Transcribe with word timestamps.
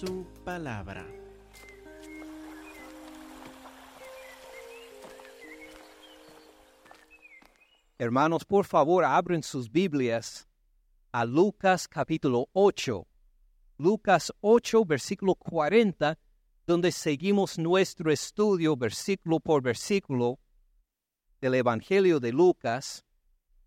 su 0.00 0.24
palabra. 0.46 1.06
Hermanos, 7.98 8.46
por 8.46 8.64
favor, 8.64 9.04
abren 9.04 9.42
sus 9.42 9.70
Biblias 9.70 10.48
a 11.12 11.26
Lucas 11.26 11.86
capítulo 11.86 12.48
8. 12.54 13.06
Lucas 13.76 14.32
8, 14.40 14.86
versículo 14.86 15.34
40, 15.34 16.18
donde 16.66 16.92
seguimos 16.92 17.58
nuestro 17.58 18.10
estudio 18.10 18.76
versículo 18.78 19.38
por 19.38 19.62
versículo 19.62 20.38
del 21.42 21.56
Evangelio 21.56 22.20
de 22.20 22.32
Lucas. 22.32 23.04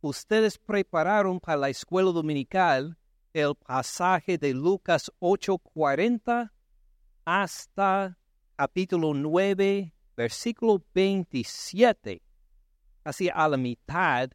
Ustedes 0.02 0.58
prepararon 0.58 1.40
para 1.40 1.58
la 1.58 1.70
escuela 1.70 2.12
dominical 2.12 2.98
el 3.34 3.56
pasaje 3.56 4.38
de 4.38 4.54
Lucas 4.54 5.12
8:40 5.20 6.52
hasta 7.26 8.18
capítulo 8.56 9.14
9, 9.14 9.94
versículo 10.16 10.84
27, 10.94 12.22
así 13.04 13.30
a 13.34 13.48
la 13.48 13.58
mitad 13.58 14.30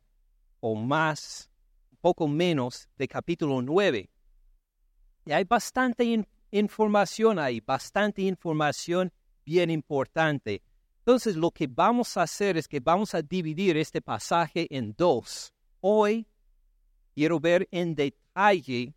o 0.60 0.74
más, 0.74 1.48
un 1.92 1.98
poco 2.00 2.26
menos 2.26 2.88
de 2.98 3.06
capítulo 3.06 3.62
9. 3.62 4.10
Y 5.26 5.32
hay 5.32 5.44
bastante 5.44 6.26
información 6.50 7.38
ahí, 7.38 7.60
bastante 7.60 8.22
información 8.22 9.12
bien 9.44 9.70
importante. 9.70 10.62
Entonces 10.98 11.36
lo 11.36 11.50
que 11.50 11.66
vamos 11.66 12.16
a 12.16 12.22
hacer 12.22 12.56
es 12.56 12.66
que 12.66 12.80
vamos 12.80 13.14
a 13.14 13.22
dividir 13.22 13.76
este 13.76 14.02
pasaje 14.02 14.66
en 14.70 14.94
dos. 14.96 15.54
Hoy 15.80 16.26
quiero 17.18 17.40
ver 17.40 17.66
en 17.72 17.96
detalle 17.96 18.94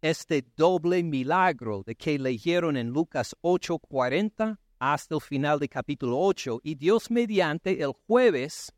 este 0.00 0.42
doble 0.56 1.02
milagro 1.02 1.82
de 1.84 1.94
que 1.94 2.18
leyeron 2.18 2.78
en 2.78 2.88
Lucas 2.88 3.36
8:40 3.42 4.58
hasta 4.78 5.14
el 5.14 5.20
final 5.20 5.58
del 5.58 5.68
capítulo 5.68 6.18
8. 6.18 6.60
Y 6.62 6.76
Dios 6.76 7.10
mediante 7.10 7.82
el 7.82 7.92
jueves 8.06 8.72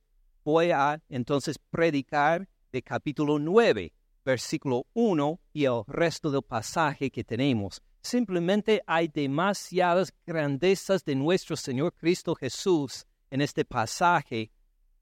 voy 0.45 0.73
a 0.73 1.01
entonces 1.09 1.57
predicar 1.71 2.49
de 2.73 2.83
capítulo 2.83 3.39
9, 3.39 3.93
versículo 4.25 4.87
1 4.95 5.41
y 5.53 5.67
el 5.67 5.83
resto 5.87 6.33
del 6.33 6.43
pasaje 6.43 7.13
que 7.13 7.23
tenemos. 7.23 7.81
Simplemente 8.03 8.83
hay 8.89 9.07
demasiadas 9.07 10.13
grandezas 10.27 11.05
de 11.05 11.15
nuestro 11.15 11.55
Señor 11.55 11.95
Cristo 11.95 12.35
Jesús 12.35 13.07
en 13.31 13.41
este 13.41 13.65
pasaje 13.65 14.51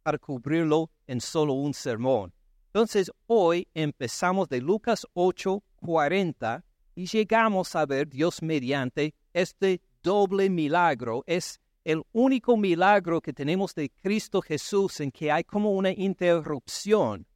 para 0.03 0.19
cubrirlo 0.19 0.91
en 1.07 1.23
solo 1.23 1.55
un 1.55 1.73
sermón. 1.73 2.35
Entonces 2.75 3.11
hoy 3.27 3.69
empezamos 3.75 4.49
de 4.49 4.63
Lucas 4.63 5.07
8, 5.13 5.63
40 5.77 6.65
y 6.95 7.05
llegamos 7.05 7.77
a 7.77 7.85
ver 7.85 8.09
Dios 8.09 8.41
mediante 8.41 9.15
este 9.35 9.83
doble 10.03 10.49
milagro. 10.49 11.23
Es 11.27 11.61
el 11.85 12.03
único 12.13 12.57
milagro 12.57 13.21
que 13.21 13.35
tenemos 13.35 13.75
de 13.75 13.91
Cristo 13.91 14.41
Jesús 14.41 15.01
en 15.01 15.11
que 15.13 15.31
hay 15.31 15.45
como 15.45 15.73
una 15.73 15.91
interrupción. 15.91 17.27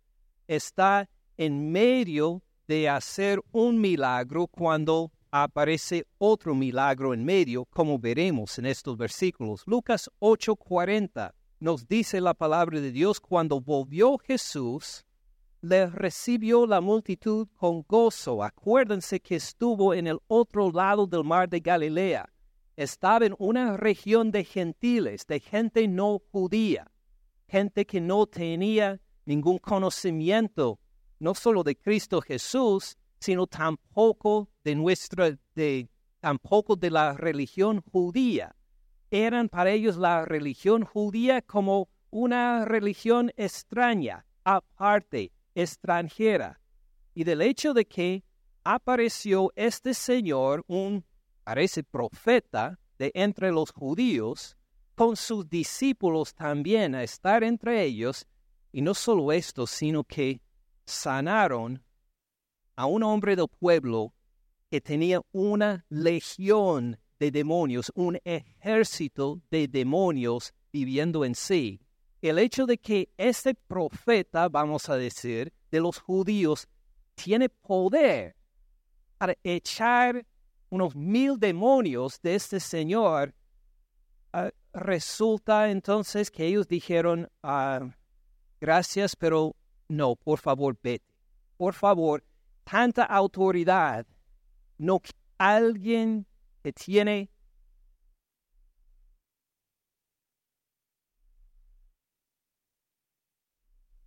Está 0.48 1.06
en 1.36 1.70
medio 1.70 2.42
de 2.66 2.88
hacer 2.88 3.38
un 3.52 3.78
milagro 3.78 4.46
cuando 4.46 5.12
aparece 5.30 6.06
otro 6.16 6.54
milagro 6.54 7.12
en 7.12 7.26
medio, 7.26 7.66
como 7.66 7.98
veremos 7.98 8.58
en 8.58 8.64
estos 8.64 8.96
versículos. 8.96 9.64
Lucas 9.66 10.10
8:40 10.18 11.34
nos 11.60 11.86
dice 11.86 12.22
la 12.22 12.32
palabra 12.32 12.80
de 12.80 12.90
Dios, 12.90 13.20
cuando 13.20 13.60
volvió 13.60 14.16
Jesús, 14.16 15.04
le 15.60 15.86
recibió 15.86 16.66
la 16.66 16.80
multitud 16.80 17.48
con 17.56 17.82
gozo. 17.82 18.42
Acuérdense 18.42 19.20
que 19.20 19.36
estuvo 19.36 19.94
en 19.94 20.06
el 20.06 20.18
otro 20.28 20.70
lado 20.70 21.06
del 21.06 21.24
mar 21.24 21.48
de 21.48 21.60
Galilea. 21.60 22.28
Estaba 22.76 23.24
en 23.24 23.34
una 23.38 23.76
región 23.76 24.30
de 24.30 24.44
gentiles, 24.44 25.26
de 25.26 25.40
gente 25.40 25.88
no 25.88 26.20
judía, 26.30 26.90
gente 27.48 27.86
que 27.86 28.00
no 28.00 28.26
tenía 28.26 29.00
ningún 29.24 29.58
conocimiento, 29.58 30.78
no 31.18 31.34
solo 31.34 31.62
de 31.62 31.76
Cristo 31.76 32.20
Jesús, 32.20 32.96
sino 33.18 33.46
tampoco 33.46 34.50
de 34.62 34.74
nuestra, 34.74 35.38
de, 35.54 35.88
tampoco 36.20 36.76
de 36.76 36.90
la 36.90 37.14
religión 37.14 37.82
judía. 37.92 38.54
Eran 39.10 39.48
para 39.48 39.70
ellos 39.70 39.96
la 39.96 40.24
religión 40.24 40.84
judía 40.84 41.40
como 41.40 41.88
una 42.10 42.64
religión 42.64 43.32
extraña, 43.36 44.26
aparte, 44.44 45.32
extranjera. 45.56 46.60
Y 47.14 47.24
del 47.24 47.42
hecho 47.42 47.74
de 47.74 47.86
que 47.86 48.22
apareció 48.62 49.52
este 49.56 49.94
Señor, 49.94 50.64
un, 50.68 51.04
parece 51.42 51.82
profeta 51.82 52.78
de 52.98 53.10
entre 53.14 53.50
los 53.50 53.72
judíos, 53.72 54.56
con 54.94 55.16
sus 55.16 55.48
discípulos 55.48 56.34
también 56.34 56.94
a 56.94 57.02
estar 57.02 57.42
entre 57.42 57.82
ellos, 57.82 58.26
y 58.70 58.82
no 58.82 58.94
solo 58.94 59.32
esto, 59.32 59.66
sino 59.66 60.04
que 60.04 60.40
sanaron 60.84 61.82
a 62.76 62.86
un 62.86 63.02
hombre 63.02 63.34
del 63.34 63.48
pueblo 63.48 64.12
que 64.70 64.80
tenía 64.80 65.20
una 65.32 65.86
legión 65.88 66.98
de 67.18 67.30
demonios, 67.30 67.90
un 67.94 68.18
ejército 68.24 69.40
de 69.50 69.68
demonios 69.68 70.52
viviendo 70.70 71.24
en 71.24 71.34
sí 71.34 71.80
el 72.28 72.38
hecho 72.38 72.66
de 72.66 72.78
que 72.78 73.10
este 73.16 73.54
profeta, 73.54 74.48
vamos 74.48 74.88
a 74.88 74.96
decir, 74.96 75.52
de 75.70 75.80
los 75.80 75.98
judíos, 75.98 76.68
tiene 77.14 77.48
poder 77.48 78.36
para 79.18 79.34
echar 79.42 80.26
unos 80.68 80.94
mil 80.94 81.38
demonios 81.38 82.20
de 82.20 82.34
este 82.34 82.60
Señor, 82.60 83.34
ah, 84.32 84.50
resulta 84.72 85.70
entonces 85.70 86.30
que 86.30 86.46
ellos 86.46 86.68
dijeron, 86.68 87.28
ah, 87.42 87.80
gracias, 88.60 89.16
pero 89.16 89.56
no, 89.88 90.16
por 90.16 90.38
favor, 90.38 90.78
vete. 90.82 91.04
Por 91.56 91.74
favor, 91.74 92.24
tanta 92.64 93.04
autoridad, 93.04 94.06
no 94.78 95.00
alguien 95.38 96.26
que 96.62 96.72
tiene 96.72 97.30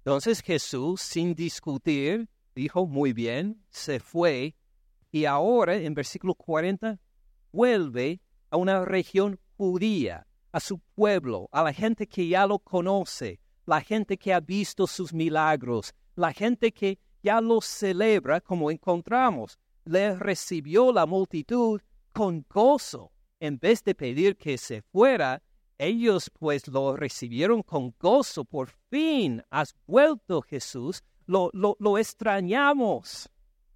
Entonces 0.10 0.42
Jesús, 0.42 1.02
sin 1.02 1.36
discutir, 1.36 2.28
dijo, 2.56 2.88
muy 2.88 3.14
bien, 3.14 3.62
se 3.70 4.00
fue 4.00 4.56
y 5.12 5.26
ahora 5.26 5.76
en 5.76 5.94
versículo 5.94 6.34
40 6.34 7.00
vuelve 7.52 8.20
a 8.50 8.58
una 8.58 8.84
región 8.86 9.40
judía, 9.56 10.26
a 10.52 10.60
su 10.60 10.80
pueblo, 10.96 11.48
a 11.52 11.62
la 11.62 11.74
gente 11.74 12.08
que 12.08 12.28
ya 12.28 12.48
lo 12.48 12.58
conoce, 12.58 13.40
la 13.68 13.82
gente 13.82 14.18
que 14.18 14.34
ha 14.34 14.40
visto 14.40 14.88
sus 14.88 15.14
milagros, 15.14 15.94
la 16.16 16.34
gente 16.34 16.72
que 16.72 16.98
ya 17.22 17.40
lo 17.40 17.62
celebra 17.62 18.42
como 18.42 18.72
encontramos. 18.72 19.60
Le 19.86 20.16
recibió 20.16 20.92
la 20.92 21.06
multitud 21.06 21.82
con 22.14 22.44
gozo. 22.50 23.12
En 23.40 23.60
vez 23.60 23.84
de 23.84 23.94
pedir 23.94 24.38
que 24.38 24.58
se 24.58 24.82
fuera, 24.82 25.44
ellos 25.80 26.30
pues 26.38 26.68
lo 26.68 26.96
recibieron 26.96 27.64
con 27.64 27.96
gozo. 28.00 28.46
Por 28.46 28.70
fin 28.90 29.44
has 29.50 29.74
vuelto 29.88 30.42
Jesús. 30.42 31.04
Lo, 31.26 31.50
lo, 31.54 31.98
extrañamos 31.98 33.30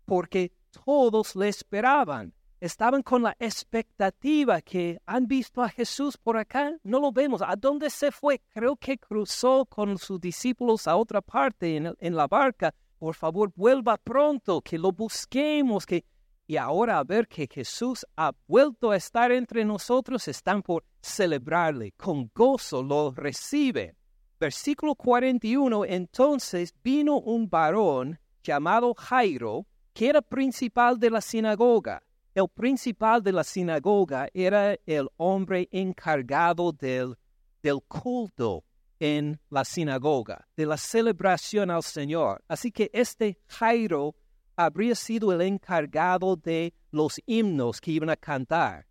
porque 0.06 0.52
todos 0.86 1.36
le 1.36 1.50
esperaban. 1.50 2.34
Estaban 2.60 3.04
con 3.04 3.24
la 3.24 3.36
expectativa 3.40 4.62
que 4.62 5.00
han 5.06 5.28
visto 5.28 5.62
a 5.62 5.70
Jesús 5.70 6.18
por 6.18 6.38
acá. 6.38 6.78
No 6.84 7.00
lo 7.00 7.12
vemos. 7.12 7.42
¿A 7.42 7.56
dónde 7.56 7.90
se 7.90 8.12
fue? 8.12 8.42
Creo 8.54 8.76
que 8.76 8.98
cruzó 8.98 9.66
con 9.66 9.98
sus 9.98 10.20
discípulos 10.20 10.88
a 10.88 10.96
otra 10.96 11.22
parte 11.22 11.76
en, 11.76 11.96
en 12.00 12.16
la 12.16 12.28
barca. 12.28 12.74
Por 12.98 13.16
favor, 13.16 13.52
vuelva 13.56 13.98
pronto, 13.98 14.62
que 14.62 14.78
lo 14.78 14.92
busquemos, 14.92 15.86
que 15.86 16.06
y 16.46 16.58
ahora 16.58 17.00
a 17.00 17.04
ver 17.04 17.28
que 17.28 17.48
Jesús 17.52 18.06
ha 18.18 18.34
vuelto 18.48 18.92
a 18.92 18.98
estar 18.98 19.32
entre 19.32 19.64
nosotros, 19.64 20.28
están 20.28 20.62
por 20.62 20.86
celebrarle, 21.02 21.94
con 21.94 22.30
gozo 22.34 22.84
lo 22.84 23.12
reciben. 23.12 23.96
Versículo 24.40 24.96
41, 24.96 25.86
entonces 25.86 26.74
vino 26.84 27.18
un 27.18 27.50
varón 27.50 28.20
llamado 28.44 28.94
Jairo, 28.94 29.66
que 29.94 30.10
era 30.10 30.22
principal 30.22 31.00
de 31.00 31.10
la 31.10 31.22
sinagoga. 31.22 32.04
El 32.36 32.50
principal 32.50 33.22
de 33.22 33.32
la 33.32 33.44
sinagoga 33.44 34.28
era 34.34 34.76
el 34.86 35.08
hombre 35.18 35.70
encargado 35.72 36.72
del, 36.72 37.16
del 37.62 37.80
culto 37.88 38.66
en 39.00 39.40
la 39.50 39.64
sinagoga, 39.64 40.48
de 40.58 40.66
la 40.66 40.78
celebración 40.78 41.70
al 41.70 41.84
Señor. 41.84 42.44
Así 42.48 42.72
que 42.72 42.90
este 42.94 43.40
Jairo 43.48 44.16
habría 44.56 44.96
sido 44.96 45.32
el 45.34 45.42
encargado 45.42 46.36
de 46.36 46.74
los 46.92 47.20
himnos 47.26 47.82
que 47.82 47.92
iban 47.92 48.10
a 48.10 48.16
cantar, 48.16 48.86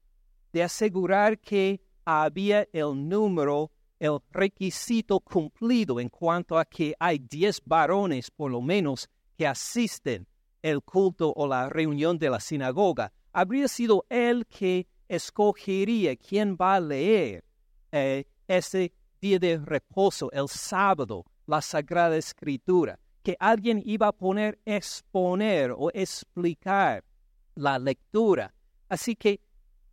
de 0.52 0.62
asegurar 0.62 1.38
que 1.38 1.80
había 2.04 2.66
el 2.72 3.08
número, 3.08 3.70
el 3.98 4.18
requisito 4.30 5.20
cumplido 5.20 6.00
en 6.00 6.08
cuanto 6.08 6.58
a 6.58 6.64
que 6.64 6.94
hay 6.98 7.18
diez 7.18 7.60
varones 7.64 8.30
por 8.30 8.50
lo 8.50 8.60
menos 8.60 9.08
que 9.36 9.46
asisten 9.46 10.26
el 10.62 10.82
culto 10.82 11.32
o 11.34 11.46
la 11.46 11.68
reunión 11.68 12.18
de 12.18 12.30
la 12.30 12.40
sinagoga. 12.40 13.12
habría 13.32 13.66
sido 13.68 14.04
él 14.08 14.46
que 14.46 14.86
escogería 15.08 16.16
quién 16.16 16.56
va 16.60 16.74
a 16.74 16.80
leer 16.80 17.44
eh, 17.90 18.24
ese 18.46 18.92
día 19.20 19.38
de 19.38 19.58
reposo, 19.58 20.30
el 20.32 20.48
sábado, 20.48 21.24
la 21.46 21.60
Sagrada 21.60 22.16
Escritura, 22.16 22.98
que 23.22 23.36
alguien 23.38 23.82
iba 23.84 24.08
a 24.08 24.12
poner 24.12 24.58
exponer 24.64 25.72
o 25.76 25.90
explicar 25.94 27.04
la 27.54 27.78
lectura. 27.78 28.52
Así 28.88 29.14
que, 29.14 29.40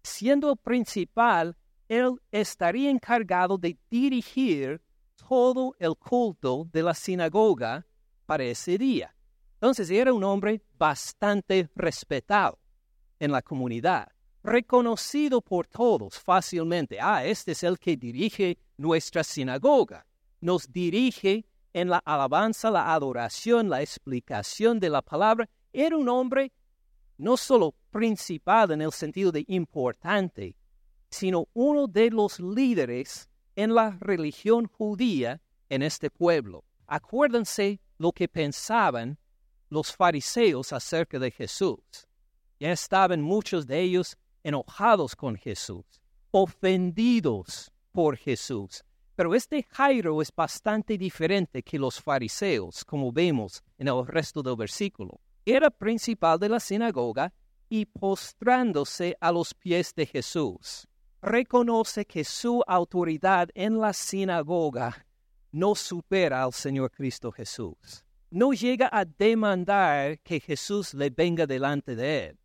siendo 0.04 0.52
el 0.52 0.58
principal, 0.58 1.56
él 1.88 2.20
estaría 2.31 2.90
encargado 2.90 3.58
de 3.58 3.78
dirigir 3.90 4.81
todo 5.28 5.76
el 5.80 5.96
culto 5.96 6.68
de 6.72 6.84
la 6.84 6.94
sinagoga 6.94 7.86
para 8.26 8.44
ese 8.44 8.78
día. 8.78 9.16
Entonces 9.56 9.90
era 9.90 10.14
un 10.14 10.24
hombre 10.24 10.62
bastante 10.78 11.70
respetado 11.75 12.60
en 13.20 13.32
la 13.32 13.42
comunidad, 13.42 14.08
reconocido 14.44 15.42
por 15.42 15.68
todos 15.68 16.18
fácilmente. 16.18 17.00
Ah, 17.02 17.25
este 17.25 17.52
es 17.52 17.64
el 17.64 17.78
que 17.78 17.98
dirige 17.98 18.58
nuestra 18.78 19.24
sinagoga. 19.24 20.06
Nos 20.40 20.72
dirige 20.72 21.49
en 21.74 21.89
la 21.89 21.98
alabanza, 22.00 22.71
la 22.71 22.94
adoración, 22.94 23.69
la 23.69 23.81
explicación 23.81 24.80
de 24.80 24.89
la 24.89 25.01
palabra. 25.01 25.50
Era 25.71 25.98
un 25.98 26.10
hombre 26.10 26.51
no 27.18 27.38
solo 27.38 27.75
principal 27.92 28.71
en 28.71 28.81
el 28.81 28.92
sentido 28.92 29.31
de 29.31 29.44
importante, 29.48 30.56
sino 31.10 31.48
uno 31.54 31.88
de 31.88 32.10
los 32.10 32.39
líderes 32.39 33.30
en 33.56 33.75
la 33.75 33.98
religión 34.00 34.68
judía 34.68 35.42
en 35.68 35.81
este 35.81 36.10
pueblo. 36.10 36.63
Acuérdense 36.88 37.80
lo 37.98 38.12
que 38.12 38.27
pensaban 38.27 39.18
los 39.69 39.94
fariseos 39.95 40.74
acerca 40.74 41.19
de 41.19 41.31
Jesús. 41.31 41.80
Ya 42.60 42.72
estaban 42.72 43.22
muchos 43.22 43.68
de 43.68 43.80
ellos 43.81 44.18
enojados 44.44 45.15
con 45.15 45.36
Jesús, 45.36 45.86
ofendidos 46.31 47.72
por 47.92 48.18
Jesús. 48.18 48.83
Pero 49.19 49.36
este 49.36 49.63
Jairo 49.63 50.21
es 50.21 50.33
bastante 50.33 50.98
diferente 50.98 51.62
que 51.62 51.77
los 51.77 52.00
fariseos, 52.00 52.86
como 52.86 53.12
vemos 53.12 53.62
en 53.77 53.89
el 53.89 54.07
resto 54.07 54.42
del 54.42 54.56
versículo. 54.56 55.19
Era 55.45 55.69
principal 55.69 56.39
de 56.39 56.48
la 56.48 56.62
sinagoga 56.62 57.33
y 57.68 57.86
postrándose 57.86 59.18
a 59.19 59.33
los 59.33 59.54
pies 59.54 59.94
de 59.94 60.06
Jesús 60.06 60.88
reconoce 61.21 62.06
que 62.06 62.24
su 62.24 62.63
autoridad 62.66 63.50
en 63.56 63.77
la 63.77 63.92
sinagoga 63.92 65.06
no 65.51 65.75
supera 65.75 66.42
al 66.42 66.54
Señor 66.54 66.89
Cristo 66.89 67.30
Jesús. 67.30 68.06
No 68.31 68.54
llega 68.54 68.88
a 68.89 69.04
demandar 69.04 70.19
que 70.19 70.39
Jesús 70.39 70.94
le 70.94 71.10
venga 71.10 71.45
delante 71.45 71.94
de 71.94 72.27
él, 72.27 72.39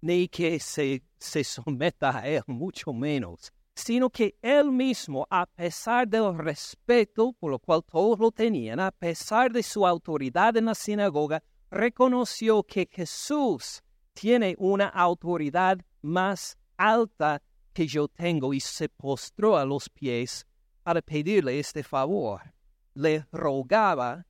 ni 0.00 0.28
que 0.28 0.58
se, 0.58 1.02
se 1.18 1.44
someta 1.44 2.20
a 2.20 2.26
él, 2.26 2.42
mucho 2.46 2.94
menos, 2.94 3.52
sino 3.74 4.08
que 4.10 4.36
él 4.40 4.70
mismo, 4.70 5.26
a 5.30 5.46
pesar 5.46 6.06
del 6.06 6.36
respeto 6.38 7.32
por 7.32 7.50
lo 7.50 7.58
cual 7.58 7.82
todos 7.84 8.18
lo 8.18 8.30
tenían, 8.30 8.80
a 8.80 8.90
pesar 8.90 9.50
de 9.52 9.62
su 9.62 9.86
autoridad 9.86 10.56
en 10.56 10.66
la 10.66 10.74
sinagoga, 10.74 11.42
reconoció 11.70 12.62
que 12.62 12.88
Jesús 12.90 13.82
tiene 14.12 14.54
una 14.58 14.88
autoridad 14.88 15.78
más 16.02 16.56
alta 16.76 17.42
que 17.72 17.86
yo 17.86 18.06
tengo 18.06 18.54
y 18.54 18.60
se 18.60 18.88
postró 18.88 19.56
a 19.56 19.64
los 19.64 19.88
pies 19.88 20.46
para 20.82 21.02
pedirle 21.02 21.58
este 21.58 21.82
favor. 21.82 22.40
Le 22.94 23.26
rogaba 23.32 24.24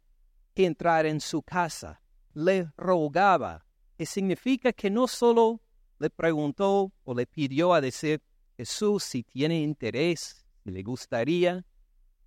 entrar 0.54 1.06
en 1.06 1.20
su 1.20 1.42
casa. 1.42 2.00
Le 2.32 2.70
rogaba, 2.76 3.66
que 3.96 4.06
significa 4.06 4.72
que 4.72 4.90
no 4.90 5.06
solo 5.06 5.60
le 5.98 6.10
preguntó 6.10 6.92
o 7.04 7.14
le 7.14 7.26
pidió 7.26 7.74
a 7.74 7.80
decir 7.80 8.22
Jesús 8.56 9.04
si 9.04 9.22
tiene 9.22 9.60
interés, 9.60 10.44
si 10.62 10.70
le 10.70 10.82
gustaría, 10.82 11.64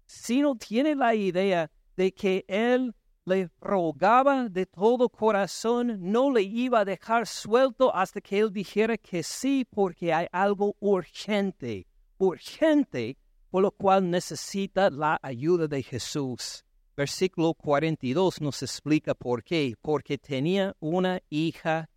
sino 0.05 0.55
tiene 0.55 0.95
la 0.95 1.15
idea 1.15 1.69
de 1.95 2.13
que 2.13 2.45
él 2.47 2.93
le 3.25 3.49
rogaba 3.59 4.47
de 4.47 4.65
todo 4.65 5.09
corazón, 5.09 5.97
no 5.99 6.31
le 6.31 6.43
iba 6.43 6.79
a 6.79 6.85
dejar 6.85 7.27
suelto 7.27 7.93
hasta 7.93 8.21
que 8.21 8.39
él 8.39 8.53
dijera 8.53 8.97
que 8.97 9.21
sí, 9.21 9.67
porque 9.69 10.13
hay 10.13 10.27
algo 10.31 10.77
urgente, 10.79 11.87
urgente, 12.17 13.17
por 13.49 13.63
lo 13.63 13.71
cual 13.71 14.09
necesita 14.09 14.89
la 14.89 15.19
ayuda 15.21 15.67
de 15.67 15.83
Jesús. 15.83 16.63
Versículo 16.95 17.53
42 17.53 18.41
nos 18.41 18.63
explica 18.63 19.13
por 19.13 19.43
qué, 19.43 19.75
porque 19.81 20.17
tenía 20.17 20.73
una 20.79 21.19
hija 21.29 21.89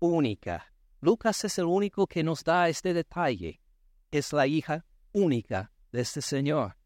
única. 0.00 0.72
Lucas 1.00 1.44
es 1.44 1.58
el 1.58 1.66
único 1.66 2.06
que 2.06 2.24
nos 2.24 2.42
da 2.42 2.68
este 2.68 2.92
detalle. 2.92 3.60
Es 4.14 4.32
la 4.32 4.46
hija 4.46 4.86
única 5.10 5.72
de 5.90 6.02
este 6.02 6.22
Señor. 6.22 6.76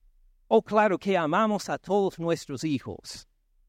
Oh, 0.47 0.63
claro 0.63 0.97
que 0.97 1.15
amamos 1.15 1.69
a 1.69 1.77
todos 1.77 2.19
nuestros 2.19 2.65
hijos 2.65 3.29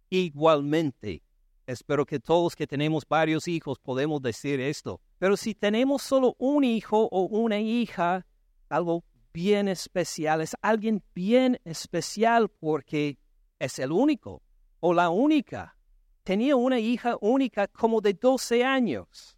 igualmente. 0.09 1.23
Espero 1.67 2.05
que 2.05 2.21
todos 2.21 2.55
que 2.55 2.65
tenemos 2.65 3.03
varios 3.05 3.49
hijos 3.49 3.77
podemos 3.77 4.21
decir 4.21 4.61
esto. 4.61 5.01
Pero 5.17 5.35
si 5.35 5.55
tenemos 5.55 6.03
solo 6.03 6.37
un 6.39 6.63
hijo 6.63 7.09
o 7.11 7.23
una 7.23 7.59
hija, 7.59 8.25
algo 8.69 9.03
bien 9.33 9.67
especial, 9.67 10.39
es 10.39 10.55
alguien 10.61 11.03
bien 11.13 11.59
especial 11.65 12.47
porque 12.47 13.19
es 13.59 13.77
el 13.77 13.91
único 13.91 14.41
o 14.79 14.93
la 14.93 15.09
única. 15.09 15.75
Tenía 16.23 16.55
una 16.55 16.79
hija 16.79 17.17
única 17.19 17.67
como 17.67 17.99
de 17.99 18.13
12 18.13 18.63
años, 18.63 19.37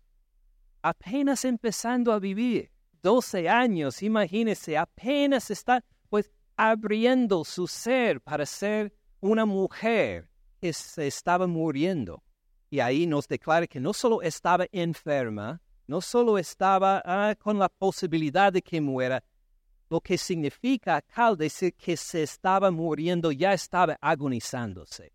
apenas 0.83 1.43
empezando 1.43 2.13
a 2.13 2.19
vivir. 2.19 2.69
12 3.01 3.49
años, 3.49 4.03
imagínese, 4.03 4.77
apenas 4.77 5.49
está 5.51 5.83
pues 6.09 6.31
abriendo 6.55 7.43
su 7.43 7.67
ser 7.67 8.21
para 8.21 8.45
ser 8.45 8.93
una 9.21 9.45
mujer 9.45 10.31
se 10.71 11.07
estaba 11.07 11.47
muriendo. 11.47 12.23
Y 12.69 12.79
ahí 12.79 13.07
nos 13.07 13.27
declara 13.27 13.67
que 13.67 13.79
no 13.79 13.93
solo 13.93 14.21
estaba 14.21 14.65
enferma, 14.71 15.61
no 15.87 15.99
solo 16.01 16.37
estaba 16.37 17.01
ah, 17.03 17.35
con 17.37 17.57
la 17.57 17.67
posibilidad 17.67 18.53
de 18.53 18.61
que 18.61 18.79
muera, 18.79 19.23
lo 19.89 19.99
que 19.99 20.17
significa 20.17 20.97
acá 20.97 21.35
decir 21.35 21.73
que 21.73 21.97
se 21.97 22.23
estaba 22.23 22.71
muriendo, 22.71 23.31
ya 23.31 23.53
estaba 23.53 23.97
agonizándose. 23.99 25.11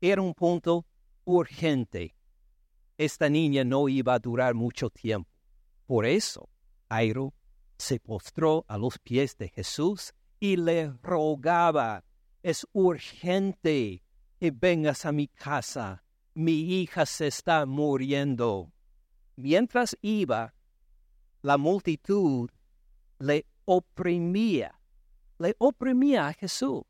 Era 0.00 0.22
un 0.22 0.32
punto 0.32 0.86
urgente. 1.24 2.14
Esta 2.96 3.28
niña 3.28 3.64
no 3.64 3.88
iba 3.88 4.14
a 4.14 4.18
durar 4.18 4.54
mucho 4.54 4.90
tiempo. 4.90 5.28
Por 5.86 6.06
eso, 6.06 6.48
Airo 6.88 7.34
se 7.78 8.00
postró 8.00 8.64
a 8.68 8.78
los 8.78 8.98
pies 8.98 9.36
de 9.36 9.48
Jesús 9.48 10.14
y 10.40 10.56
le 10.56 10.92
rogaba, 11.02 12.04
es 12.42 12.66
urgente 12.72 14.02
y 14.40 14.50
vengas 14.50 15.04
a 15.04 15.12
mi 15.12 15.28
casa, 15.28 16.04
mi 16.34 16.80
hija 16.80 17.06
se 17.06 17.26
está 17.26 17.66
muriendo. 17.66 18.72
Mientras 19.36 19.96
iba, 20.00 20.54
la 21.42 21.58
multitud 21.58 22.50
le 23.18 23.46
oprimía, 23.64 24.80
le 25.38 25.54
oprimía 25.58 26.28
a 26.28 26.32
Jesús, 26.32 26.84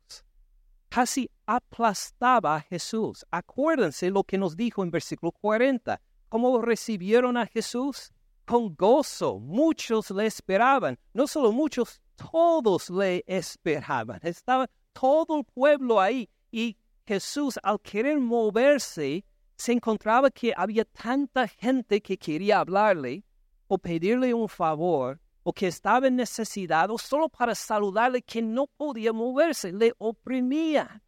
casi 0.89 1.29
aplastaba 1.45 2.55
a 2.55 2.61
Jesús. 2.61 3.25
Acuérdense 3.31 4.09
lo 4.09 4.23
que 4.23 4.37
nos 4.37 4.55
dijo 4.55 4.83
en 4.83 4.91
versículo 4.91 5.31
40, 5.31 6.01
cómo 6.29 6.61
recibieron 6.61 7.37
a 7.37 7.45
Jesús 7.45 8.11
con 8.47 8.73
gozo. 8.75 9.39
Muchos 9.39 10.09
le 10.09 10.25
esperaban, 10.25 10.97
no 11.13 11.27
solo 11.27 11.51
muchos, 11.51 12.01
todos 12.15 12.89
le 12.89 13.23
esperaban. 13.27 14.19
Estaba 14.23 14.67
todo 14.93 15.39
el 15.39 15.43
pueblo 15.43 15.99
ahí 15.99 16.27
y 16.51 16.77
Jesús 17.05 17.59
al 17.61 17.79
querer 17.81 18.19
moverse, 18.19 19.23
se 19.55 19.71
encontraba 19.73 20.31
que 20.31 20.53
había 20.55 20.85
tanta 20.85 21.47
gente 21.47 22.01
que 22.01 22.17
quería 22.17 22.59
hablarle 22.59 23.23
o 23.67 23.77
pedirle 23.77 24.33
un 24.33 24.47
favor 24.47 25.19
o 25.43 25.53
que 25.53 25.67
estaba 25.67 26.07
en 26.07 26.15
necesidad 26.15 26.89
o 26.89 26.97
solo 26.97 27.29
para 27.29 27.53
saludarle 27.55 28.21
que 28.21 28.41
no 28.41 28.67
podía 28.67 29.13
moverse, 29.13 29.71
le 29.71 29.93
oprimía. 29.97 31.01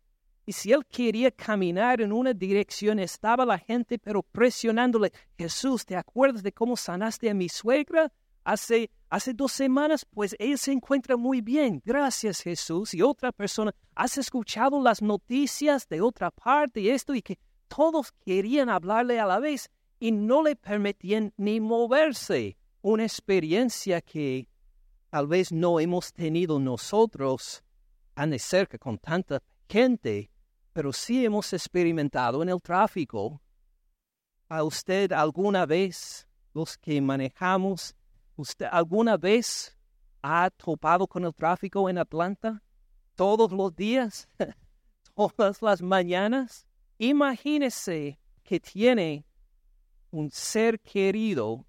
Y 0.49 0.53
si 0.53 0.71
él 0.71 0.83
quería 0.87 1.29
caminar 1.29 2.01
en 2.01 2.11
una 2.11 2.33
dirección, 2.33 2.97
estaba 2.97 3.45
la 3.45 3.59
gente 3.59 3.99
pero 3.99 4.23
presionándole, 4.23 5.11
Jesús, 5.37 5.85
¿te 5.85 5.95
acuerdas 5.95 6.41
de 6.41 6.51
cómo 6.51 6.75
sanaste 6.75 7.29
a 7.29 7.35
mi 7.35 7.49
suegra? 7.49 8.11
hace, 8.43 8.89
hace 9.11 9.35
dos 9.35 9.51
semanas, 9.51 10.07
pues 10.09 10.35
ella 10.39 10.57
se 10.57 10.71
encuentra 10.71 11.15
muy 11.17 11.41
bien. 11.41 11.83
Gracias 11.85 12.41
Jesús. 12.41 12.95
Y 12.95 13.03
otra 13.03 13.31
persona, 13.31 13.75
¿has 13.93 14.17
escuchado 14.17 14.81
las 14.81 15.03
noticias 15.03 15.87
de 15.87 16.01
otra 16.01 16.31
parte 16.31 16.81
y 16.81 16.89
esto? 16.89 17.13
Y 17.13 17.21
que 17.21 17.37
todos 17.67 18.11
querían 18.25 18.69
hablarle 18.69 19.19
a 19.19 19.27
la 19.27 19.37
vez 19.37 19.69
y 19.99 20.11
no 20.11 20.41
le 20.41 20.55
permitían 20.55 21.31
ni 21.37 21.59
moverse. 21.59 22.57
Una 22.81 23.03
experiencia 23.03 24.01
que 24.01 24.47
tal 25.11 25.27
vez 25.27 25.51
no 25.51 25.79
hemos 25.79 26.11
tenido 26.11 26.57
nosotros 26.59 27.63
tan 28.15 28.31
de 28.31 28.39
cerca 28.39 28.79
con 28.79 28.97
tanta 28.97 29.43
gente, 29.69 30.31
pero 30.73 30.93
sí 30.93 31.25
hemos 31.25 31.51
experimentado 31.53 32.41
en 32.43 32.49
el 32.49 32.61
tráfico. 32.61 33.41
¿A 34.47 34.63
usted 34.63 35.11
alguna 35.11 35.65
vez 35.65 36.27
los 36.53 36.77
que 36.77 36.99
manejamos, 37.01 37.95
¿usted 38.35 38.67
alguna 38.71 39.17
vez 39.17 39.77
ha 40.21 40.49
topado 40.49 41.07
con 41.07 41.25
el 41.25 41.33
tráfico 41.33 41.89
en 41.89 41.97
Atlanta? 41.97 42.61
¿Todos 43.15 43.51
los 43.51 43.75
días? 43.75 44.27
¿Todas 45.15 45.61
las 45.61 45.81
mañanas? 45.81 46.65
Imagínese 46.97 48.19
que 48.43 48.59
tiene 48.59 49.25
un 50.11 50.31
ser 50.31 50.79
querido 50.79 51.65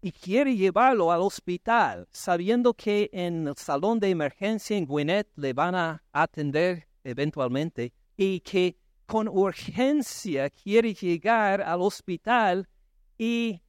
y 0.00 0.12
quiere 0.12 0.56
llevarlo 0.56 1.10
al 1.10 1.22
hospital, 1.22 2.06
sabiendo 2.12 2.72
que 2.72 3.10
en 3.12 3.48
el 3.48 3.56
salón 3.56 3.98
de 3.98 4.10
emergencia 4.10 4.76
en 4.76 4.86
Gwinnett 4.86 5.28
le 5.36 5.52
van 5.52 5.74
a 5.74 6.04
atender 6.12 6.86
eventualmente 7.02 7.92
y 8.18 8.40
que 8.40 8.76
con 9.06 9.28
urgencia 9.28 10.50
quiere 10.50 10.92
llegar 10.92 11.62
al 11.62 11.80
hospital 11.80 12.68
y 13.16 13.62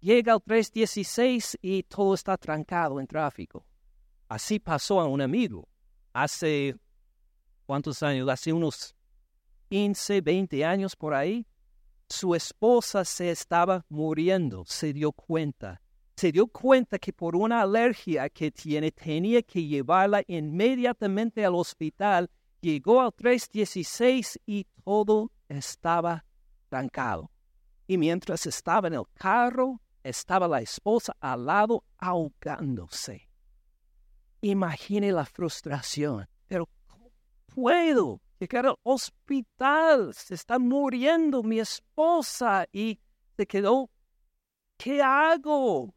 llega 0.00 0.34
al 0.34 0.42
316 0.42 1.58
y 1.62 1.84
todo 1.84 2.12
está 2.12 2.36
trancado 2.36 2.98
en 3.00 3.06
tráfico. 3.06 3.64
Así 4.28 4.58
pasó 4.58 5.00
a 5.00 5.06
un 5.06 5.22
amigo 5.22 5.68
hace, 6.12 6.74
¿cuántos 7.66 8.02
años? 8.02 8.28
Hace 8.28 8.52
unos 8.52 8.96
15, 9.70 10.22
20 10.22 10.64
años 10.64 10.96
por 10.96 11.14
ahí. 11.14 11.46
Su 12.08 12.34
esposa 12.34 13.04
se 13.04 13.30
estaba 13.30 13.86
muriendo, 13.88 14.64
se 14.66 14.92
dio 14.92 15.12
cuenta. 15.12 15.80
Se 16.16 16.32
dio 16.32 16.48
cuenta 16.48 16.98
que 16.98 17.12
por 17.12 17.36
una 17.36 17.62
alergia 17.62 18.28
que 18.28 18.50
tiene 18.50 18.90
tenía 18.90 19.40
que 19.42 19.64
llevarla 19.64 20.24
inmediatamente 20.26 21.44
al 21.44 21.54
hospital 21.54 22.28
Llegó 22.60 23.00
al 23.00 23.12
316 23.12 24.40
y 24.44 24.66
todo 24.84 25.30
estaba 25.48 26.24
trancado. 26.68 27.30
Y 27.86 27.96
mientras 27.96 28.46
estaba 28.46 28.88
en 28.88 28.94
el 28.94 29.04
carro, 29.14 29.80
estaba 30.02 30.48
la 30.48 30.60
esposa 30.60 31.16
al 31.20 31.46
lado 31.46 31.84
ahogándose. 31.98 33.28
Imagine 34.40 35.12
la 35.12 35.24
frustración. 35.24 36.28
Pero 36.48 36.68
¿cómo 36.88 37.12
puedo 37.46 38.20
llegar 38.40 38.66
al 38.66 38.76
hospital? 38.82 40.12
Se 40.14 40.34
está 40.34 40.58
muriendo 40.58 41.44
mi 41.44 41.60
esposa 41.60 42.66
y 42.72 42.98
se 43.36 43.46
quedó. 43.46 43.88
¿Qué 44.76 45.00
hago? 45.00 45.94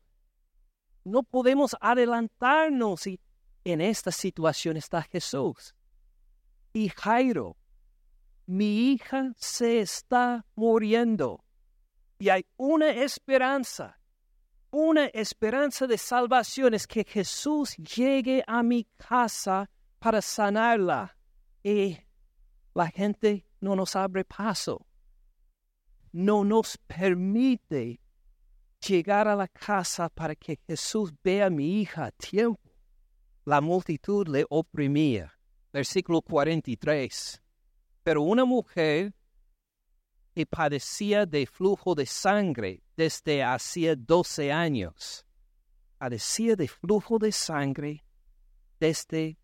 No 1.03 1.23
podemos 1.23 1.75
adelantarnos 1.81 3.07
y 3.07 3.19
en 3.63 3.81
esta 3.81 4.11
situación 4.11 4.77
está 4.77 5.01
Jesús 5.01 5.73
y 6.73 6.89
Jairo, 6.89 7.57
mi 8.45 8.91
hija 8.91 9.33
se 9.37 9.81
está 9.81 10.45
muriendo. 10.55 11.43
Y 12.19 12.29
hay 12.29 12.45
una 12.57 12.89
esperanza, 12.89 13.99
una 14.69 15.05
esperanza 15.07 15.87
de 15.87 15.97
salvación 15.97 16.73
es 16.73 16.87
que 16.87 17.03
Jesús 17.03 17.75
llegue 17.77 18.43
a 18.47 18.63
mi 18.63 18.85
casa 18.97 19.69
para 19.99 20.21
sanarla. 20.21 21.17
Y 21.63 21.97
la 22.73 22.87
gente 22.87 23.45
no 23.59 23.75
nos 23.75 23.95
abre 23.95 24.23
paso, 24.23 24.85
no 26.11 26.43
nos 26.43 26.77
permite 26.77 27.99
llegar 28.87 29.27
a 29.27 29.35
la 29.35 29.47
casa 29.47 30.09
para 30.09 30.35
que 30.35 30.57
Jesús 30.67 31.13
vea 31.23 31.47
a 31.47 31.49
mi 31.49 31.81
hija 31.81 32.05
a 32.05 32.11
tiempo. 32.11 32.61
La 33.45 33.61
multitud 33.61 34.27
le 34.27 34.45
oprimía 34.49 35.33
versículo 35.71 36.21
43. 36.21 37.41
Pero 38.03 38.21
una 38.21 38.45
mujer 38.45 39.13
que 40.33 40.45
padecía 40.45 41.25
de 41.25 41.45
flujo 41.45 41.93
de 41.95 42.05
sangre 42.05 42.81
desde 42.95 43.43
hacía 43.43 43.95
12 43.95 44.51
años, 44.51 45.25
padecía 45.97 46.55
de 46.55 46.67
flujo 46.67 47.19
de 47.19 47.31
sangre 47.31 48.03
desde 48.79 49.37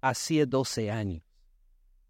hacía 0.00 0.44
12 0.46 0.90
años. 0.90 1.22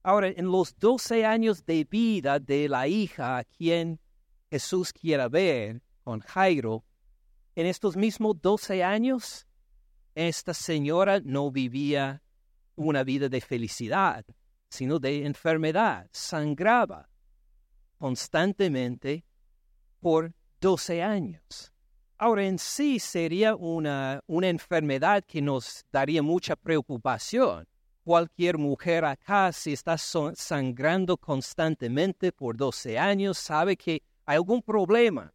Ahora, 0.03 0.29
en 0.29 0.51
los 0.51 0.77
12 0.79 1.25
años 1.25 1.65
de 1.65 1.85
vida 1.85 2.41
de 2.41 2.69
la 2.69 2.89
hija 2.89 3.39
a 3.39 3.45
quien 3.45 4.01
Jesús 4.51 4.93
quiera 4.93 5.29
ver, 5.29 5.81
con 6.03 6.21
Jairo, 6.21 6.85
en 7.55 7.67
estos 7.67 7.97
mismos 7.97 8.41
12 8.41 8.83
años, 8.83 9.47
esta 10.15 10.55
señora 10.55 11.21
no 11.21 11.51
vivía 11.53 12.23
una 12.89 13.05
vida 13.05 13.29
de 13.29 13.41
felicidad, 13.41 14.25
sino 14.69 14.99
de 14.99 15.27
enfermedad. 15.27 16.09
Sangraba 16.13 17.09
constantemente 17.99 19.25
por 20.01 20.35
12 20.61 21.03
años. 21.03 21.73
Ahora 22.19 22.45
en 22.45 22.59
sí 22.59 22.99
sería 22.99 23.57
una, 23.57 24.23
una 24.27 24.49
enfermedad 24.49 25.25
que 25.27 25.43
nos 25.43 25.85
daría 25.91 26.23
mucha 26.23 26.57
preocupación. 26.57 27.67
Cualquier 28.05 28.59
mujer 28.59 29.05
acá, 29.05 29.53
si 29.53 29.73
está 29.73 29.97
sangrando 29.99 31.17
constantemente 31.17 32.33
por 32.33 32.57
12 32.57 32.99
años, 32.99 33.39
sabe 33.39 33.77
que 33.77 34.03
hay 34.25 34.37
algún 34.37 34.63
problema. 34.63 35.33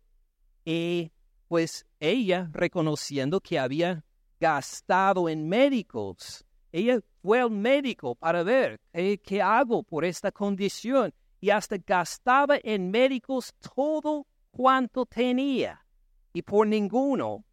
Y 0.65 1.11
pues 1.47 1.85
ella, 1.99 2.49
reconociendo 2.51 3.39
que 3.39 3.57
había 3.57 4.03
gastado 4.39 5.29
en 5.29 5.47
médicos, 5.47 6.45
ella 6.71 6.99
fue 7.21 7.39
al 7.39 7.51
médico 7.51 8.15
para 8.15 8.43
ver 8.43 8.79
qué 9.23 9.41
hago 9.41 9.83
por 9.83 10.05
esta 10.05 10.31
condición 10.31 11.13
y 11.39 11.49
hasta 11.49 11.77
gastaba 11.77 12.57
en 12.63 12.91
médicos 12.91 13.53
todo 13.75 14.25
cuanto 14.51 15.05
tenía 15.05 15.85
y 16.33 16.41
por 16.41 16.67
ninguno 16.67 17.43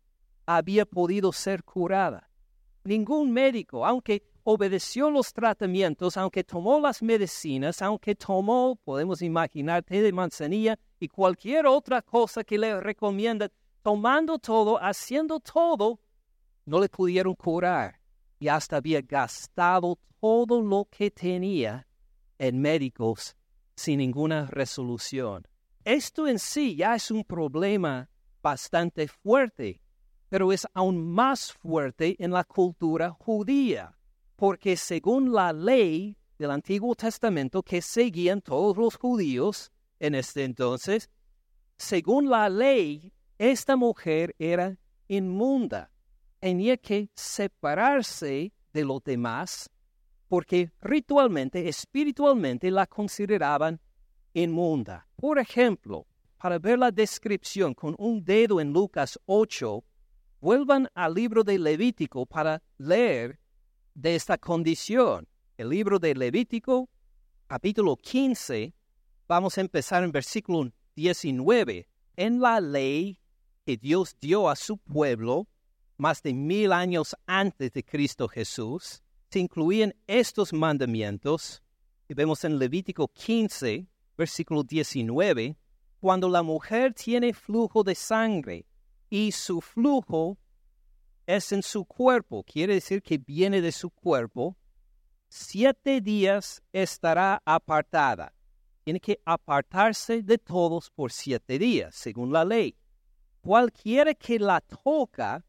había 0.46 0.84
podido 0.84 1.32
ser 1.32 1.64
curada. 1.64 2.28
Ningún 2.84 3.32
médico, 3.32 3.86
aunque 3.86 4.22
obedeció 4.42 5.10
los 5.10 5.32
tratamientos, 5.32 6.16
aunque 6.16 6.44
tomó 6.44 6.78
las 6.80 7.02
medicinas, 7.02 7.80
aunque 7.80 8.14
tomó, 8.14 8.76
podemos 8.84 9.22
imaginar, 9.22 9.82
té 9.82 10.02
de 10.02 10.12
manzanilla 10.12 10.78
y 11.00 11.08
cualquier 11.08 11.66
otra 11.66 12.02
cosa 12.02 12.44
que 12.44 12.58
le 12.58 12.78
recomiendan, 12.80 13.50
tomando 13.82 14.38
todo, 14.38 14.78
haciendo 14.82 15.40
todo, 15.40 15.98
no 16.66 16.78
le 16.78 16.88
pudieron 16.88 17.34
curar 17.34 18.03
y 18.44 18.48
hasta 18.48 18.76
había 18.76 19.00
gastado 19.00 19.98
todo 20.20 20.60
lo 20.60 20.86
que 20.90 21.10
tenía 21.10 21.86
en 22.38 22.60
médicos 22.60 23.34
sin 23.74 23.96
ninguna 23.96 24.44
resolución. 24.44 25.48
Esto 25.82 26.28
en 26.28 26.38
sí 26.38 26.76
ya 26.76 26.94
es 26.94 27.10
un 27.10 27.24
problema 27.24 28.10
bastante 28.42 29.08
fuerte, 29.08 29.80
pero 30.28 30.52
es 30.52 30.66
aún 30.74 31.10
más 31.10 31.54
fuerte 31.54 32.22
en 32.22 32.32
la 32.32 32.44
cultura 32.44 33.12
judía, 33.12 33.96
porque 34.36 34.76
según 34.76 35.32
la 35.32 35.50
ley 35.50 36.14
del 36.38 36.50
Antiguo 36.50 36.94
Testamento 36.94 37.62
que 37.62 37.80
seguían 37.80 38.42
todos 38.42 38.76
los 38.76 38.96
judíos 38.96 39.72
en 39.98 40.14
este 40.14 40.44
entonces, 40.44 41.08
según 41.78 42.28
la 42.28 42.50
ley, 42.50 43.10
esta 43.38 43.74
mujer 43.74 44.36
era 44.38 44.76
inmunda 45.08 45.93
tenía 46.44 46.76
que 46.76 47.08
separarse 47.14 48.52
de 48.70 48.84
los 48.84 49.02
demás 49.02 49.70
porque 50.28 50.70
ritualmente, 50.82 51.70
espiritualmente 51.70 52.70
la 52.70 52.86
consideraban 52.86 53.80
inmunda. 54.34 55.08
Por 55.16 55.38
ejemplo, 55.38 56.06
para 56.36 56.58
ver 56.58 56.78
la 56.78 56.90
descripción 56.90 57.72
con 57.72 57.96
un 57.98 58.22
dedo 58.22 58.60
en 58.60 58.74
Lucas 58.74 59.18
8, 59.24 59.82
vuelvan 60.42 60.86
al 60.92 61.14
libro 61.14 61.44
de 61.44 61.58
Levítico 61.58 62.26
para 62.26 62.62
leer 62.76 63.40
de 63.94 64.14
esta 64.14 64.36
condición. 64.36 65.26
El 65.56 65.70
libro 65.70 65.98
de 65.98 66.14
Levítico, 66.14 66.90
capítulo 67.46 67.96
15, 67.96 68.74
vamos 69.26 69.56
a 69.56 69.62
empezar 69.62 70.04
en 70.04 70.12
versículo 70.12 70.70
19. 70.94 71.88
En 72.16 72.38
la 72.38 72.60
ley 72.60 73.18
que 73.64 73.78
Dios 73.78 74.14
dio 74.20 74.50
a 74.50 74.56
su 74.56 74.76
pueblo, 74.76 75.48
más 75.96 76.22
de 76.22 76.34
mil 76.34 76.72
años 76.72 77.16
antes 77.26 77.72
de 77.72 77.84
Cristo 77.84 78.28
Jesús, 78.28 79.02
se 79.30 79.40
incluían 79.40 79.94
estos 80.06 80.52
mandamientos, 80.52 81.62
y 82.08 82.14
vemos 82.14 82.44
en 82.44 82.58
Levítico 82.58 83.08
15, 83.08 83.86
versículo 84.16 84.62
19, 84.62 85.56
cuando 86.00 86.28
la 86.28 86.42
mujer 86.42 86.94
tiene 86.94 87.32
flujo 87.32 87.82
de 87.82 87.94
sangre 87.94 88.66
y 89.08 89.32
su 89.32 89.60
flujo 89.60 90.38
es 91.26 91.52
en 91.52 91.62
su 91.62 91.84
cuerpo, 91.84 92.44
quiere 92.44 92.74
decir 92.74 93.02
que 93.02 93.18
viene 93.18 93.60
de 93.60 93.72
su 93.72 93.90
cuerpo, 93.90 94.56
siete 95.28 96.00
días 96.00 96.62
estará 96.72 97.42
apartada. 97.44 98.34
Tiene 98.84 99.00
que 99.00 99.18
apartarse 99.24 100.22
de 100.22 100.36
todos 100.36 100.90
por 100.90 101.10
siete 101.10 101.58
días, 101.58 101.94
según 101.94 102.32
la 102.32 102.44
ley. 102.44 102.76
Cualquiera 103.40 104.14
que 104.14 104.38
la 104.38 104.60
toca 104.60 105.44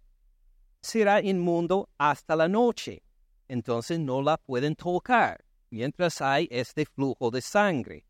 será 0.85 1.19
inmundo 1.19 1.89
hasta 1.97 2.35
la 2.35 2.47
noche. 2.47 3.01
Entonces 3.47 3.99
no 3.99 4.21
la 4.21 4.37
pueden 4.37 4.75
tocar 4.75 5.43
mientras 5.71 6.21
hay 6.21 6.47
este 6.51 6.85
flujo 6.85 7.31
de 7.31 7.41
sangre. 7.41 8.05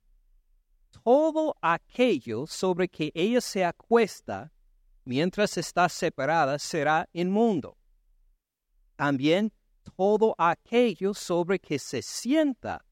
Todo 1.03 1.55
aquello 1.61 2.45
sobre 2.45 2.87
que 2.87 3.11
ella 3.13 3.41
se 3.41 3.63
acuesta 3.63 4.51
mientras 5.05 5.57
está 5.57 5.87
separada, 5.87 6.59
será 6.59 7.07
inmundo. 7.13 7.77
También 8.95 9.51
todo 9.95 10.35
aquello 10.37 11.13
sobre 11.13 11.59
que 11.59 11.79
se 11.79 12.01
sienta 12.01 12.83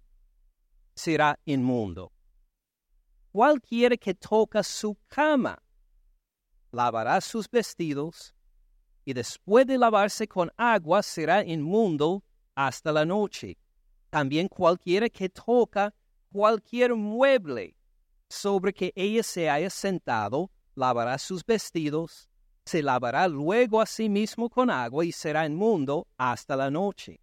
será 0.95 1.37
inmundo. 1.45 2.11
Cualquiera 3.31 3.97
que 3.97 4.13
toca 4.13 4.63
su 4.63 4.95
cama 5.07 5.61
lavará 6.71 7.19
sus 7.19 7.49
vestidos 7.49 8.33
y 9.05 9.13
después 9.13 9.65
de 9.67 9.77
lavarse 9.77 10.27
con 10.27 10.51
agua 10.57 11.03
será 11.03 11.43
inmundo 11.43 12.24
hasta 12.55 12.91
la 12.91 13.05
noche. 13.05 13.57
También 14.10 14.48
cualquiera 14.48 15.10
que 15.10 15.29
toca 15.29 15.93
cualquier 16.31 16.95
mueble 16.95 17.75
sobre 18.29 18.74
que 18.74 18.91
ella 18.95 19.24
se 19.24 19.50
haya 19.50 19.69
sentado 19.69 20.51
lavará 20.75 21.17
sus 21.17 21.45
vestidos, 21.45 22.29
se 22.65 22.81
lavará 22.81 23.27
luego 23.27 23.81
a 23.81 23.86
sí 23.86 24.10
mismo 24.10 24.50
con 24.50 24.69
agua 24.69 25.05
y 25.05 25.12
será 25.12 25.45
inmundo 25.45 26.07
hasta 26.17 26.55
la 26.55 26.72
noche. 26.72 27.19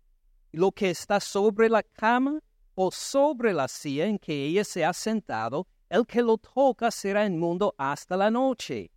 Lo 0.52 0.72
que 0.72 0.90
está 0.90 1.20
sobre 1.20 1.68
la 1.68 1.82
cama 1.82 2.40
o 2.74 2.90
sobre 2.90 3.52
la 3.52 3.68
silla 3.68 4.06
en 4.06 4.18
que 4.18 4.44
ella 4.46 4.64
se 4.64 4.84
ha 4.84 4.92
sentado, 4.92 5.66
el 5.88 6.06
que 6.06 6.22
lo 6.22 6.38
toca 6.38 6.90
será 6.90 7.26
inmundo 7.26 7.74
hasta 7.78 8.16
la 8.16 8.30
noche. 8.30 8.90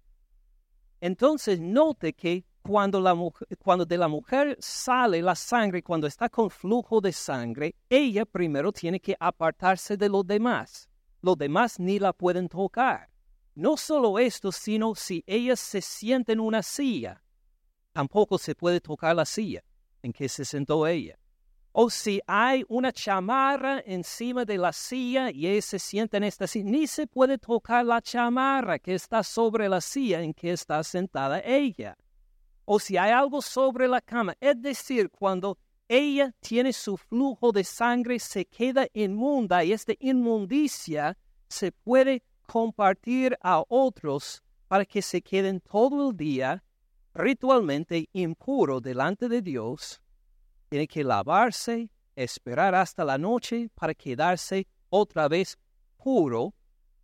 Entonces 1.01 1.59
note 1.59 2.13
que 2.13 2.45
cuando, 2.63 2.99
la 2.99 3.15
cuando 3.59 3.85
de 3.85 3.97
la 3.97 4.07
mujer 4.07 4.57
sale 4.59 5.21
la 5.21 5.35
sangre, 5.35 5.83
cuando 5.83 6.07
está 6.07 6.29
con 6.29 6.49
flujo 6.49 7.01
de 7.01 7.11
sangre, 7.11 7.75
ella 7.89 8.25
primero 8.25 8.71
tiene 8.71 8.99
que 8.99 9.15
apartarse 9.19 9.97
de 9.97 10.09
los 10.09 10.25
demás. 10.25 10.89
Los 11.21 11.37
demás 11.37 11.79
ni 11.79 11.99
la 11.99 12.13
pueden 12.13 12.47
tocar. 12.47 13.09
No 13.55 13.77
solo 13.77 14.17
esto, 14.17 14.51
sino 14.51 14.95
si 14.95 15.23
ella 15.27 15.55
se 15.55 15.81
siente 15.81 16.31
en 16.31 16.39
una 16.39 16.63
silla, 16.63 17.21
tampoco 17.91 18.37
se 18.37 18.55
puede 18.55 18.79
tocar 18.79 19.15
la 19.15 19.25
silla 19.25 19.63
en 20.01 20.11
que 20.11 20.27
se 20.27 20.43
sentó 20.43 20.87
ella. 20.87 21.19
O 21.73 21.89
si 21.89 22.21
hay 22.27 22.63
una 22.69 22.91
chamarra 22.91 23.81
encima 23.85 24.45
de 24.45 24.57
la 24.57 24.71
silla 24.71 25.31
y 25.31 25.47
ella 25.47 25.61
se 25.61 25.79
sienta 25.79 26.17
en 26.17 26.23
esta 26.23 26.47
silla, 26.47 26.69
ni 26.69 26.87
se 26.87 27.07
puede 27.07 27.37
tocar 27.37 27.85
la 27.85 28.01
chamarra 28.01 28.79
que 28.79 28.93
está 28.93 29.21
sobre 29.23 29.67
la 29.67 29.81
silla 29.81 30.21
en 30.21 30.33
que 30.33 30.51
está 30.51 30.83
sentada 30.83 31.41
ella. 31.43 31.97
O 32.65 32.79
si 32.79 32.97
hay 32.97 33.11
algo 33.11 33.41
sobre 33.41 33.87
la 33.87 34.01
cama, 34.01 34.35
es 34.39 34.61
decir, 34.61 35.09
cuando 35.09 35.57
ella 35.87 36.33
tiene 36.39 36.73
su 36.73 36.97
flujo 36.97 37.51
de 37.51 37.63
sangre, 37.63 38.19
se 38.19 38.45
queda 38.45 38.87
inmunda 38.93 39.63
y 39.63 39.73
esta 39.73 39.93
inmundicia 39.99 41.17
se 41.47 41.71
puede 41.71 42.23
compartir 42.47 43.37
a 43.41 43.63
otros 43.67 44.43
para 44.67 44.85
que 44.85 45.01
se 45.01 45.21
queden 45.21 45.59
todo 45.59 46.09
el 46.09 46.17
día 46.17 46.63
ritualmente 47.13 48.09
impuro 48.13 48.81
delante 48.81 49.29
de 49.29 49.41
Dios, 49.41 50.01
tiene 50.69 50.87
que 50.87 51.03
lavarse, 51.03 51.89
esperar 52.15 52.73
hasta 52.73 53.05
la 53.05 53.17
noche 53.17 53.69
para 53.75 53.93
quedarse 53.93 54.67
otra 54.89 55.27
vez 55.27 55.57
puro 55.97 56.53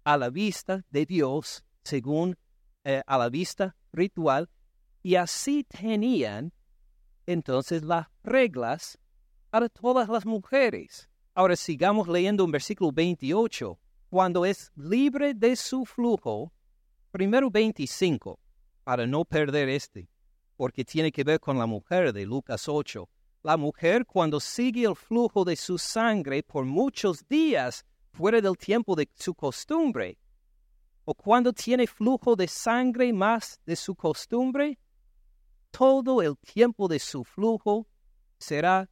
a 0.04 0.18
la 0.18 0.30
vista 0.30 0.84
de 0.90 1.06
Dios, 1.06 1.64
según 1.84 2.36
eh, 2.84 3.04
a 3.06 3.18
la 3.18 3.30
vista 3.30 3.76
ritual, 3.94 4.50
y 5.10 5.16
así 5.16 5.64
tenían 5.64 6.54
entonces 7.26 7.82
las 7.82 8.06
reglas 8.22 9.00
para 9.50 9.68
todas 9.68 10.08
las 10.08 10.24
mujeres. 10.24 11.10
Ahora 11.34 11.56
sigamos 11.56 12.08
leyendo 12.08 12.46
un 12.46 12.52
versículo 12.52 12.92
28 12.92 13.80
cuando 14.08 14.46
es 14.46 14.72
libre 14.76 15.34
de 15.34 15.56
su 15.56 15.84
flujo, 15.84 16.54
primero 17.10 17.50
25, 17.50 18.40
para 18.84 19.08
no 19.08 19.26
perder 19.26 19.70
este, 19.70 20.08
porque 20.56 20.86
tiene 20.86 21.12
que 21.12 21.24
ver 21.24 21.40
con 21.40 21.58
la 21.58 21.66
mujer 21.66 22.14
de 22.14 22.28
Lucas 22.28 22.70
8. 22.70 23.10
La 23.42 23.58
mujer 23.58 24.06
cuando 24.06 24.40
sigue 24.40 24.84
el 24.84 24.96
flujo 24.96 25.44
de 25.44 25.56
su 25.56 25.80
sangre 25.80 26.44
por 26.44 26.66
muchos 26.66 27.28
días 27.28 27.84
fuera 28.14 28.42
del 28.42 28.56
tiempo 28.56 28.96
de 28.96 29.10
su 29.16 29.34
costumbre, 29.34 30.20
o 31.04 31.16
cuando 31.16 31.52
tiene 31.52 31.88
flujo 31.88 32.36
de 32.36 32.48
sangre 32.48 33.12
más 33.12 33.60
de 33.66 33.76
su 33.76 33.96
costumbre, 33.96 34.78
todo 35.72 36.22
el 36.22 36.38
tiempo 36.38 36.88
de 36.88 37.00
su 37.00 37.24
flujo 37.24 37.88
será 38.38 38.90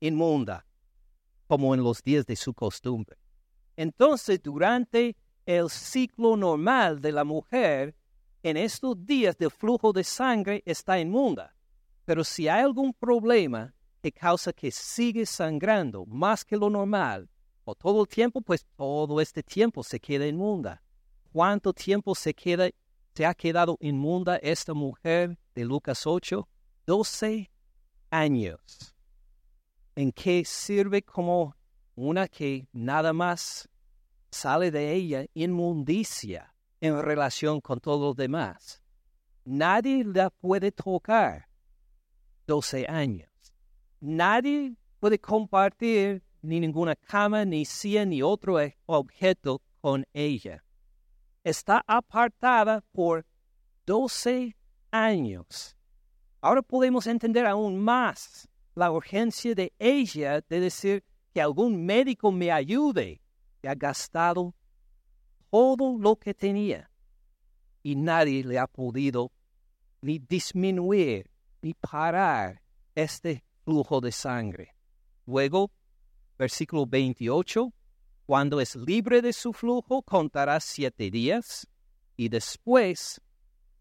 inmunda, 0.00 0.66
como 1.46 1.74
en 1.74 1.82
los 1.82 2.02
días 2.02 2.26
de 2.26 2.36
su 2.36 2.54
costumbre. 2.54 3.16
Entonces, 3.76 4.42
durante 4.42 5.16
el 5.46 5.70
ciclo 5.70 6.36
normal 6.36 7.00
de 7.00 7.12
la 7.12 7.24
mujer, 7.24 7.94
en 8.42 8.56
estos 8.56 9.04
días 9.04 9.36
de 9.38 9.50
flujo 9.50 9.92
de 9.92 10.04
sangre 10.04 10.62
está 10.66 10.98
inmunda. 10.98 11.54
Pero 12.04 12.24
si 12.24 12.48
hay 12.48 12.62
algún 12.62 12.92
problema 12.92 13.74
que 14.02 14.12
causa 14.12 14.52
que 14.52 14.70
sigue 14.70 15.24
sangrando 15.26 16.04
más 16.06 16.44
que 16.44 16.56
lo 16.56 16.68
normal, 16.68 17.28
o 17.64 17.74
todo 17.74 18.02
el 18.02 18.08
tiempo, 18.08 18.40
pues 18.40 18.66
todo 18.76 19.20
este 19.20 19.42
tiempo 19.42 19.84
se 19.84 20.00
queda 20.00 20.26
inmunda. 20.26 20.82
¿Cuánto 21.32 21.72
tiempo 21.72 22.14
se 22.14 22.34
queda, 22.34 22.68
se 23.14 23.26
ha 23.26 23.34
quedado 23.34 23.76
inmunda 23.80 24.36
esta 24.36 24.74
mujer 24.74 25.38
de 25.54 25.64
Lucas 25.64 26.06
8? 26.06 26.48
12 26.86 27.50
años. 28.10 28.94
¿En 29.94 30.12
qué 30.12 30.44
sirve 30.44 31.02
como 31.02 31.54
una 31.94 32.26
que 32.26 32.66
nada 32.72 33.12
más 33.12 33.68
sale 34.32 34.70
de 34.70 34.92
ella 34.92 35.26
inmundicia 35.34 36.54
en 36.80 37.00
relación 37.00 37.60
con 37.60 37.78
todos 37.78 38.00
los 38.00 38.16
demás. 38.16 38.82
Nadie 39.44 40.04
la 40.04 40.30
puede 40.30 40.72
tocar 40.72 41.48
12 42.46 42.86
años. 42.88 43.28
Nadie 44.00 44.74
puede 44.98 45.18
compartir 45.18 46.22
ni 46.40 46.58
ninguna 46.58 46.96
cama, 46.96 47.44
ni 47.44 47.64
silla, 47.64 48.04
ni 48.04 48.22
otro 48.22 48.56
objeto 48.86 49.62
con 49.80 50.04
ella. 50.12 50.64
Está 51.44 51.82
apartada 51.86 52.82
por 52.92 53.26
12 53.86 54.56
años. 54.90 55.76
Ahora 56.40 56.62
podemos 56.62 57.06
entender 57.06 57.46
aún 57.46 57.78
más 57.78 58.48
la 58.74 58.90
urgencia 58.90 59.54
de 59.54 59.72
ella 59.78 60.40
de 60.48 60.60
decir, 60.60 61.04
que 61.32 61.40
algún 61.40 61.84
médico 61.84 62.30
me 62.30 62.52
ayude. 62.52 63.20
Que 63.60 63.68
ha 63.68 63.74
gastado 63.74 64.54
todo 65.50 65.96
lo 65.98 66.16
que 66.16 66.34
tenía 66.34 66.90
y 67.82 67.96
nadie 67.96 68.44
le 68.44 68.58
ha 68.58 68.66
podido 68.66 69.32
ni 70.00 70.18
disminuir 70.18 71.30
ni 71.60 71.74
parar 71.74 72.62
este 72.94 73.44
flujo 73.64 74.00
de 74.00 74.12
sangre. 74.12 74.74
Luego, 75.26 75.70
versículo 76.38 76.86
28, 76.86 77.72
cuando 78.32 78.62
es 78.62 78.76
libre 78.76 79.20
de 79.20 79.34
su 79.34 79.52
flujo, 79.52 80.00
contará 80.00 80.58
siete 80.58 81.10
días 81.10 81.68
y 82.16 82.30
después 82.30 83.20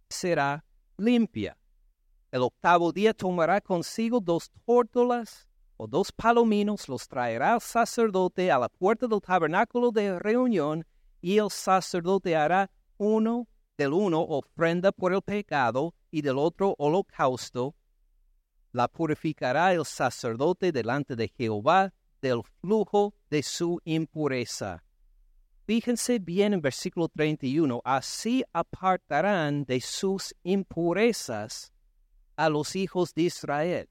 será 0.09 0.65
limpia. 0.97 1.57
El 2.31 2.41
octavo 2.41 2.91
día 2.91 3.13
tomará 3.13 3.61
consigo 3.61 4.19
dos 4.19 4.51
tórtolas 4.65 5.47
o 5.77 5.87
dos 5.87 6.11
palominos 6.11 6.89
los 6.89 7.07
traerá 7.07 7.53
el 7.53 7.61
sacerdote 7.61 8.51
a 8.51 8.59
la 8.59 8.67
puerta 8.67 9.07
del 9.07 9.21
tabernáculo 9.21 9.89
de 9.89 10.19
reunión 10.19 10.85
y 11.21 11.37
el 11.37 11.49
sacerdote 11.49 12.35
hará 12.35 12.69
uno 12.97 13.47
del 13.77 13.93
uno 13.93 14.19
ofrenda 14.19 14.91
por 14.91 15.13
el 15.13 15.21
pecado 15.21 15.95
y 16.11 16.23
del 16.23 16.37
otro 16.37 16.75
holocausto. 16.77 17.73
La 18.73 18.89
purificará 18.89 19.71
el 19.71 19.85
sacerdote 19.85 20.73
delante 20.73 21.15
de 21.15 21.29
Jehová 21.29 21.93
del 22.21 22.41
flujo 22.62 23.15
de 23.29 23.43
su 23.43 23.79
impureza. 23.84 24.84
Fíjense 25.65 26.19
bien 26.19 26.53
en 26.53 26.62
versículo 26.62 27.07
31, 27.07 27.81
así 27.84 28.43
apartarán 28.51 29.63
de 29.63 29.79
sus 29.79 30.36
impurezas 30.43 31.71
a 32.36 32.49
los 32.49 32.75
hijos 32.75 33.13
de 33.13 33.23
Israel. 33.23 33.89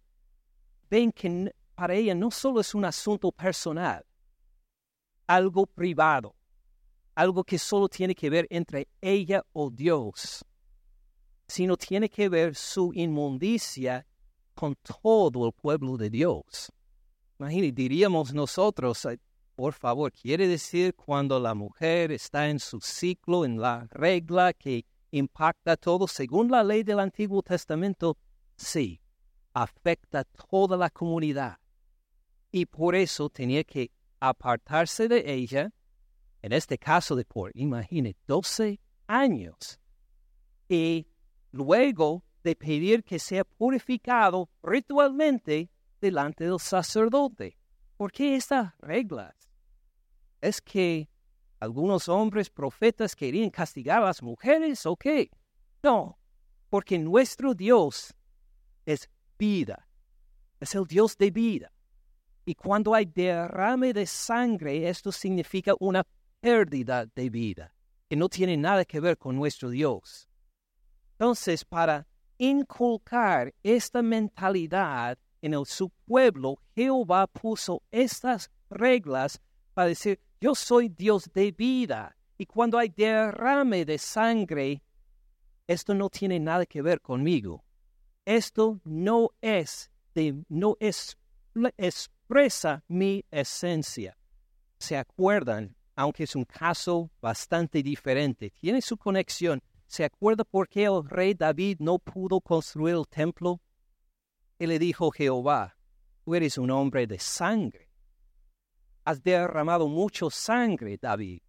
Ven 0.91 1.13
que 1.13 1.55
para 1.75 1.95
ella 1.95 2.15
no 2.15 2.31
solo 2.31 2.61
es 2.61 2.75
un 2.75 2.85
asunto 2.85 3.33
personal, 3.33 4.05
algo 5.27 5.67
privado, 5.67 6.35
algo 7.15 7.45
que 7.45 7.59
solo 7.59 7.89
tiene 7.89 8.15
que 8.15 8.29
ver 8.29 8.47
entre 8.51 8.89
ella 9.01 9.45
o 9.53 9.71
Dios, 9.71 10.45
sino 11.47 11.77
tiene 11.77 12.09
que 12.09 12.29
ver 12.29 12.55
su 12.55 12.93
inmundicia 12.95 14.07
con 14.55 14.77
todo 14.77 15.47
el 15.47 15.53
pueblo 15.53 15.97
de 15.97 16.11
Dios. 16.11 16.73
Imagínate, 17.41 17.73
diríamos 17.73 18.35
nosotros, 18.35 19.09
por 19.57 19.73
favor, 19.73 20.13
quiere 20.13 20.47
decir 20.47 20.95
cuando 20.95 21.41
la 21.41 21.55
mujer 21.55 22.13
está 22.13 22.51
en 22.51 22.59
su 22.59 22.83
ciclo, 22.83 23.47
en 23.47 23.59
la 23.59 23.87
regla 23.89 24.53
que 24.53 24.85
impacta 25.11 25.79
todo, 25.79 26.07
según 26.07 26.51
la 26.51 26.63
ley 26.63 26.83
del 26.83 27.01
Antiguo 27.01 27.43
Testamento, 27.43 28.19
sí, 28.57 29.01
afecta 29.55 30.25
toda 30.25 30.77
la 30.77 30.91
comunidad. 30.91 31.57
Y 32.53 32.67
por 32.67 32.95
eso 32.95 33.31
tenía 33.31 33.65
que 33.65 33.91
apartarse 34.21 35.09
de 35.09 35.33
ella, 35.33 35.73
en 36.43 36.53
este 36.53 36.77
caso 36.77 37.17
de 37.17 37.25
por, 37.25 37.53
imagine, 37.55 38.15
12 38.27 38.79
años, 39.07 39.81
y 40.69 41.07
luego 41.53 42.23
de 42.45 42.55
pedir 42.55 43.03
que 43.03 43.19
sea 43.19 43.45
purificado 43.45 44.51
ritualmente 44.63 45.71
delante 46.01 46.45
del 46.45 46.59
sacerdote. 46.59 47.57
¿Por 47.97 48.11
qué 48.13 48.37
estas 48.37 48.77
reglas? 48.79 49.35
¿Es 50.41 50.61
que 50.61 51.09
algunos 51.59 52.09
hombres 52.09 52.49
profetas 52.49 53.15
querían 53.15 53.51
castigar 53.51 54.03
a 54.03 54.07
las 54.07 54.23
mujeres 54.23 54.87
o? 54.87 54.97
No, 55.83 56.19
porque 56.69 56.99
nuestro 56.99 57.55
Dios 57.55 58.15
es 58.87 59.09
vida, 59.39 59.89
es 60.59 60.75
el 60.75 60.87
Dios 60.87 61.17
de 61.17 61.31
vida. 61.31 61.73
Y 62.45 62.55
cuando 62.55 62.95
hay 62.95 63.05
derrame 63.05 63.93
de 63.93 64.07
sangre, 64.07 64.89
esto 64.89 65.13
significa 65.13 65.75
una 65.79 66.07
pérdida 66.41 67.07
de 67.07 67.29
vida, 67.29 67.75
que 68.09 68.17
no 68.17 68.29
tiene 68.29 68.57
nada 68.57 68.85
que 68.85 69.01
ver 69.01 69.19
con 69.19 69.37
nuestro 69.37 69.69
Dios. 69.69 70.29
Entonces, 71.13 71.65
para 71.65 72.07
inculcar 72.39 73.55
esta 73.63 74.01
mentalidad 74.01 75.19
en 75.43 75.55
el, 75.55 75.67
su 75.67 75.91
pueblo, 76.07 76.59
Jehová 76.75 77.27
puso 77.27 77.83
estas 77.91 78.51
reglas 78.69 79.41
para 79.75 79.89
decir, 79.89 80.21
yo 80.41 80.55
soy 80.55 80.89
Dios 80.89 81.31
de 81.33 81.53
vida. 81.53 82.17
Y 82.39 82.47
cuando 82.47 82.79
hay 82.79 82.89
derrame 82.89 83.85
de 83.85 83.99
sangre, 83.99 84.83
esto 85.67 85.95
no 85.95 86.09
tiene 86.09 86.41
nada 86.41 86.67
que 86.67 86.83
ver 86.83 87.01
conmigo. 87.01 87.65
Esto 88.25 88.81
no 88.85 89.31
es, 89.41 89.91
de, 90.15 90.43
no 90.49 90.77
es, 90.81 91.17
expresa 91.77 92.83
mi 92.89 93.25
esencia. 93.31 94.17
¿Se 94.79 94.97
acuerdan? 94.97 95.77
Aunque 95.97 96.25
es 96.25 96.35
un 96.35 96.45
caso 96.45 97.11
bastante 97.21 97.83
diferente, 97.83 98.51
tiene 98.51 98.81
su 98.81 98.97
conexión 98.97 99.63
¿Se 99.91 100.05
acuerda 100.05 100.45
por 100.45 100.69
qué 100.69 100.85
el 100.85 101.03
rey 101.05 101.35
David 101.35 101.79
no 101.81 101.99
pudo 101.99 102.41
construir 102.41 102.95
el 102.95 103.09
templo? 103.09 103.61
Él 104.61 104.69
le 104.69 104.79
dijo 104.79 105.11
Jehová, 105.11 105.75
tú 106.23 106.35
eres 106.35 106.59
un 106.59 106.71
hombre 106.71 107.07
de 107.07 107.19
sangre. 107.19 107.89
Has 109.07 109.23
derramado 109.23 109.89
mucho 109.89 110.29
sangre, 110.29 110.99
David. 110.99 111.41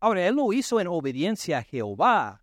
Ahora, 0.00 0.26
él 0.26 0.36
lo 0.36 0.50
hizo 0.50 0.80
en 0.80 0.86
obediencia 0.86 1.58
a 1.58 1.62
Jehová, 1.62 2.42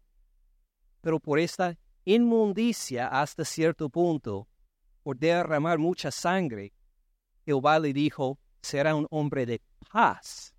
pero 1.02 1.20
por 1.20 1.40
esta 1.40 1.76
inmundicia 2.06 3.08
hasta 3.08 3.44
cierto 3.44 3.90
punto, 3.90 4.48
por 5.02 5.18
derramar 5.18 5.80
mucha 5.80 6.12
sangre, 6.12 6.72
Jehová 7.44 7.80
le 7.80 7.92
dijo, 7.92 8.38
será 8.62 8.94
un 8.94 9.08
hombre 9.10 9.48
de 9.48 9.60
paz 9.92 10.54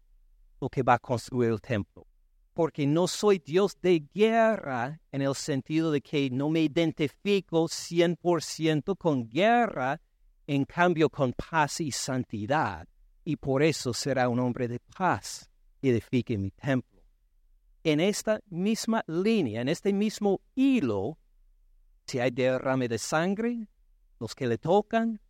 lo 0.61 0.69
que 0.69 0.83
va 0.83 0.95
a 0.95 0.99
construir 0.99 1.53
el 1.53 1.61
templo 1.61 2.12
porque 2.55 2.87
no 2.87 3.09
soy 3.09 3.39
Dios 3.39 3.79
de 3.81 4.01
guerra 4.13 5.01
en 5.11 5.23
el 5.23 5.35
sentido 5.35 5.91
de 5.91 6.01
que 6.01 6.31
no 6.31 6.49
me 6.51 6.61
identifico 6.61 7.65
100% 7.65 8.97
con 8.97 9.29
guerra, 9.29 10.01
en 10.47 10.65
cambio 10.65 11.09
con 11.09 11.33
paz 11.33 11.81
y 11.81 11.91
santidad, 11.91 12.87
y 13.25 13.37
por 13.37 13.63
eso 13.63 13.95
será 13.95 14.29
un 14.29 14.41
hombre 14.41 14.69
de 14.69 14.81
paz 14.81 15.51
y 15.81 15.91
edifique 15.91 16.37
mi 16.37 16.51
templo. 16.51 17.03
En 17.85 18.01
esta 18.01 18.41
misma 18.49 19.03
línea, 19.07 19.61
en 19.61 19.69
este 19.69 19.93
mismo 19.93 20.41
hilo, 20.55 21.19
si 22.07 22.19
hay 22.19 22.31
derrame 22.31 22.89
de 22.89 22.99
sangre, 22.99 23.69
los 24.21 24.35
que 24.35 24.47
le 24.47 24.59
tocan 24.59 25.21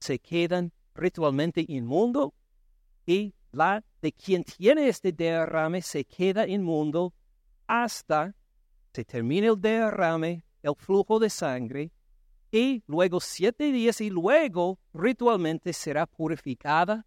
se 0.00 0.18
quedan 0.18 0.72
ritualmente 0.94 1.64
inmundo 1.66 2.34
y 3.04 3.34
la 3.52 3.84
de 4.02 4.12
quien 4.12 4.44
tiene 4.44 4.88
este 4.88 5.12
derrame 5.12 5.82
se 5.82 6.04
queda 6.04 6.46
inmundo 6.46 7.12
hasta 7.66 8.34
se 8.92 9.04
termine 9.04 9.46
el 9.46 9.60
derrame, 9.60 10.44
el 10.62 10.74
flujo 10.74 11.18
de 11.20 11.30
sangre, 11.30 11.92
y 12.50 12.82
luego 12.86 13.20
siete 13.20 13.70
días 13.70 14.00
y 14.00 14.10
luego 14.10 14.80
ritualmente 14.92 15.72
será 15.72 16.06
purificada 16.06 17.06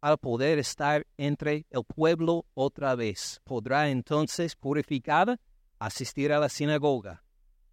al 0.00 0.16
poder 0.16 0.58
estar 0.58 1.06
entre 1.16 1.66
el 1.70 1.84
pueblo 1.84 2.46
otra 2.54 2.94
vez. 2.94 3.40
Podrá 3.44 3.90
entonces 3.90 4.54
purificada 4.56 5.38
asistir 5.78 6.32
a 6.32 6.38
la 6.38 6.48
sinagoga, 6.48 7.24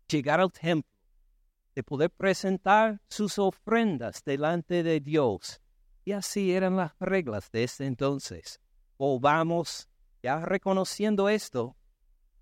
llegar 0.10 0.42
al 0.42 0.52
templo, 0.52 0.92
de 1.76 1.84
poder 1.84 2.10
presentar 2.10 3.00
sus 3.08 3.40
ofrendas 3.40 4.24
delante 4.26 4.84
de 4.84 5.00
Dios 5.00 5.63
y 6.06 6.12
así 6.12 6.52
eran 6.54 6.78
las 6.78 6.94
reglas 7.00 7.52
de 7.52 7.64
ese 7.64 7.86
entonces. 7.86 8.60
O 8.98 9.20
vamos, 9.20 9.90
ya 10.22 10.40
reconociendo 10.40 11.30
esto, 11.30 11.76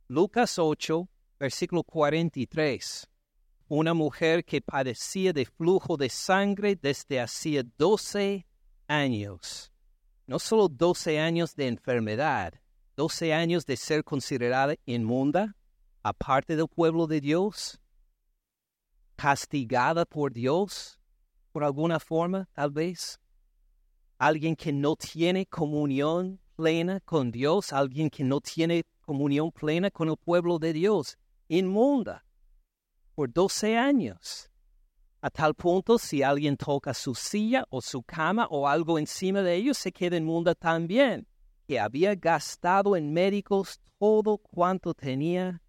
Lucas 0.07 0.59
8, 0.59 1.07
versículo 1.39 1.83
43. 1.83 3.07
Una 3.67 3.93
mujer 3.93 4.43
que 4.43 4.61
padecía 4.61 5.31
de 5.31 5.45
flujo 5.45 5.95
de 5.95 6.09
sangre 6.09 6.75
desde 6.75 7.21
hacía 7.21 7.63
12 7.77 8.45
años. 8.87 9.71
No 10.27 10.39
solo 10.39 10.67
12 10.67 11.19
años 11.19 11.55
de 11.55 11.67
enfermedad, 11.67 12.55
12 12.97 13.33
años 13.33 13.65
de 13.65 13.77
ser 13.77 14.03
considerada 14.03 14.75
inmunda, 14.85 15.55
aparte 16.03 16.55
del 16.55 16.67
pueblo 16.67 17.07
de 17.07 17.21
Dios, 17.21 17.79
castigada 19.15 20.05
por 20.05 20.33
Dios, 20.33 20.99
por 21.51 21.63
alguna 21.63 21.99
forma, 21.99 22.49
tal 22.53 22.71
vez 22.71 23.19
alguien 24.21 24.55
que 24.55 24.71
no 24.71 24.95
tiene 24.95 25.47
comunión 25.47 26.39
plena 26.55 26.99
con 26.99 27.31
Dios, 27.31 27.73
alguien 27.73 28.07
que 28.07 28.23
no 28.23 28.39
tiene 28.39 28.83
comunión 29.03 29.51
plena 29.51 29.89
con 29.89 30.09
el 30.09 30.15
pueblo 30.15 30.59
de 30.59 30.73
Dios, 30.73 31.17
inmunda, 31.47 32.23
por 33.15 33.33
12 33.33 33.75
años. 33.75 34.51
A 35.21 35.31
tal 35.31 35.55
punto, 35.55 35.97
si 35.97 36.21
alguien 36.21 36.55
toca 36.55 36.93
su 36.93 37.15
silla 37.15 37.65
o 37.71 37.81
su 37.81 38.03
cama 38.03 38.45
o 38.51 38.67
algo 38.67 38.99
encima 38.99 39.41
de 39.41 39.55
ellos, 39.55 39.79
se 39.79 39.91
queda 39.91 40.17
inmunda 40.17 40.53
también, 40.53 41.27
que 41.67 41.79
había 41.79 42.13
gastado 42.13 42.95
en 42.95 43.11
médicos 43.11 43.81
todo 43.97 44.37
cuanto 44.37 44.93
tenía, 44.93 45.63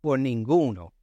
por 0.00 0.18
ninguno 0.18 0.94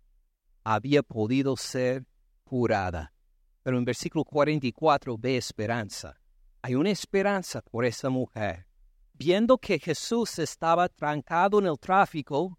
había 0.64 1.04
podido 1.04 1.56
ser 1.56 2.08
curada. 2.44 3.14
Pero 3.62 3.78
en 3.78 3.86
versículo 3.86 4.26
44 4.26 5.20
ve 5.20 5.38
esperanza 5.38 6.18
hay 6.64 6.76
una 6.76 6.92
esperanza 6.92 7.62
por 7.62 7.84
esa 7.84 8.10
mujer. 8.10 8.66
Viendo 9.14 9.58
que 9.58 9.80
Jesús 9.80 10.40
estaba 10.40 10.88
trancado 10.88 11.60
en 11.60 11.68
el 11.68 11.78
tráfico, 11.78 12.58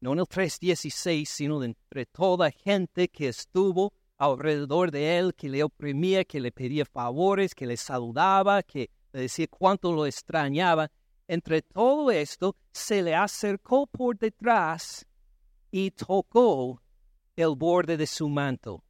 no 0.00 0.12
en 0.12 0.18
el 0.18 0.26
3.16, 0.26 1.24
sino 1.24 1.64
entre 1.64 2.04
toda 2.04 2.50
gente 2.50 3.08
que 3.08 3.28
estuvo 3.28 3.94
alrededor 4.18 4.90
de 4.90 5.18
él, 5.18 5.34
que 5.34 5.48
le 5.48 5.64
oprimía, 5.64 6.24
que 6.26 6.40
le 6.40 6.52
pedía 6.52 6.84
favores, 6.84 7.54
que 7.54 7.66
le 7.66 7.78
saludaba, 7.78 8.62
que 8.62 8.90
le 9.12 9.22
decía 9.22 9.46
cuánto 9.48 9.92
lo 9.92 10.04
extrañaba. 10.04 10.90
Entre 11.26 11.62
todo 11.62 12.10
esto, 12.10 12.54
se 12.70 13.02
le 13.02 13.14
acercó 13.14 13.86
por 13.86 14.18
detrás 14.18 15.06
y 15.70 15.90
tocó 15.92 16.82
el 17.34 17.56
borde 17.56 17.96
de 17.96 18.06
su 18.06 18.28
manto. 18.28 18.84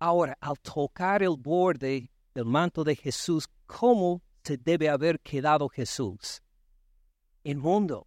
Ahora, 0.00 0.36
al 0.40 0.58
tocar 0.58 1.22
el 1.22 1.36
borde 1.38 2.11
del 2.34 2.44
manto 2.44 2.84
de 2.84 2.96
Jesús, 2.96 3.48
¿cómo 3.66 4.22
se 4.42 4.56
debe 4.56 4.88
haber 4.88 5.20
quedado 5.20 5.68
Jesús? 5.68 6.42
Inmundo, 7.44 8.06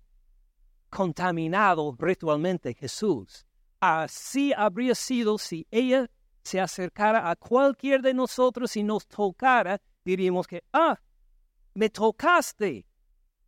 contaminado 0.89 1.95
ritualmente 1.97 2.73
Jesús. 2.73 3.45
Así 3.79 4.53
habría 4.53 4.95
sido 4.95 5.37
si 5.37 5.67
ella 5.69 6.09
se 6.43 6.59
acercara 6.59 7.29
a 7.29 7.35
cualquier 7.35 8.01
de 8.01 8.13
nosotros 8.13 8.75
y 8.77 8.83
nos 8.83 9.07
tocara, 9.07 9.81
diríamos 10.03 10.47
que, 10.47 10.63
ah, 10.73 10.99
me 11.73 11.89
tocaste. 11.89 12.85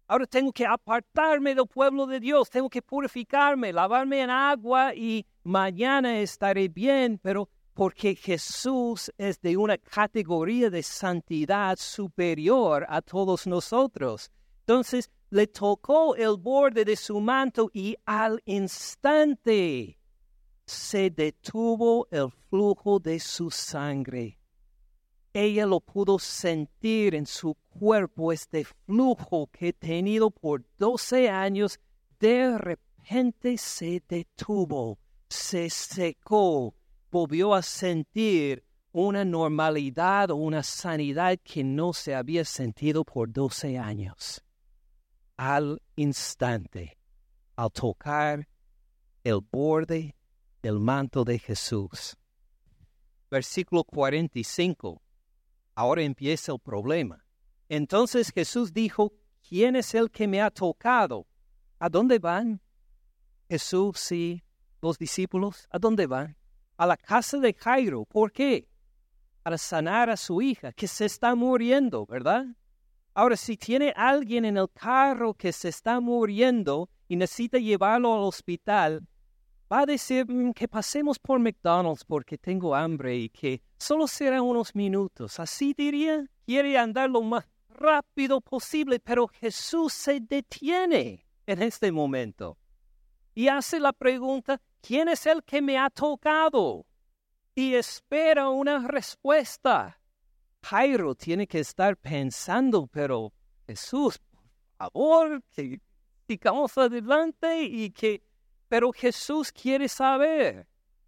Ahora 0.07 0.25
tengo 0.25 0.51
que 0.51 0.65
apartarme 0.65 1.53
del 1.53 1.67
pueblo 1.67 2.05
de 2.07 2.19
Dios, 2.19 2.49
tengo 2.49 2.69
que 2.69 2.81
purificarme, 2.81 3.73
lavarme 3.73 4.21
en 4.21 4.29
agua 4.29 4.95
y 4.95 5.25
mañana 5.43 6.19
estaré 6.19 6.69
bien, 6.69 7.19
pero 7.21 7.49
porque 7.77 8.15
Jesús 8.15 9.13
es 9.19 9.39
de 9.39 9.55
una 9.55 9.77
categoría 9.77 10.71
de 10.71 10.81
santidad 10.81 11.77
superior 11.77 12.83
a 12.89 13.03
todos 13.03 13.45
nosotros. 13.45 14.31
Entonces 14.61 15.11
le 15.29 15.45
tocó 15.45 16.15
el 16.15 16.37
borde 16.37 16.83
de 16.83 16.95
su 16.95 17.19
manto 17.21 17.69
y 17.71 17.95
al 18.03 18.41
instante 18.45 19.99
se 20.65 21.11
detuvo 21.11 22.07
el 22.09 22.31
flujo 22.49 22.97
de 22.97 23.19
su 23.19 23.51
sangre. 23.51 24.39
Ella 25.31 25.67
lo 25.67 25.79
pudo 25.79 26.17
sentir 26.17 27.13
en 27.13 27.27
su 27.27 27.53
cuerpo, 27.69 28.31
este 28.31 28.65
flujo 28.65 29.51
que 29.51 29.71
tenido 29.71 30.31
por 30.31 30.65
doce 30.79 31.29
años, 31.29 31.79
de 32.19 32.57
repente 32.57 33.55
se 33.59 34.01
detuvo, 34.09 34.97
se 35.29 35.69
secó, 35.69 36.73
volvió 37.11 37.53
a 37.53 37.61
sentir 37.61 38.63
una 38.91 39.23
normalidad 39.23 40.31
o 40.31 40.35
una 40.35 40.63
sanidad 40.63 41.37
que 41.43 41.63
no 41.63 41.93
se 41.93 42.15
había 42.15 42.43
sentido 42.45 43.03
por 43.03 43.31
12 43.31 43.77
años. 43.77 44.43
Al 45.35 45.81
instante, 45.95 46.97
al 47.55 47.71
tocar 47.71 48.47
el 49.23 49.41
borde 49.51 50.15
del 50.61 50.79
manto 50.79 51.23
de 51.23 51.37
Jesús. 51.37 52.17
Versículo 53.29 53.83
45. 53.83 55.01
Ahora 55.75 56.01
empieza 56.01 56.53
el 56.53 56.59
problema. 56.59 57.23
Entonces 57.69 58.31
Jesús 58.31 58.73
dijo, 58.73 59.13
¿quién 59.47 59.75
es 59.75 59.93
el 59.93 60.09
que 60.09 60.27
me 60.27 60.41
ha 60.41 60.49
tocado? 60.49 61.27
¿A 61.77 61.89
dónde 61.89 62.19
van? 62.19 62.61
Jesús 63.49 64.11
y 64.11 64.41
los 64.81 64.97
discípulos, 64.97 65.67
¿a 65.69 65.77
dónde 65.77 66.07
van? 66.07 66.36
A 66.77 66.85
la 66.85 66.95
casa 66.95 67.37
de 67.37 67.53
Jairo. 67.53 68.05
¿Por 68.05 68.31
qué? 68.31 68.67
Para 69.43 69.57
sanar 69.57 70.09
a 70.09 70.17
su 70.17 70.41
hija, 70.41 70.71
que 70.71 70.87
se 70.87 71.05
está 71.05 71.35
muriendo, 71.35 72.05
¿verdad? 72.05 72.45
Ahora, 73.13 73.35
si 73.35 73.57
tiene 73.57 73.93
alguien 73.95 74.45
en 74.45 74.57
el 74.57 74.69
carro 74.69 75.33
que 75.33 75.51
se 75.51 75.69
está 75.69 75.99
muriendo 75.99 76.89
y 77.07 77.15
necesita 77.15 77.57
llevarlo 77.57 78.13
al 78.13 78.23
hospital, 78.23 79.07
va 79.71 79.81
a 79.81 79.85
decir 79.85 80.25
mm, 80.29 80.53
que 80.53 80.67
pasemos 80.67 81.17
por 81.17 81.39
McDonald's 81.39 82.05
porque 82.05 82.37
tengo 82.37 82.75
hambre 82.75 83.17
y 83.17 83.29
que 83.29 83.63
solo 83.79 84.05
será 84.07 84.41
unos 84.41 84.75
minutos. 84.75 85.39
Así 85.39 85.73
diría, 85.73 86.25
quiere 86.45 86.77
andar 86.77 87.09
lo 87.09 87.23
más 87.23 87.45
rápido 87.69 88.39
posible, 88.39 88.99
pero 88.99 89.27
Jesús 89.27 89.93
se 89.93 90.19
detiene 90.19 91.25
en 91.47 91.61
este 91.63 91.91
momento 91.91 92.57
y 93.37 93.49
hace 93.49 93.79
la 93.79 93.93
pregunta, 93.93 94.59
¿quién 94.81 95.09
es 95.09 95.25
el 95.25 95.43
que 95.43 95.61
me 95.61 95.77
ha 95.77 95.89
tocado? 95.89 96.85
Y 97.55 97.75
espera 97.75 98.49
una 98.49 98.87
respuesta. 98.87 99.99
Jairo 100.63 101.15
tiene 101.15 101.47
que 101.47 101.59
estar 101.59 101.97
pensando, 101.97 102.87
pero 102.87 103.33
Jesús, 103.65 104.19
por 104.19 104.41
favor, 104.77 105.43
que 105.53 105.79
sigamos 106.27 106.77
adelante 106.77 107.63
y 107.63 107.91
que... 107.91 108.21
Pero 108.67 108.91
Jesús 108.91 109.51
quiere 109.51 109.87
saber 109.87 110.67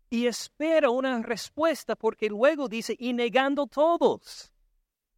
y 0.09 0.25
espera 0.25 0.89
una 0.89 1.21
respuesta 1.21 1.95
porque 1.95 2.29
luego 2.29 2.67
dice, 2.67 2.95
y 2.97 3.13
negando 3.13 3.67
todos. 3.67 4.51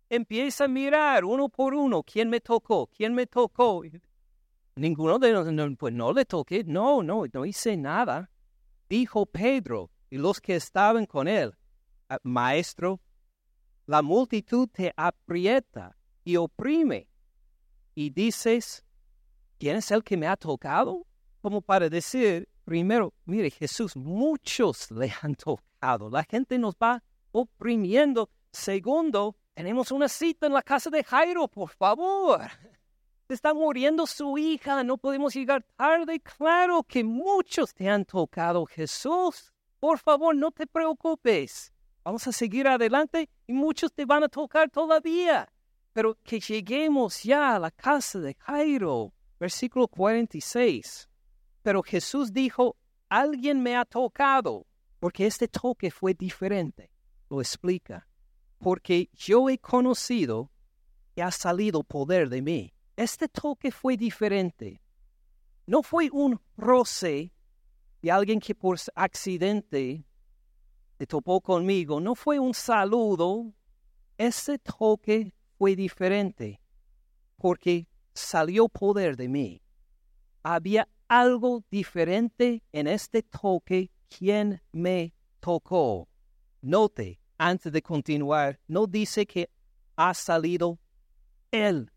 Empieza 0.09 0.65
a 0.65 0.67
mirar 0.67 1.23
uno 1.23 1.47
por 1.47 1.73
uno, 1.73 2.03
¿quién 2.03 2.29
me 2.29 2.41
tocó? 2.41 2.87
¿Quién 2.87 3.13
me 3.13 3.27
tocó? 3.27 3.83
Ninguno 4.75 5.19
de 5.19 5.31
nosotros, 5.31 5.75
pues 5.77 5.93
no 5.93 6.11
le 6.11 6.25
toqué, 6.25 6.63
no, 6.65 7.01
no, 7.01 7.23
no 7.31 7.45
hice 7.45 7.77
nada. 7.77 8.29
Dijo 8.91 9.25
Pedro 9.25 9.89
y 10.09 10.17
los 10.17 10.41
que 10.41 10.57
estaban 10.57 11.05
con 11.05 11.29
él, 11.29 11.55
ah, 12.09 12.19
Maestro, 12.23 12.99
la 13.85 14.01
multitud 14.01 14.67
te 14.67 14.91
aprieta 14.97 15.95
y 16.25 16.35
oprime. 16.35 17.07
Y 17.95 18.09
dices, 18.09 18.83
¿quién 19.57 19.77
es 19.77 19.91
el 19.91 20.03
que 20.03 20.17
me 20.17 20.27
ha 20.27 20.35
tocado? 20.35 21.07
Como 21.41 21.61
para 21.61 21.87
decir, 21.87 22.49
primero, 22.65 23.13
mire 23.23 23.49
Jesús, 23.49 23.95
muchos 23.95 24.91
le 24.99 25.09
han 25.21 25.35
tocado. 25.35 26.09
La 26.09 26.25
gente 26.25 26.59
nos 26.59 26.75
va 26.75 27.01
oprimiendo. 27.31 28.29
Segundo, 28.51 29.37
tenemos 29.53 29.93
una 29.93 30.09
cita 30.09 30.47
en 30.47 30.53
la 30.53 30.63
casa 30.63 30.89
de 30.89 31.01
Jairo, 31.01 31.47
por 31.47 31.69
favor. 31.69 32.41
Está 33.33 33.53
muriendo 33.53 34.05
su 34.05 34.37
hija, 34.37 34.83
no 34.83 34.97
podemos 34.97 35.33
llegar 35.33 35.63
tarde. 35.75 36.19
Claro 36.19 36.83
que 36.83 37.03
muchos 37.03 37.73
te 37.73 37.89
han 37.89 38.05
tocado, 38.05 38.65
Jesús. 38.65 39.51
Por 39.79 39.99
favor, 39.99 40.35
no 40.35 40.51
te 40.51 40.67
preocupes. 40.67 41.73
Vamos 42.03 42.27
a 42.27 42.31
seguir 42.31 42.67
adelante 42.67 43.29
y 43.47 43.53
muchos 43.53 43.93
te 43.93 44.05
van 44.05 44.23
a 44.23 44.29
tocar 44.29 44.69
todavía. 44.69 45.47
Pero 45.93 46.17
que 46.23 46.39
lleguemos 46.39 47.23
ya 47.23 47.55
a 47.55 47.59
la 47.59 47.71
casa 47.71 48.19
de 48.19 48.35
Jairo. 48.35 49.13
Versículo 49.39 49.87
46. 49.87 51.09
Pero 51.63 51.81
Jesús 51.83 52.31
dijo, 52.33 52.75
alguien 53.09 53.61
me 53.61 53.75
ha 53.75 53.85
tocado, 53.85 54.65
porque 54.99 55.25
este 55.25 55.47
toque 55.47 55.89
fue 55.89 56.13
diferente. 56.13 56.91
Lo 57.29 57.39
explica 57.39 58.07
porque 58.61 59.09
yo 59.13 59.49
he 59.49 59.57
conocido 59.57 60.51
que 61.15 61.23
ha 61.23 61.31
salido 61.31 61.83
poder 61.83 62.29
de 62.29 62.41
mí. 62.41 62.73
Este 63.01 63.27
toque 63.27 63.71
fue 63.71 63.97
diferente. 63.97 64.79
No 65.65 65.81
fue 65.81 66.11
un 66.11 66.39
roce 66.55 67.33
de 67.99 68.11
alguien 68.11 68.39
que 68.39 68.53
por 68.53 68.77
accidente 68.93 70.05
se 70.99 71.07
topó 71.07 71.41
conmigo. 71.41 71.99
No 71.99 72.13
fue 72.13 72.37
un 72.37 72.53
saludo. 72.53 73.55
Este 74.19 74.59
toque 74.59 75.33
fue 75.57 75.75
diferente 75.75 76.61
porque 77.37 77.87
salió 78.13 78.69
poder 78.69 79.17
de 79.17 79.27
mí. 79.27 79.63
Había 80.43 80.87
algo 81.07 81.63
diferente 81.71 82.61
en 82.71 82.85
este 82.85 83.23
toque 83.23 83.89
quien 84.15 84.61
me 84.71 85.15
tocó. 85.39 86.07
Note, 86.61 87.19
antes 87.39 87.71
de 87.71 87.81
continuar, 87.81 88.59
no 88.67 88.85
dice 88.85 89.25
que 89.25 89.49
ha 89.95 90.13
salido 90.13 90.77
el 91.49 91.90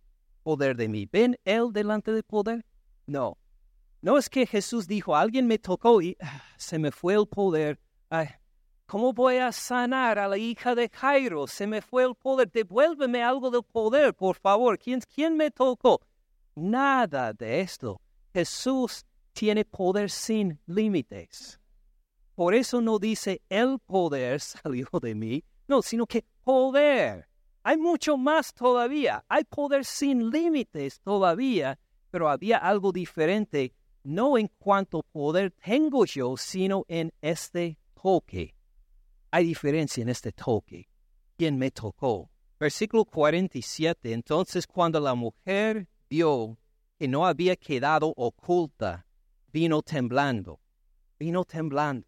poder 0.44 0.76
de 0.76 0.88
mí. 0.88 1.08
¿Ven 1.10 1.36
él 1.44 1.72
delante 1.72 2.12
del 2.12 2.22
poder? 2.22 2.64
No. 3.06 3.36
No 4.00 4.18
es 4.18 4.28
que 4.28 4.46
Jesús 4.46 4.86
dijo, 4.86 5.16
alguien 5.16 5.46
me 5.48 5.58
tocó 5.58 6.00
y 6.00 6.16
ah, 6.20 6.42
se 6.56 6.78
me 6.78 6.92
fue 6.92 7.14
el 7.14 7.26
poder. 7.26 7.80
¿Cómo 8.86 9.12
voy 9.12 9.38
a 9.38 9.50
sanar 9.50 10.18
a 10.18 10.28
la 10.28 10.36
hija 10.36 10.74
de 10.74 10.88
Jairo? 10.88 11.46
Se 11.46 11.66
me 11.66 11.80
fue 11.80 12.04
el 12.04 12.14
poder. 12.14 12.50
Devuélveme 12.52 13.24
algo 13.24 13.50
del 13.50 13.64
poder, 13.64 14.14
por 14.14 14.36
favor. 14.36 14.78
¿Quién, 14.78 15.00
quién 15.12 15.36
me 15.36 15.50
tocó? 15.50 16.00
Nada 16.54 17.32
de 17.32 17.60
esto. 17.60 18.00
Jesús 18.32 19.04
tiene 19.32 19.64
poder 19.64 20.10
sin 20.10 20.60
límites. 20.66 21.58
Por 22.34 22.54
eso 22.54 22.80
no 22.80 22.98
dice 22.98 23.42
el 23.48 23.78
poder 23.78 24.40
salió 24.40 24.88
de 25.00 25.14
mí, 25.14 25.44
no, 25.66 25.82
sino 25.82 26.06
que 26.06 26.24
poder. 26.42 27.28
Hay 27.66 27.78
mucho 27.78 28.18
más 28.18 28.52
todavía, 28.52 29.24
hay 29.26 29.42
poder 29.44 29.86
sin 29.86 30.28
límites 30.30 31.00
todavía, 31.00 31.78
pero 32.10 32.28
había 32.28 32.58
algo 32.58 32.92
diferente, 32.92 33.72
no 34.02 34.36
en 34.36 34.48
cuanto 34.58 35.02
poder 35.02 35.50
tengo 35.50 36.04
yo, 36.04 36.36
sino 36.36 36.84
en 36.88 37.10
este 37.22 37.78
toque. 37.94 38.54
Hay 39.30 39.46
diferencia 39.46 40.02
en 40.02 40.10
este 40.10 40.30
toque. 40.32 40.90
¿Quién 41.38 41.56
me 41.56 41.70
tocó? 41.70 42.30
Versículo 42.60 43.06
47. 43.06 44.12
Entonces 44.12 44.66
cuando 44.66 45.00
la 45.00 45.14
mujer 45.14 45.88
vio 46.10 46.58
que 46.98 47.08
no 47.08 47.26
había 47.26 47.56
quedado 47.56 48.12
oculta, 48.14 49.06
vino 49.50 49.80
temblando, 49.80 50.60
vino 51.18 51.46
temblando. 51.46 52.06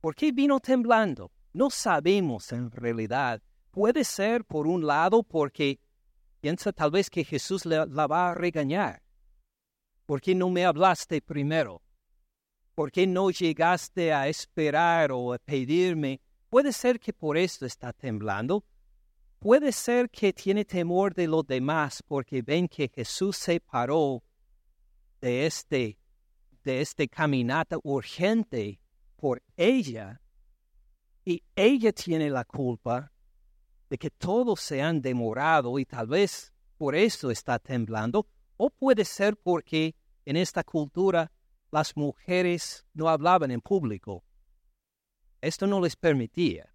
¿Por 0.00 0.14
qué 0.14 0.32
vino 0.32 0.58
temblando? 0.58 1.30
No 1.52 1.68
sabemos 1.68 2.50
en 2.52 2.70
realidad. 2.70 3.42
Puede 3.76 4.04
ser, 4.04 4.46
por 4.46 4.66
un 4.66 4.86
lado, 4.86 5.22
porque 5.22 5.78
piensa 6.40 6.72
tal 6.72 6.90
vez 6.90 7.10
que 7.10 7.22
Jesús 7.24 7.66
la, 7.66 7.84
va 7.84 8.30
a 8.30 8.34
regañar. 8.34 9.02
¿Por 10.06 10.22
qué 10.22 10.34
no 10.34 10.48
me 10.48 10.64
hablaste 10.64 11.20
primero? 11.20 11.82
¿Por 12.74 12.90
qué 12.90 13.06
no 13.06 13.30
llegaste 13.30 14.14
a 14.14 14.28
esperar 14.28 15.12
o 15.12 15.34
a 15.34 15.38
pedirme? 15.38 16.22
Puede 16.48 16.72
ser 16.72 16.98
que 16.98 17.12
por 17.12 17.36
esto 17.36 17.66
está 17.66 17.92
temblando. 17.92 18.64
Puede 19.38 19.72
ser 19.72 20.08
que 20.08 20.32
tiene 20.32 20.64
temor 20.64 21.12
de 21.12 21.26
los 21.26 21.46
demás 21.46 22.02
porque 22.02 22.40
ven 22.40 22.68
que 22.68 22.88
Jesús 22.88 23.36
se 23.36 23.60
paró 23.60 24.24
de 25.20 25.44
este, 25.44 25.98
de 26.64 26.80
este 26.80 27.08
caminata 27.08 27.76
urgente 27.82 28.80
por 29.16 29.42
ella 29.54 30.22
y 31.26 31.42
ella 31.54 31.92
tiene 31.92 32.30
la 32.30 32.46
culpa 32.46 33.12
de 33.88 33.98
que 33.98 34.10
todos 34.10 34.60
se 34.60 34.82
han 34.82 35.00
demorado 35.00 35.78
y 35.78 35.84
tal 35.84 36.08
vez 36.08 36.52
por 36.76 36.94
eso 36.94 37.30
está 37.30 37.58
temblando, 37.58 38.26
o 38.56 38.70
puede 38.70 39.04
ser 39.04 39.36
porque 39.36 39.94
en 40.24 40.36
esta 40.36 40.64
cultura 40.64 41.32
las 41.70 41.96
mujeres 41.96 42.86
no 42.94 43.08
hablaban 43.08 43.50
en 43.50 43.60
público. 43.60 44.24
Esto 45.40 45.66
no 45.66 45.80
les 45.80 45.96
permitía 45.96 46.72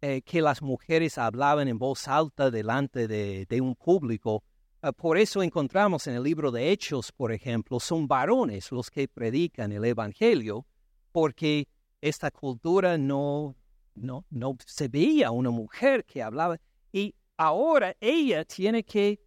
eh, 0.00 0.22
que 0.22 0.42
las 0.42 0.62
mujeres 0.62 1.16
hablaban 1.18 1.68
en 1.68 1.78
voz 1.78 2.08
alta 2.08 2.50
delante 2.50 3.06
de, 3.06 3.60
un 3.60 3.76
público. 3.76 4.42
Eh, 4.82 4.92
por 4.92 5.16
eso 5.16 5.42
encontramos 5.42 6.06
en 6.06 6.14
el 6.14 6.22
libro 6.24 6.50
de 6.50 6.72
Hechos, 6.72 7.12
por 7.12 7.30
ejemplo, 7.32 7.78
son 7.78 8.08
varones 8.08 8.72
los 8.72 8.90
que 8.90 9.06
predican 9.06 9.70
el 9.70 9.84
Evangelio, 9.84 10.66
porque 11.12 11.68
esta 12.00 12.30
cultura 12.32 12.98
no, 12.98 13.54
no, 13.94 14.24
no 14.30 14.56
se 14.66 14.88
veía 14.88 15.30
una 15.30 15.50
mujer 15.50 16.04
que 16.04 16.22
hablaba. 16.22 16.58
Y 16.92 17.14
ahora 17.36 17.96
ella 18.00 18.44
tiene 18.44 18.82
que 18.82 19.20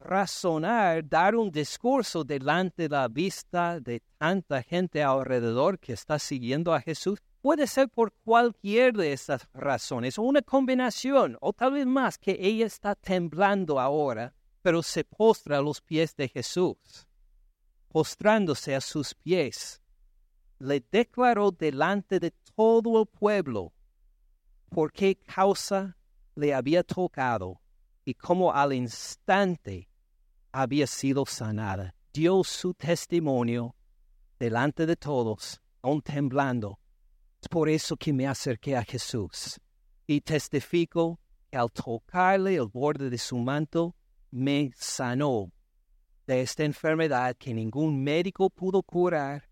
razonar, 0.00 1.08
dar 1.08 1.34
un 1.34 1.50
discurso 1.50 2.24
delante 2.24 2.84
de 2.84 2.88
la 2.90 3.08
vista 3.08 3.80
de 3.80 4.02
tanta 4.16 4.62
gente 4.62 5.02
alrededor 5.02 5.78
que 5.78 5.92
está 5.92 6.18
siguiendo 6.18 6.72
a 6.72 6.80
Jesús. 6.80 7.18
Puede 7.40 7.66
ser 7.66 7.88
por 7.88 8.12
cualquier 8.24 8.94
de 8.94 9.12
estas 9.12 9.48
razones, 9.54 10.18
o 10.18 10.22
una 10.22 10.42
combinación, 10.42 11.36
o 11.40 11.52
tal 11.52 11.72
vez 11.72 11.86
más, 11.86 12.18
que 12.18 12.36
ella 12.40 12.66
está 12.66 12.94
temblando 12.94 13.80
ahora, 13.80 14.34
pero 14.60 14.82
se 14.82 15.04
postra 15.04 15.58
a 15.58 15.62
los 15.62 15.80
pies 15.80 16.16
de 16.16 16.28
Jesús, 16.28 17.08
postrándose 17.88 18.74
a 18.74 18.80
sus 18.80 19.14
pies 19.14 19.80
le 20.58 20.84
declaró 20.90 21.50
delante 21.50 22.18
de 22.18 22.32
todo 22.54 23.00
el 23.00 23.06
pueblo 23.06 23.72
por 24.68 24.92
qué 24.92 25.16
causa 25.16 25.96
le 26.34 26.54
había 26.54 26.82
tocado 26.82 27.60
y 28.04 28.14
cómo 28.14 28.52
al 28.52 28.72
instante 28.72 29.88
había 30.52 30.86
sido 30.86 31.26
sanada. 31.26 31.94
Dio 32.12 32.42
su 32.44 32.74
testimonio 32.74 33.74
delante 34.38 34.86
de 34.86 34.96
todos, 34.96 35.60
aún 35.82 36.00
temblando. 36.02 36.78
Es 37.40 37.48
por 37.48 37.68
eso 37.68 37.96
que 37.96 38.12
me 38.12 38.26
acerqué 38.26 38.76
a 38.76 38.84
Jesús 38.84 39.60
y 40.06 40.20
testifico 40.20 41.20
que 41.50 41.56
al 41.56 41.70
tocarle 41.70 42.56
el 42.56 42.66
borde 42.66 43.10
de 43.10 43.18
su 43.18 43.36
manto, 43.38 43.94
me 44.30 44.72
sanó 44.76 45.52
de 46.26 46.42
esta 46.42 46.64
enfermedad 46.64 47.36
que 47.36 47.54
ningún 47.54 48.02
médico 48.02 48.50
pudo 48.50 48.82
curar, 48.82 49.48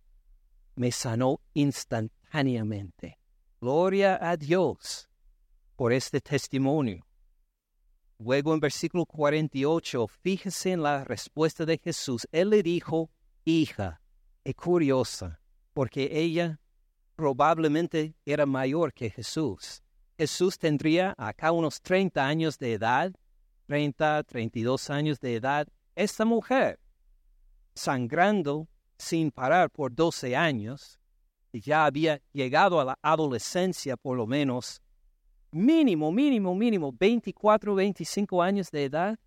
me 0.74 0.92
sanó 0.92 1.40
instantáneamente. 1.54 3.18
Gloria 3.58 4.18
a 4.20 4.36
Dios 4.36 5.08
por 5.76 5.90
este 5.90 6.20
testimonio. 6.20 7.06
Luego 8.18 8.52
en 8.52 8.60
versículo 8.60 9.06
48, 9.06 10.06
fíjese 10.08 10.72
en 10.72 10.82
la 10.82 11.04
respuesta 11.04 11.64
de 11.64 11.78
Jesús. 11.78 12.28
Él 12.32 12.50
le 12.50 12.62
dijo, 12.62 13.10
hija, 13.46 14.02
es 14.44 14.54
curiosa, 14.54 15.40
porque 15.72 16.10
ella 16.12 16.60
probablemente 17.14 18.14
era 18.26 18.44
mayor 18.44 18.92
que 18.92 19.08
Jesús. 19.08 19.82
Jesús 20.18 20.58
tendría 20.58 21.14
acá 21.16 21.50
unos 21.50 21.80
30 21.80 22.26
años 22.26 22.58
de 22.58 22.74
edad, 22.74 23.14
30, 23.68 24.22
32 24.24 24.90
años 24.90 25.18
de 25.18 25.34
edad. 25.34 25.66
Esta 25.94 26.26
mujer, 26.26 26.78
sangrando 27.74 28.68
sin 28.98 29.30
parar 29.30 29.70
por 29.70 29.94
12 29.94 30.36
años, 30.36 31.00
ya 31.60 31.84
había 31.84 32.20
llegado 32.32 32.80
a 32.80 32.84
la 32.84 32.98
adolescencia 33.02 33.96
por 33.96 34.16
lo 34.16 34.26
menos, 34.26 34.82
mínimo, 35.50 36.12
mínimo, 36.12 36.54
mínimo, 36.54 36.92
24, 36.92 37.74
25 37.74 38.42
años 38.42 38.70
de 38.70 38.84
edad, 38.84 39.18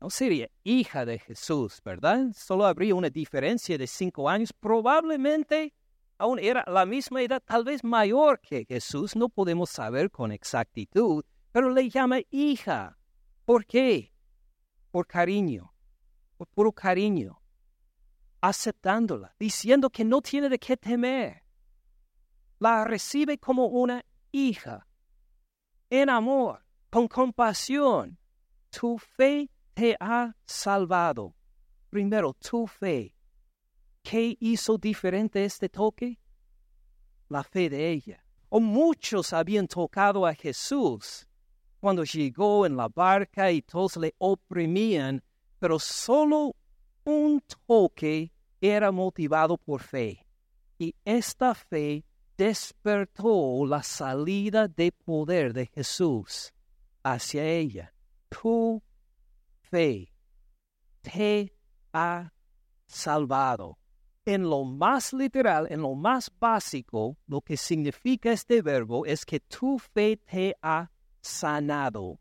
no 0.00 0.10
sería 0.10 0.48
hija 0.62 1.04
de 1.04 1.18
Jesús, 1.18 1.80
¿verdad? 1.84 2.28
Solo 2.34 2.66
habría 2.66 2.94
una 2.94 3.10
diferencia 3.10 3.76
de 3.76 3.86
5 3.86 4.28
años, 4.28 4.52
probablemente 4.52 5.74
aún 6.18 6.38
era 6.38 6.64
la 6.66 6.84
misma 6.84 7.22
edad, 7.22 7.42
tal 7.44 7.64
vez 7.64 7.82
mayor 7.84 8.40
que 8.40 8.64
Jesús, 8.64 9.16
no 9.16 9.28
podemos 9.28 9.70
saber 9.70 10.10
con 10.10 10.32
exactitud, 10.32 11.24
pero 11.52 11.70
le 11.70 11.88
llama 11.88 12.18
hija. 12.30 12.98
¿Por 13.44 13.64
qué? 13.64 14.12
Por 14.90 15.06
cariño, 15.06 15.72
por 16.36 16.48
puro 16.48 16.72
cariño, 16.72 17.40
aceptándola, 18.40 19.34
diciendo 19.38 19.90
que 19.90 20.04
no 20.04 20.20
tiene 20.20 20.48
de 20.48 20.58
qué 20.58 20.76
temer. 20.76 21.42
La 22.58 22.84
recibe 22.84 23.38
como 23.38 23.66
una 23.66 24.04
hija, 24.32 24.86
en 25.90 26.10
amor, 26.10 26.64
con 26.90 27.08
compasión. 27.08 28.18
Tu 28.70 28.98
fe 28.98 29.50
te 29.74 29.96
ha 30.00 30.34
salvado. 30.44 31.34
Primero, 31.90 32.34
tu 32.34 32.66
fe 32.66 33.14
¿Qué 34.10 34.38
hizo 34.40 34.78
diferente 34.78 35.44
este 35.44 35.68
toque? 35.68 36.18
La 37.28 37.44
fe 37.44 37.68
de 37.68 37.90
ella. 37.90 38.24
O 38.48 38.58
muchos 38.58 39.34
habían 39.34 39.68
tocado 39.68 40.24
a 40.24 40.32
Jesús 40.32 41.28
cuando 41.78 42.04
llegó 42.04 42.64
en 42.64 42.74
la 42.74 42.88
barca 42.88 43.52
y 43.52 43.60
todos 43.60 43.98
le 43.98 44.14
oprimían, 44.16 45.22
pero 45.58 45.78
solo 45.78 46.56
un 47.08 47.40
toque 47.66 48.30
era 48.60 48.92
motivado 48.92 49.56
por 49.56 49.80
fe. 49.80 50.26
Y 50.78 50.94
esta 51.06 51.54
fe 51.54 52.04
despertó 52.36 53.64
la 53.66 53.82
salida 53.82 54.68
de 54.68 54.92
poder 54.92 55.54
de 55.54 55.66
Jesús 55.66 56.52
hacia 57.02 57.44
ella. 57.44 57.94
Tu 58.28 58.82
fe 59.62 60.12
te 61.00 61.56
ha 61.94 62.30
salvado 62.86 63.78
en 64.26 64.42
lo 64.42 64.64
más 64.64 65.14
literal, 65.14 65.66
en 65.70 65.80
lo 65.80 65.94
más 65.94 66.30
básico, 66.38 67.16
lo 67.26 67.40
que 67.40 67.56
significa 67.56 68.30
este 68.30 68.60
verbo 68.60 69.06
es 69.06 69.24
que 69.24 69.40
tu 69.40 69.78
fe 69.78 70.18
te 70.18 70.54
ha 70.60 70.90
sanado. 71.22 72.20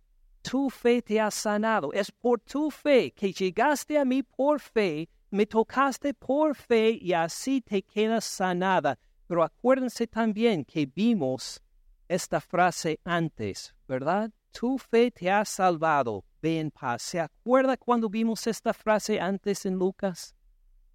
Tu 0.50 0.70
fe 0.70 1.02
te 1.02 1.20
ha 1.20 1.30
sanado. 1.30 1.92
Es 1.92 2.10
por 2.10 2.40
tu 2.40 2.72
fe 2.72 3.12
que 3.12 3.34
llegaste 3.34 3.98
a 3.98 4.06
mí 4.06 4.24
por 4.24 4.62
fe, 4.62 5.10
me 5.30 5.46
tocaste 5.46 6.14
por 6.14 6.56
fe 6.56 6.98
y 7.02 7.12
así 7.12 7.60
te 7.60 7.82
quedas 7.82 8.24
sanada. 8.24 8.98
Pero 9.28 9.44
acuérdense 9.44 10.08
también 10.08 10.64
que 10.64 10.86
vimos 10.86 11.62
esta 12.08 12.40
frase 12.40 12.98
antes, 13.04 13.76
¿verdad? 13.90 14.32
Tu 14.52 14.78
fe 14.78 15.12
te 15.12 15.30
ha 15.30 15.44
salvado. 15.44 16.24
Ve 16.42 16.62
en 16.62 16.72
paz. 16.72 17.02
¿Se 17.02 17.20
acuerda 17.20 17.76
cuando 17.76 18.10
vimos 18.10 18.48
esta 18.48 18.74
frase 18.74 19.20
antes 19.20 19.66
en 19.66 19.76
Lucas? 19.76 20.34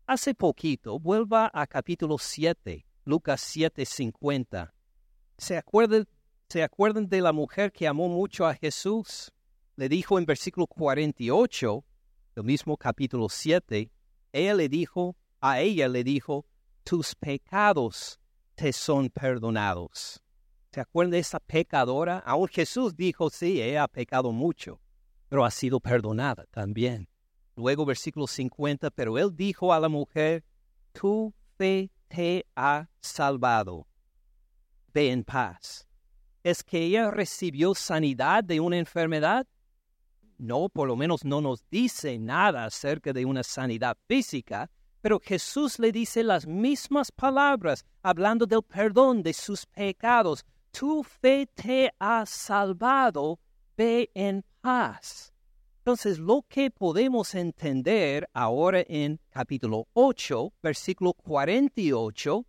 Hace 0.07 0.35
poquito, 0.35 0.99
vuelva 0.99 1.51
a 1.53 1.67
capítulo 1.67 2.17
7, 2.17 2.87
Lucas 3.05 3.43
7, 3.43 3.85
50. 3.85 4.73
¿Se 5.37 5.63
¿Se 6.49 6.63
acuerdan 6.63 7.09
de 7.09 7.21
la 7.21 7.33
mujer 7.33 7.71
que 7.71 7.87
amó 7.87 8.09
mucho 8.09 8.47
a 8.47 8.55
Jesús? 8.55 9.31
Le 9.83 9.89
dijo 9.89 10.17
en 10.17 10.27
versículo 10.27 10.69
48, 10.69 11.85
del 12.37 12.45
mismo 12.45 12.77
capítulo 12.77 13.29
7, 13.29 13.91
ella 14.31 14.55
le 14.55 14.69
dijo, 14.69 15.17
a 15.41 15.59
ella 15.59 15.89
le 15.89 16.05
dijo, 16.05 16.47
tus 16.85 17.17
pecados 17.17 18.21
te 18.55 18.73
son 18.73 19.11
perdonados. 19.11 20.23
¿Se 20.71 20.81
acuerdan 20.81 21.11
de 21.11 21.19
esa 21.19 21.41
pecadora? 21.41 22.19
Aún 22.19 22.47
Jesús 22.47 22.95
dijo, 22.95 23.29
sí, 23.29 23.61
ella 23.61 23.83
ha 23.83 23.89
pecado 23.89 24.31
mucho, 24.31 24.81
pero 25.29 25.45
ha 25.45 25.51
sido 25.51 25.81
perdonada 25.81 26.47
también. 26.53 27.09
Luego 27.57 27.85
versículo 27.85 28.29
50, 28.29 28.89
pero 28.93 29.19
él 29.19 29.35
dijo 29.35 29.73
a 29.73 29.81
la 29.81 29.89
mujer, 29.89 30.45
tu 30.93 31.35
fe 31.59 31.91
te 32.07 32.47
ha 32.55 32.89
salvado. 33.01 33.89
Ve 34.95 35.11
en 35.11 35.25
paz. 35.25 35.89
¿Es 36.45 36.63
que 36.63 36.85
ella 36.85 37.11
recibió 37.11 37.75
sanidad 37.75 38.45
de 38.45 38.61
una 38.61 38.79
enfermedad? 38.79 39.45
No, 40.39 40.69
por 40.69 40.89
lo 40.89 40.97
menos 40.97 41.25
no 41.25 41.41
nos 41.41 41.69
dice 41.71 42.19
nada 42.19 42.65
acerca 42.65 43.13
de 43.13 43.25
una 43.25 43.43
sanidad 43.43 43.97
física, 44.07 44.71
pero 45.01 45.21
Jesús 45.21 45.79
le 45.79 45.91
dice 45.93 46.23
las 46.23 46.47
mismas 46.47 47.11
palabras, 47.11 47.85
hablando 48.03 48.47
del 48.47 48.63
perdón 48.63 49.23
de 49.23 49.33
sus 49.33 49.67
pecados. 49.67 50.45
Tu 50.71 51.03
fe 51.03 51.49
te 51.55 51.93
ha 51.99 52.25
salvado, 52.25 53.41
ve 53.77 54.11
en 54.15 54.45
paz. 54.61 55.33
Entonces, 55.79 56.21
lo 56.21 56.45
que 56.49 56.71
podemos 56.71 57.35
entender 57.35 58.29
ahora 58.33 58.85
en 58.87 59.19
capítulo 59.31 59.89
8, 59.95 60.53
versículo 60.63 61.13
48, 61.15 62.47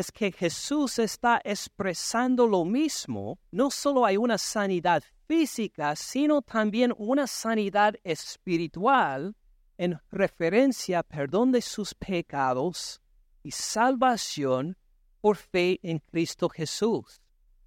es 0.00 0.10
que 0.10 0.32
Jesús 0.32 0.98
está 0.98 1.40
expresando 1.44 2.46
lo 2.46 2.64
mismo. 2.64 3.38
No 3.50 3.70
solo 3.70 4.06
hay 4.06 4.16
una 4.16 4.38
sanidad 4.38 5.02
física, 5.28 5.94
sino 5.94 6.40
también 6.40 6.92
una 6.96 7.26
sanidad 7.26 7.94
espiritual 8.02 9.36
en 9.76 10.00
referencia 10.10 11.00
a 11.00 11.02
perdón 11.02 11.52
de 11.52 11.60
sus 11.60 11.94
pecados 11.94 13.00
y 13.42 13.50
salvación 13.50 14.76
por 15.20 15.36
fe 15.36 15.78
en 15.82 15.98
Cristo 15.98 16.48
Jesús. 16.48 17.20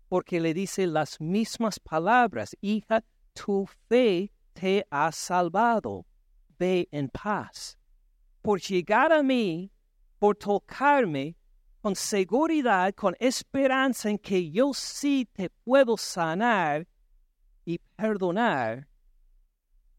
Porque 0.10 0.40
le 0.40 0.54
dice 0.56 0.88
las 0.88 1.22
mismas 1.22 1.80
palabras, 1.80 2.58
hija, 2.62 3.04
tu 3.34 3.68
fe 3.88 4.32
te 4.54 4.86
ha 4.90 5.12
salvado. 5.12 6.06
Ve 6.58 6.88
en 6.92 7.10
paz. 7.10 7.78
Por 8.42 8.60
llegar 8.60 9.12
a 9.12 9.22
mí, 9.22 9.72
por 10.18 10.36
tocarme, 10.36 11.36
con 11.84 11.98
seguridad, 11.98 12.94
con 12.96 13.14
esperanza 13.20 14.10
en 14.10 14.18
que 14.18 14.50
yo 14.50 14.74
sí 14.74 15.28
te 15.34 15.50
puedo 15.50 15.98
sanar 15.98 16.88
y 17.66 17.78
perdonar, 17.78 18.88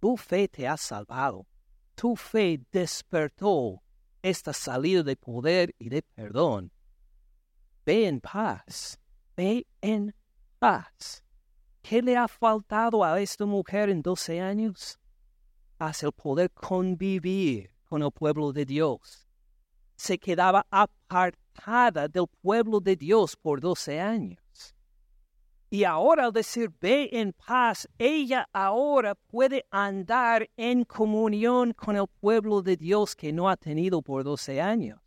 tu 0.01 0.16
fe 0.16 0.49
te 0.49 0.66
ha 0.66 0.78
salvado. 0.78 1.47
Tu 1.95 2.16
fe 2.16 2.59
despertó 2.72 3.82
esta 4.22 4.55
salida 4.55 5.03
de 5.03 5.14
poder 5.14 5.74
y 5.78 5.91
de 5.91 6.01
perdón. 6.01 6.72
Ve 7.85 8.09
en 8.09 8.18
paz. 8.18 8.99
Ve 9.37 9.66
en 9.82 10.14
paz. 10.59 11.22
¿Qué 11.82 12.01
le 12.01 12.16
ha 12.16 12.28
faltado 12.28 13.05
a 13.05 13.20
esta 13.20 13.45
mujer 13.45 13.91
en 13.91 14.01
12 14.01 14.41
años? 14.41 14.99
Hace 15.78 16.07
el 16.07 16.12
poder 16.12 16.51
convivir 16.51 17.70
con 17.85 18.03
el 18.03 18.11
pueblo 18.11 18.55
de 18.55 18.64
Dios. 18.64 19.28
Se 19.97 20.18
quedaba 20.18 20.66
apartada 20.70 21.43
del 22.11 22.26
pueblo 22.42 22.80
de 22.80 22.96
Dios 22.96 23.36
por 23.36 23.61
12 23.61 24.00
años. 24.00 24.38
Y 25.70 25.84
ahora 25.84 26.26
al 26.26 26.32
decir 26.32 26.70
ve 26.80 27.09
en 27.12 27.32
paz, 27.32 27.88
ella 27.98 28.48
ahora 28.52 29.14
puede 29.14 29.66
andar 29.70 30.48
en 30.57 30.84
comunión 30.84 31.72
con 31.72 31.96
el 31.96 32.07
pueblo 32.20 32.62
de 32.62 32.76
Dios 32.76 33.16
que 33.16 33.32
no 33.32 33.48
ha 33.48 33.57
tenido 33.57 34.02
por 34.02 34.22
12 34.22 34.61
años. 34.61 35.00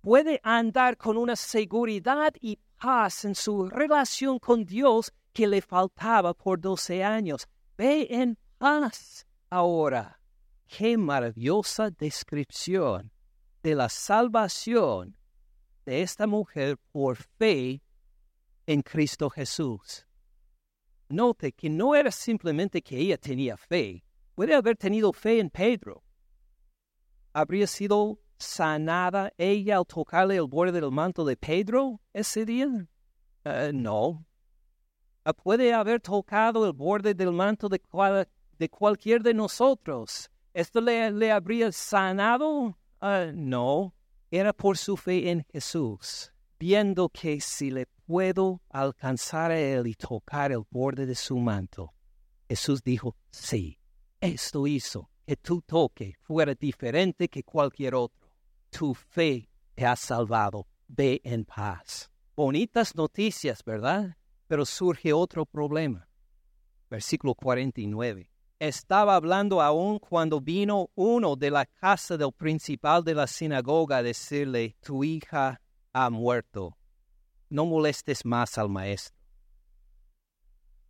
puede 0.00 0.40
andar 0.42 0.96
con 0.96 1.16
una 1.16 1.36
seguridad 1.36 2.34
y 2.40 2.58
paz 2.76 3.24
en 3.24 3.34
su 3.34 3.68
relación 3.68 4.40
con 4.40 4.64
Dios 4.64 5.12
que 5.32 5.46
le 5.46 5.62
faltaba 5.62 6.34
por 6.34 6.60
doce 6.60 7.04
años. 7.04 7.48
Ve 7.76 8.08
en 8.10 8.36
paz 8.58 9.26
ahora. 9.50 10.18
Qué 10.66 10.96
maravillosa 10.96 11.90
descripción 11.90 13.12
de 13.62 13.74
la 13.74 13.88
salvación 13.88 15.16
de 15.84 16.02
esta 16.02 16.26
mujer 16.26 16.78
por 16.92 17.16
fe 17.16 17.82
en 18.66 18.82
Cristo 18.82 19.28
Jesús. 19.30 20.06
Note 21.08 21.52
que 21.52 21.68
no 21.68 21.94
era 21.94 22.10
simplemente 22.10 22.80
que 22.82 22.96
ella 22.98 23.18
tenía 23.18 23.56
fe, 23.56 24.02
puede 24.34 24.54
haber 24.54 24.76
tenido 24.76 25.12
fe 25.12 25.40
en 25.40 25.50
Pedro. 25.50 26.02
¿Habría 27.32 27.66
sido 27.66 28.18
sanada 28.38 29.32
ella 29.36 29.78
al 29.78 29.86
tocarle 29.86 30.36
el 30.36 30.46
borde 30.46 30.80
del 30.80 30.90
manto 30.90 31.24
de 31.24 31.36
Pedro 31.36 32.00
ese 32.12 32.44
día? 32.44 32.68
Eh, 33.44 33.72
no. 33.74 34.24
¿Puede 35.42 35.72
haber 35.72 36.00
tocado 36.00 36.66
el 36.66 36.72
borde 36.72 37.14
del 37.14 37.32
manto 37.32 37.68
de, 37.68 37.80
de 38.58 38.68
cualquier 38.68 39.22
de 39.22 39.34
nosotros? 39.34 40.30
¿Esto 40.52 40.80
le, 40.80 41.10
le 41.10 41.30
habría 41.30 41.70
sanado? 41.72 42.76
Uh, 43.00 43.32
no. 43.32 43.94
Era 44.34 44.54
por 44.54 44.78
su 44.78 44.96
fe 44.96 45.30
en 45.30 45.44
Jesús, 45.52 46.32
viendo 46.58 47.10
que 47.10 47.38
si 47.42 47.70
le 47.70 47.84
puedo 48.06 48.62
alcanzar 48.70 49.50
a 49.50 49.60
él 49.60 49.86
y 49.86 49.94
tocar 49.94 50.52
el 50.52 50.62
borde 50.70 51.04
de 51.04 51.14
su 51.14 51.36
manto, 51.36 51.92
Jesús 52.48 52.82
dijo, 52.82 53.14
sí, 53.30 53.78
esto 54.22 54.66
hizo 54.66 55.10
que 55.26 55.36
tu 55.36 55.60
toque 55.60 56.14
fuera 56.22 56.54
diferente 56.54 57.28
que 57.28 57.42
cualquier 57.42 57.94
otro. 57.94 58.30
Tu 58.70 58.94
fe 58.94 59.50
te 59.74 59.84
ha 59.84 59.96
salvado. 59.96 60.66
Ve 60.88 61.20
en 61.24 61.44
paz. 61.44 62.10
Bonitas 62.34 62.96
noticias, 62.96 63.62
¿verdad? 63.62 64.16
Pero 64.46 64.64
surge 64.64 65.12
otro 65.12 65.44
problema. 65.44 66.08
Versículo 66.88 67.34
49. 67.34 68.31
Estaba 68.62 69.16
hablando 69.16 69.60
aún 69.60 69.98
cuando 69.98 70.40
vino 70.40 70.88
uno 70.94 71.34
de 71.34 71.50
la 71.50 71.66
casa 71.66 72.16
del 72.16 72.32
principal 72.32 73.02
de 73.02 73.12
la 73.12 73.26
sinagoga 73.26 73.96
a 73.96 74.02
decirle, 74.04 74.76
tu 74.80 75.02
hija 75.02 75.60
ha 75.92 76.10
muerto. 76.10 76.78
No 77.50 77.66
molestes 77.66 78.24
más 78.24 78.56
al 78.58 78.68
maestro. 78.68 79.16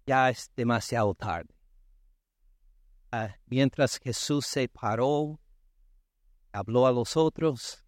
Ya 0.04 0.28
es 0.28 0.50
demasiado 0.54 1.14
tarde. 1.14 1.54
Ah, 3.10 3.36
mientras 3.46 3.98
Jesús 3.98 4.44
se 4.44 4.68
paró, 4.68 5.40
habló 6.52 6.86
a 6.86 6.92
los 6.92 7.16
otros, 7.16 7.82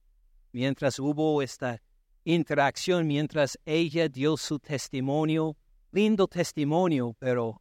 mientras 0.51 0.99
hubo 0.99 1.43
esta 1.43 1.83
interacción, 2.25 3.07
mientras 3.07 3.59
ella 3.67 4.09
dio 4.09 4.39
su 4.39 4.59
testimonio, 4.59 5.59
lindo 5.91 6.27
testimonio, 6.27 7.15
pero 7.19 7.61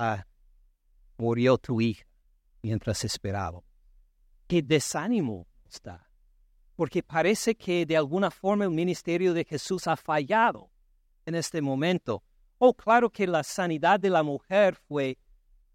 ah, 0.00 0.26
murió 1.16 1.58
tu 1.58 1.80
hija 1.80 2.06
mientras 2.62 3.04
esperaba. 3.04 3.60
Qué 4.46 4.62
desánimo 4.62 5.46
está, 5.66 6.08
porque 6.76 7.02
parece 7.02 7.54
que 7.54 7.86
de 7.86 7.96
alguna 7.96 8.30
forma 8.30 8.64
el 8.64 8.70
ministerio 8.70 9.32
de 9.34 9.44
Jesús 9.44 9.86
ha 9.86 9.96
fallado 9.96 10.70
en 11.26 11.34
este 11.34 11.60
momento. 11.60 12.22
Oh, 12.58 12.74
claro 12.74 13.10
que 13.10 13.26
la 13.26 13.42
sanidad 13.42 13.98
de 13.98 14.10
la 14.10 14.22
mujer 14.22 14.76
fue 14.76 15.18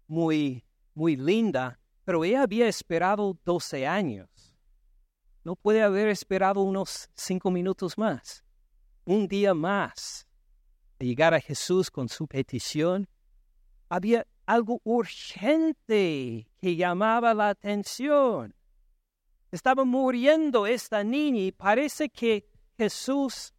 muy 0.06 0.64
muy 0.94 1.16
linda, 1.16 1.80
pero 2.04 2.24
ella 2.24 2.42
había 2.42 2.68
esperado 2.68 3.38
12 3.44 3.86
años. 3.86 4.28
No 5.44 5.56
puede 5.56 5.82
haber 5.82 6.08
esperado 6.08 6.60
unos 6.60 7.08
cinco 7.14 7.50
minutos 7.50 7.96
más, 7.96 8.44
un 9.04 9.26
día 9.26 9.54
más, 9.54 10.28
de 10.98 11.06
llegar 11.06 11.32
a 11.32 11.40
Jesús 11.40 11.90
con 11.90 12.08
su 12.08 12.26
petición. 12.26 13.08
Había 13.88 14.26
algo 14.46 14.80
urgente 14.84 16.48
que 16.58 16.76
llamaba 16.76 17.34
la 17.34 17.50
atención. 17.50 18.54
Estaba 19.50 19.84
muriendo 19.84 20.66
esta 20.66 21.02
niña 21.02 21.40
y 21.40 21.52
parece 21.52 22.08
que 22.08 22.46
Jesús 22.78 23.52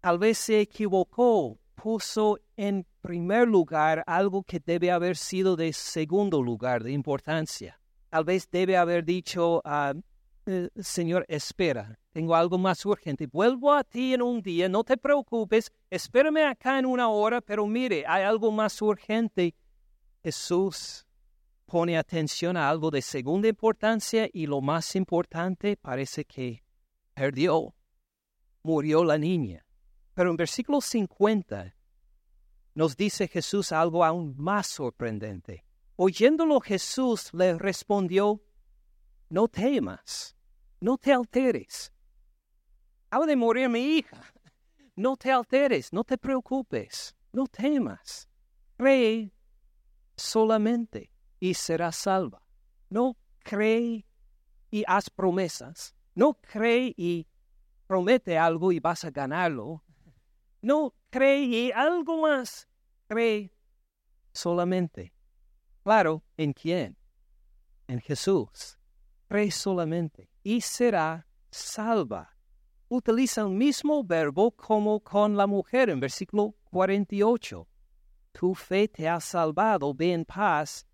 tal 0.00 0.18
vez 0.18 0.38
se 0.38 0.60
equivocó, 0.60 1.58
puso 1.74 2.38
en 2.56 2.86
primer 3.00 3.46
lugar 3.46 4.02
algo 4.06 4.42
que 4.42 4.60
debe 4.60 4.90
haber 4.90 5.16
sido 5.16 5.56
de 5.56 5.72
segundo 5.72 6.42
lugar 6.42 6.82
de 6.82 6.92
importancia. 6.92 7.80
Tal 8.10 8.24
vez 8.24 8.50
debe 8.50 8.76
haber 8.76 9.04
dicho, 9.04 9.62
uh, 9.64 10.00
Señor, 10.82 11.24
espera, 11.28 11.98
tengo 12.12 12.34
algo 12.34 12.58
más 12.58 12.84
urgente. 12.84 13.26
Vuelvo 13.26 13.72
a 13.72 13.84
ti 13.84 14.14
en 14.14 14.22
un 14.22 14.42
día, 14.42 14.68
no 14.68 14.82
te 14.82 14.96
preocupes, 14.96 15.70
espérame 15.90 16.46
acá 16.48 16.78
en 16.78 16.86
una 16.86 17.08
hora, 17.08 17.40
pero 17.40 17.66
mire, 17.66 18.04
hay 18.06 18.24
algo 18.24 18.50
más 18.50 18.80
urgente. 18.82 19.54
Jesús 20.22 21.06
pone 21.66 21.98
atención 21.98 22.56
a 22.56 22.68
algo 22.68 22.90
de 22.90 23.02
segunda 23.02 23.48
importancia 23.48 24.28
y 24.32 24.46
lo 24.46 24.60
más 24.60 24.96
importante 24.96 25.76
parece 25.76 26.24
que 26.24 26.64
perdió, 27.14 27.74
murió 28.62 29.04
la 29.04 29.18
niña. 29.18 29.66
Pero 30.14 30.30
en 30.30 30.36
versículo 30.36 30.80
50 30.80 31.74
nos 32.74 32.96
dice 32.96 33.28
Jesús 33.28 33.72
algo 33.72 34.04
aún 34.04 34.34
más 34.38 34.66
sorprendente. 34.66 35.64
Oyéndolo 35.96 36.60
Jesús 36.60 37.32
le 37.34 37.58
respondió, 37.58 38.40
no 39.28 39.48
temas, 39.48 40.36
no 40.80 40.96
te 40.96 41.12
alteres. 41.12 41.92
Acaba 43.08 43.26
de 43.26 43.36
morir 43.36 43.68
mi 43.68 43.96
hija. 43.96 44.22
No 44.96 45.16
te 45.16 45.30
alteres, 45.30 45.92
no 45.92 46.02
te 46.02 46.18
preocupes, 46.18 47.14
no 47.32 47.46
temas. 47.46 48.28
Cree 48.76 49.32
solamente 50.18 51.10
y 51.40 51.54
serás 51.54 51.96
salva. 51.96 52.42
No 52.90 53.16
cree 53.38 54.04
y 54.70 54.84
haz 54.86 55.08
promesas. 55.10 55.94
No 56.14 56.34
cree 56.34 56.92
y 56.96 57.26
promete 57.86 58.36
algo 58.36 58.72
y 58.72 58.80
vas 58.80 59.04
a 59.04 59.10
ganarlo. 59.10 59.82
No 60.60 60.94
cree 61.10 61.44
y 61.44 61.72
algo 61.72 62.22
más 62.22 62.68
cree 63.06 63.52
solamente. 64.32 65.14
Claro, 65.82 66.22
¿en 66.36 66.52
quién? 66.52 66.96
En 67.86 68.00
Jesús. 68.00 68.78
Cree 69.28 69.50
solamente 69.50 70.28
y 70.42 70.60
será 70.60 71.26
salva. 71.50 72.36
Utiliza 72.88 73.42
el 73.42 73.50
mismo 73.50 74.02
verbo 74.02 74.50
como 74.50 75.00
con 75.00 75.36
la 75.36 75.46
mujer 75.46 75.90
en 75.90 76.00
versículo 76.00 76.54
48. 76.70 77.68
Tu 78.32 78.54
fe 78.54 78.88
te 78.88 79.08
ha 79.08 79.20
salvado, 79.20 79.94
ve 79.94 80.12
en 80.12 80.24
paz. 80.24 80.86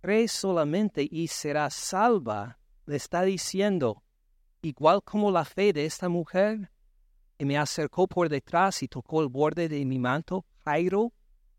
Cree 0.00 0.28
solamente 0.28 1.06
y 1.10 1.28
será 1.28 1.70
salva. 1.70 2.58
Le 2.86 2.96
está 2.96 3.22
diciendo, 3.22 4.02
igual 4.62 5.02
como 5.02 5.30
la 5.30 5.44
fe 5.44 5.72
de 5.72 5.86
esta 5.86 6.08
mujer, 6.08 6.70
que 7.38 7.44
me 7.44 7.58
acercó 7.58 8.06
por 8.06 8.28
detrás 8.28 8.82
y 8.82 8.88
tocó 8.88 9.22
el 9.22 9.28
borde 9.28 9.68
de 9.68 9.84
mi 9.84 9.98
manto, 9.98 10.44
Jairo, 10.64 11.12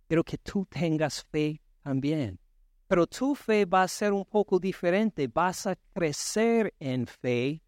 pero 0.08 0.24
que 0.24 0.38
tú 0.38 0.66
tengas 0.66 1.24
fe 1.24 1.62
también. 1.82 2.40
Pero 2.88 3.08
tu 3.08 3.34
fe 3.36 3.66
va 3.66 3.84
a 3.84 3.88
ser 3.88 4.14
un 4.14 4.26
poco 4.26 4.60
diferente, 4.60 5.28
vas 5.28 5.66
a 5.66 5.76
crecer 5.94 6.74
en 6.80 7.08
fe 7.08 7.64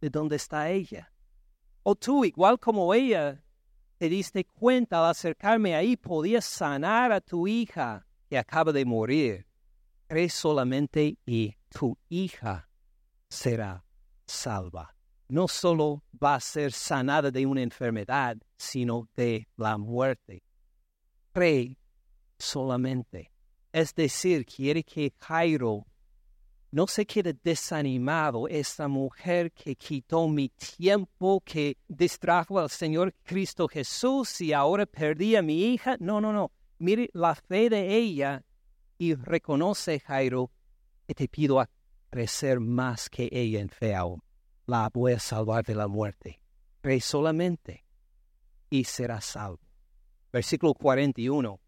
de 0.00 0.10
donde 0.10 0.36
está 0.36 0.70
ella. 0.70 1.12
O 1.82 1.96
tú, 1.96 2.24
igual 2.24 2.60
como 2.60 2.94
ella, 2.94 3.42
te 4.02 4.08
diste 4.08 4.44
cuenta 4.44 4.98
al 4.98 5.10
acercarme 5.12 5.76
ahí, 5.76 5.96
podías 5.96 6.44
sanar 6.44 7.12
a 7.12 7.20
tu 7.20 7.46
hija 7.46 8.04
que 8.28 8.36
acaba 8.36 8.72
de 8.72 8.84
morir. 8.84 9.46
Crees 10.08 10.34
solamente 10.34 11.18
y 11.24 11.54
tu 11.68 11.96
hija 12.08 12.68
será 13.28 13.84
salva. 14.26 14.96
No 15.28 15.46
solo 15.46 16.02
va 16.20 16.34
a 16.34 16.40
ser 16.40 16.72
sanada 16.72 17.30
de 17.30 17.46
una 17.46 17.62
enfermedad, 17.62 18.38
sino 18.56 19.08
de 19.14 19.46
la 19.56 19.78
muerte 19.78 20.42
cree 21.32 21.78
solamente. 22.40 23.30
Es 23.70 23.94
decir, 23.94 24.44
quiere 24.44 24.82
que 24.82 25.14
Jairo 25.20 25.86
no 26.72 26.86
se 26.86 27.04
quede 27.04 27.36
desanimado, 27.44 28.48
esta 28.48 28.88
mujer 28.88 29.52
que 29.52 29.76
quitó 29.76 30.26
mi 30.26 30.48
tiempo, 30.48 31.42
que 31.44 31.76
distrajo 31.86 32.58
al 32.58 32.70
Señor 32.70 33.14
Cristo 33.22 33.68
Jesús 33.68 34.40
y 34.40 34.54
ahora 34.54 34.86
perdí 34.86 35.36
a 35.36 35.42
mi 35.42 35.66
hija. 35.66 35.96
No, 36.00 36.18
no, 36.20 36.32
no. 36.32 36.50
Mire 36.78 37.10
la 37.12 37.34
fe 37.34 37.68
de 37.68 37.94
ella 37.94 38.42
y 38.96 39.14
reconoce, 39.14 40.00
Jairo, 40.00 40.50
que 41.06 41.14
te 41.14 41.28
pido 41.28 41.60
a 41.60 41.68
crecer 42.08 42.58
más 42.58 43.10
que 43.10 43.28
ella 43.30 43.60
en 43.60 43.68
fe 43.68 43.94
aún. 43.94 44.22
La 44.64 44.88
voy 44.92 45.12
a 45.12 45.18
salvar 45.18 45.64
de 45.64 45.74
la 45.74 45.88
muerte. 45.88 46.40
Cree 46.80 47.02
solamente 47.02 47.84
y 48.70 48.84
será 48.84 49.20
salvo. 49.20 49.60
Versículo 50.32 50.72
41. 50.72 51.60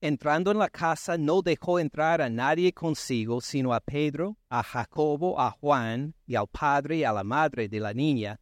Entrando 0.00 0.50
en 0.52 0.58
la 0.58 0.68
casa 0.68 1.18
no 1.18 1.42
dejó 1.42 1.78
entrar 1.78 2.22
a 2.22 2.30
nadie 2.30 2.72
consigo, 2.72 3.40
sino 3.40 3.74
a 3.74 3.80
Pedro, 3.80 4.36
a 4.48 4.62
Jacobo, 4.62 5.40
a 5.40 5.50
Juan 5.50 6.14
y 6.26 6.36
al 6.36 6.46
padre 6.46 6.98
y 6.98 7.04
a 7.04 7.12
la 7.12 7.24
madre 7.24 7.68
de 7.68 7.80
la 7.80 7.92
niña, 7.92 8.40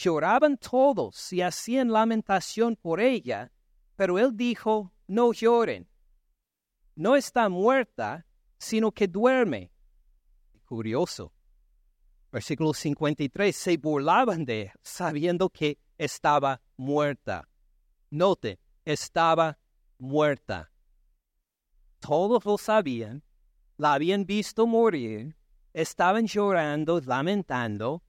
Lloraban 0.00 0.56
todos 0.56 1.30
y 1.30 1.42
hacían 1.42 1.92
lamentación 1.92 2.74
por 2.74 3.02
ella, 3.02 3.52
pero 3.96 4.18
él 4.18 4.34
dijo, 4.34 4.94
no 5.06 5.34
lloren. 5.34 5.90
No 6.94 7.16
está 7.16 7.50
muerta, 7.50 8.24
sino 8.56 8.92
que 8.92 9.06
duerme. 9.06 9.70
Curioso. 10.64 11.34
Versículo 12.32 12.72
53, 12.72 13.54
se 13.54 13.76
burlaban 13.76 14.46
de 14.46 14.72
sabiendo 14.82 15.50
que 15.50 15.78
estaba 15.98 16.62
muerta. 16.78 17.46
Note, 18.08 18.58
estaba 18.86 19.58
muerta. 19.98 20.72
Todos 22.00 22.44
lo 22.44 22.58
sabían, 22.58 23.22
la 23.76 23.94
habían 23.94 24.24
visto 24.26 24.66
morir, 24.66 25.36
estaban 25.72 26.26
llorando, 26.26 27.00
lamentando, 27.00 28.02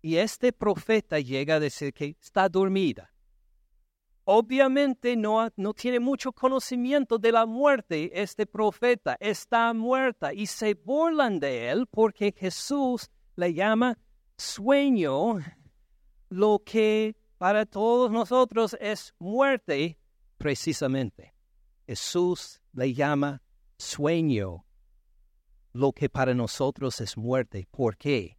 y 0.00 0.16
este 0.16 0.52
profeta 0.52 1.18
llega 1.18 1.56
a 1.56 1.60
decir 1.60 1.92
que 1.92 2.16
está 2.20 2.48
dormida. 2.48 3.12
Obviamente 4.24 5.16
no, 5.16 5.48
no 5.56 5.74
tiene 5.74 6.00
mucho 6.00 6.32
conocimiento 6.32 7.18
de 7.18 7.30
la 7.30 7.46
muerte 7.46 8.10
este 8.12 8.46
profeta, 8.46 9.16
está 9.20 9.72
muerta 9.72 10.32
y 10.32 10.46
se 10.46 10.74
burlan 10.74 11.38
de 11.38 11.70
él 11.70 11.86
porque 11.86 12.34
Jesús 12.36 13.08
le 13.36 13.54
llama 13.54 13.98
sueño, 14.36 15.38
lo 16.28 16.62
que 16.64 17.14
para 17.38 17.66
todos 17.66 18.10
nosotros 18.10 18.76
es 18.80 19.14
muerte 19.18 19.98
precisamente. 20.38 21.34
Jesús 21.86 22.60
le 22.76 22.92
llama 22.92 23.42
sueño, 23.78 24.66
lo 25.72 25.92
que 25.92 26.08
para 26.08 26.34
nosotros 26.34 27.00
es 27.00 27.16
muerte. 27.16 27.66
¿Por 27.70 27.96
qué? 27.96 28.38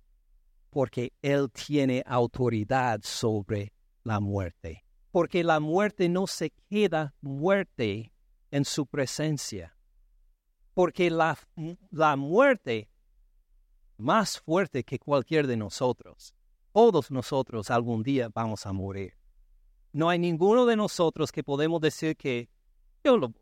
Porque 0.69 1.13
Él 1.21 1.51
tiene 1.51 2.03
autoridad 2.05 3.01
sobre 3.03 3.73
la 4.03 4.19
muerte. 4.19 4.83
Porque 5.11 5.43
la 5.43 5.59
muerte 5.59 6.07
no 6.07 6.27
se 6.27 6.51
queda 6.69 7.15
muerte 7.19 8.13
en 8.51 8.63
su 8.63 8.85
presencia. 8.85 9.75
Porque 10.75 11.09
la, 11.09 11.38
la 11.89 12.15
muerte, 12.15 12.89
más 13.97 14.39
fuerte 14.39 14.83
que 14.83 14.99
cualquier 14.99 15.47
de 15.47 15.57
nosotros, 15.57 16.35
todos 16.71 17.09
nosotros 17.09 17.71
algún 17.71 18.03
día 18.03 18.29
vamos 18.31 18.67
a 18.67 18.73
morir. 18.73 19.13
No 19.93 20.09
hay 20.09 20.19
ninguno 20.19 20.67
de 20.67 20.75
nosotros 20.75 21.31
que 21.31 21.43
podemos 21.43 21.81
decir 21.81 22.15
que 22.15 22.51
yo 23.03 23.17
lo 23.17 23.33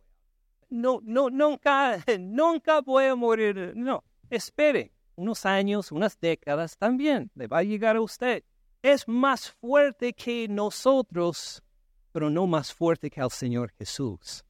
no, 0.70 1.00
no, 1.04 1.30
nunca, 1.30 2.04
nunca 2.20 2.82
voy 2.82 3.06
a 3.06 3.16
morir. 3.16 3.74
No, 3.76 4.04
espere 4.30 4.92
unos 5.16 5.46
años, 5.46 5.92
unas 5.92 6.20
décadas 6.20 6.78
también, 6.78 7.32
le 7.36 7.48
va 7.48 7.60
a 7.60 7.64
llegar 7.64 7.96
a 7.96 8.02
usted. 8.02 8.44
Es 8.82 9.08
más 9.08 9.52
fuerte 9.52 10.14
que 10.14 10.48
nosotros, 10.48 11.64
pero 12.12 12.30
no 12.30 12.46
más 12.48 12.74
fuerte 12.74 13.10
que 13.10 13.22
al 13.22 13.32
Señor 13.32 13.72
Jesús. 13.78 14.44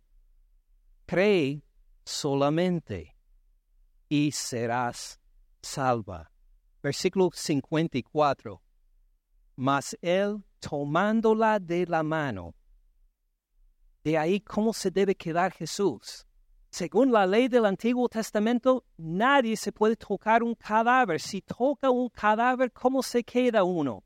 Cree 1.05 1.63
solamente 2.03 3.15
y 4.09 4.31
serás 4.31 5.19
salva. 5.61 6.31
Versículo 6.81 7.29
54. 7.33 8.61
Mas 9.55 9.97
él, 10.01 10.43
tomándola 10.59 11.59
de 11.59 11.85
la 11.85 12.03
mano, 12.03 12.53
de 14.05 14.19
ahí 14.19 14.39
cómo 14.39 14.71
se 14.71 14.91
debe 14.91 15.15
quedar 15.15 15.51
Jesús. 15.51 16.27
Según 16.69 17.11
la 17.11 17.25
ley 17.25 17.47
del 17.47 17.65
Antiguo 17.65 18.07
Testamento, 18.07 18.85
nadie 18.97 19.57
se 19.57 19.71
puede 19.71 19.95
tocar 19.95 20.43
un 20.43 20.53
cadáver. 20.53 21.19
Si 21.19 21.41
toca 21.41 21.89
un 21.89 22.09
cadáver, 22.09 22.71
¿cómo 22.71 23.01
se 23.01 23.23
queda 23.23 23.63
uno? 23.63 24.03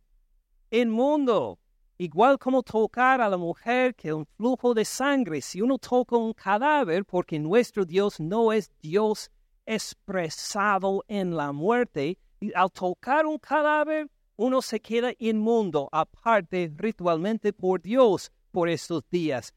Inmundo. 0.72 1.60
Igual 1.98 2.40
como 2.40 2.64
tocar 2.64 3.20
a 3.20 3.28
la 3.28 3.36
mujer 3.36 3.94
que 3.94 4.14
un 4.14 4.26
flujo 4.38 4.74
de 4.74 4.86
sangre. 4.86 5.42
Si 5.42 5.62
uno 5.62 5.78
toca 5.78 6.16
un 6.16 6.32
cadáver, 6.32 7.04
porque 7.04 7.38
nuestro 7.38 7.84
Dios 7.84 8.22
no 8.22 8.54
es 8.54 8.72
Dios 8.82 9.30
expresado 9.66 11.04
en 11.10 11.36
la 11.36 11.52
muerte, 11.52 12.18
y 12.40 12.54
al 12.54 12.72
tocar 12.72 13.26
un 13.26 13.38
cadáver, 13.38 14.08
uno 14.38 14.62
se 14.62 14.80
queda 14.80 15.12
inmundo, 15.18 15.90
aparte 15.92 16.72
ritualmente 16.74 17.52
por 17.52 17.82
Dios 17.82 18.32
por 18.52 18.70
estos 18.70 19.04
días. 19.10 19.54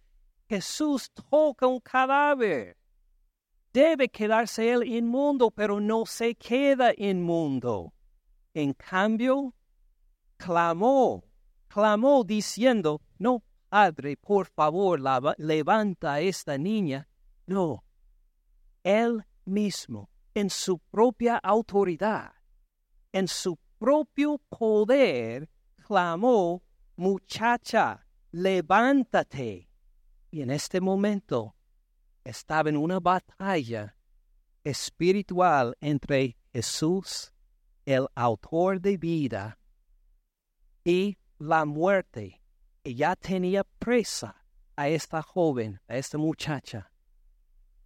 Jesús 0.53 1.11
toca 1.31 1.67
un 1.67 1.81
cadáver. 1.81 2.77
Debe 3.73 4.11
quedarse 4.11 4.71
él 4.71 4.83
inmundo, 4.85 5.51
pero 5.51 5.81
no 5.81 6.05
se 6.05 6.35
queda 6.35 6.93
inmundo. 6.95 7.95
En 8.53 8.75
cambio, 8.75 9.55
clamó, 10.37 11.25
clamó 11.69 12.23
diciendo, 12.23 13.01
no, 13.19 13.43
Padre, 13.71 14.19
por 14.19 14.47
favor, 14.47 15.01
levanta 15.39 16.13
a 16.13 16.21
esta 16.21 16.59
niña. 16.59 17.09
No, 17.47 17.83
él 18.83 19.25
mismo, 19.47 20.11
en 20.35 20.51
su 20.51 20.79
propia 20.79 21.39
autoridad, 21.39 22.31
en 23.11 23.27
su 23.27 23.57
propio 23.79 24.37
poder, 24.51 25.49
clamó, 25.79 26.63
muchacha, 26.97 28.07
levántate. 28.33 29.72
Y 30.33 30.41
en 30.41 30.51
este 30.51 30.81
momento 30.81 31.55
estaba 32.25 32.71
en 32.71 32.79
una 32.79 32.99
batalla 33.01 33.95
espiritual 34.65 35.77
entre 35.79 36.39
Jesús, 36.55 37.35
el 37.85 38.07
autor 38.15 38.81
de 38.81 38.97
vida, 38.97 39.59
y 40.85 41.19
la 41.39 41.67
muerte. 41.67 42.41
Y 42.83 42.95
ya 42.95 43.15
tenía 43.15 43.63
presa 43.79 44.43
a 44.75 44.89
esta 44.89 45.21
joven, 45.21 45.79
a 45.87 45.99
esta 45.99 46.17
muchacha. 46.17 46.91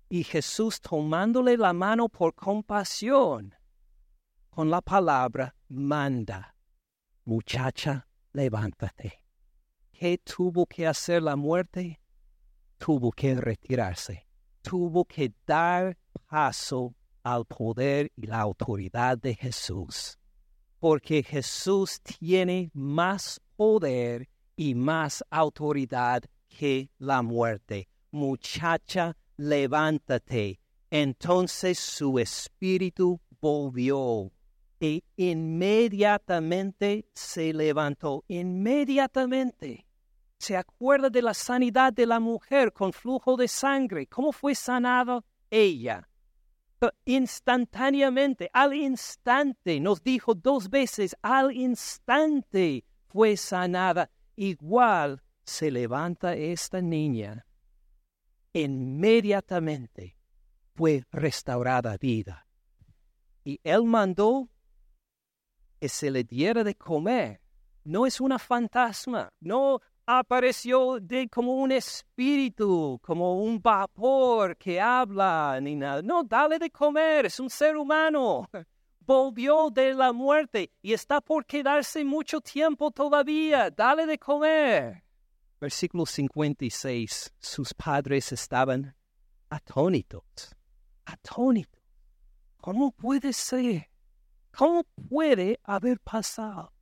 Y 0.08 0.22
Jesús 0.22 0.80
tomándole 0.80 1.56
la 1.56 1.72
mano 1.72 2.08
por 2.08 2.32
compasión, 2.32 3.56
con 4.50 4.70
la 4.70 4.80
palabra 4.80 5.56
manda, 5.68 6.54
muchacha, 7.24 8.06
levántate. 8.32 9.24
¿Qué 9.90 10.18
tuvo 10.18 10.64
que 10.64 10.86
hacer 10.86 11.24
la 11.24 11.34
muerte? 11.34 11.98
Tuvo 12.78 13.10
que 13.10 13.34
retirarse, 13.34 14.26
tuvo 14.62 15.04
que 15.04 15.32
dar 15.46 15.96
paso 16.28 16.94
al 17.22 17.44
poder 17.44 18.12
y 18.16 18.26
la 18.26 18.40
autoridad 18.40 19.18
de 19.18 19.34
Jesús, 19.34 20.18
porque 20.78 21.22
Jesús 21.22 22.00
tiene 22.00 22.70
más 22.72 23.40
poder 23.56 24.28
y 24.56 24.74
más 24.74 25.24
autoridad 25.30 26.22
que 26.48 26.90
la 26.98 27.22
muerte. 27.22 27.88
Muchacha, 28.10 29.16
levántate. 29.36 30.60
Entonces 30.90 31.78
su 31.78 32.18
espíritu 32.18 33.20
volvió 33.40 34.32
e 34.80 35.02
inmediatamente 35.16 37.06
se 37.14 37.52
levantó, 37.52 38.24
inmediatamente 38.28 39.85
se 40.38 40.56
acuerda 40.56 41.10
de 41.10 41.22
la 41.22 41.34
sanidad 41.34 41.92
de 41.92 42.06
la 42.06 42.20
mujer 42.20 42.72
con 42.72 42.92
flujo 42.92 43.36
de 43.36 43.48
sangre, 43.48 44.06
cómo 44.06 44.32
fue 44.32 44.54
sanada 44.54 45.24
ella. 45.50 46.08
Instantáneamente, 47.04 48.50
al 48.52 48.74
instante, 48.74 49.80
nos 49.80 50.02
dijo 50.02 50.34
dos 50.34 50.68
veces, 50.68 51.16
al 51.22 51.52
instante 51.52 52.84
fue 53.06 53.36
sanada. 53.36 54.10
Igual 54.36 55.22
se 55.42 55.70
levanta 55.70 56.34
esta 56.34 56.82
niña. 56.82 57.46
Inmediatamente 58.52 60.16
fue 60.74 61.04
restaurada 61.10 61.96
vida. 61.96 62.46
Y 63.42 63.60
él 63.64 63.84
mandó 63.84 64.48
que 65.80 65.88
se 65.88 66.10
le 66.10 66.24
diera 66.24 66.62
de 66.62 66.74
comer. 66.74 67.40
No 67.84 68.06
es 68.06 68.20
una 68.20 68.38
fantasma, 68.38 69.32
no 69.40 69.80
apareció 70.06 71.00
de 71.00 71.28
como 71.28 71.54
un 71.54 71.72
espíritu, 71.72 72.98
como 73.02 73.42
un 73.42 73.60
vapor 73.60 74.56
que 74.56 74.80
habla, 74.80 75.58
ni 75.60 75.74
nada. 75.74 76.00
No, 76.02 76.22
dale 76.22 76.58
de 76.58 76.70
comer, 76.70 77.26
es 77.26 77.40
un 77.40 77.50
ser 77.50 77.76
humano. 77.76 78.48
Volvió 79.00 79.70
de 79.70 79.94
la 79.94 80.12
muerte 80.12 80.72
y 80.82 80.92
está 80.92 81.20
por 81.20 81.44
quedarse 81.44 82.04
mucho 82.04 82.40
tiempo 82.40 82.90
todavía. 82.90 83.70
Dale 83.70 84.06
de 84.06 84.18
comer. 84.18 85.04
Versículo 85.60 86.06
56. 86.06 87.34
Sus 87.38 87.72
padres 87.74 88.32
estaban 88.32 88.94
atónitos. 89.48 90.56
Atónitos. 91.04 91.82
¿Cómo 92.56 92.90
puede 92.90 93.32
ser? 93.32 93.88
¿Cómo 94.50 94.82
puede 95.08 95.60
haber 95.62 96.00
pasado? 96.00 96.72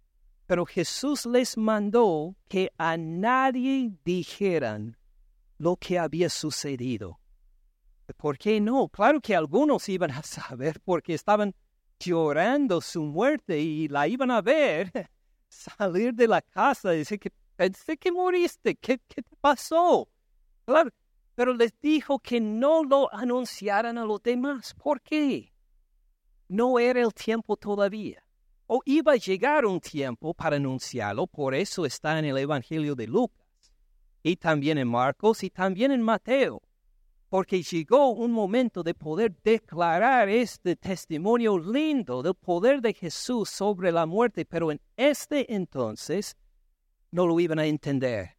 Pero 0.47 0.67
Jesús 0.67 1.27
les 1.27 1.57
mandó 1.57 2.37
que 2.49 2.71
a 2.77 2.97
nadie 2.97 3.93
dijeran 4.05 4.97
lo 5.59 5.77
que 5.77 5.99
había 5.99 6.29
sucedido. 6.29 7.19
¿Por 8.17 8.37
qué 8.37 8.61
no? 8.61 8.89
Claro 8.89 9.21
que 9.21 9.35
algunos 9.35 9.89
iban 9.89 10.11
a 10.11 10.23
saber 10.23 10.81
porque 10.85 11.15
estaban 11.15 11.55
llorando 11.99 12.81
su 12.81 13.03
muerte 13.03 13.59
y 13.59 13.89
la 13.89 14.07
iban 14.07 14.31
a 14.31 14.43
ver. 14.43 14.91
salir 15.49 16.13
de 16.13 16.27
la 16.27 16.43
casa 16.43 16.95
y 16.95 16.99
decir 16.99 17.21
que 17.21 17.31
pensé 17.57 17.97
que 17.97 18.11
moriste, 18.11 18.75
¿qué, 18.75 18.99
qué 19.07 19.23
te 19.23 19.37
pasó? 19.41 20.09
Claro, 20.65 20.91
pero 21.35 21.55
les 21.55 21.73
dijo 21.81 22.19
que 22.19 22.41
no 22.41 22.85
lo 22.85 23.13
anunciaran 23.15 23.99
a 23.99 24.05
los 24.05 24.23
demás. 24.23 24.75
¿Por 24.75 25.01
qué? 25.01 25.53
No 26.49 26.79
era 26.79 27.01
el 27.01 27.15
tiempo 27.15 27.57
todavía. 27.57 28.24
O 28.77 28.81
iba 28.87 29.13
a 29.13 29.17
llegar 29.17 29.65
un 29.67 29.79
tiempo 29.79 30.35
para 30.35 30.57
anunciarlo, 30.57 31.29
por 31.29 31.55
eso 31.55 31.87
está 31.87 32.19
en 32.19 32.25
el 32.25 32.39
Evangelio 32.39 32.97
de 32.97 33.07
Lucas, 33.07 33.73
y 34.21 34.35
también 34.35 34.79
en 34.79 34.89
Marcos, 34.89 35.45
y 35.45 35.51
también 35.51 35.93
en 35.93 36.03
Mateo 36.03 36.61
porque 37.29 37.63
llegó 37.65 38.11
un 38.11 38.31
momento 38.31 38.85
de 38.85 38.95
poder 38.95 39.35
declarar 39.43 40.29
este 40.29 40.77
testimonio 40.77 41.59
lindo 41.59 42.23
del 42.23 42.35
poder 42.35 42.81
de 42.81 42.95
Jesús 42.95 43.51
sobre 43.51 43.91
la 43.91 44.07
muerte, 44.07 44.45
pero 44.45 44.71
en 44.71 44.81
este 44.97 45.53
entonces 45.53 46.37
no 47.11 47.27
lo 47.27 47.41
iban 47.41 47.59
a 47.59 47.67
entender, 47.67 48.37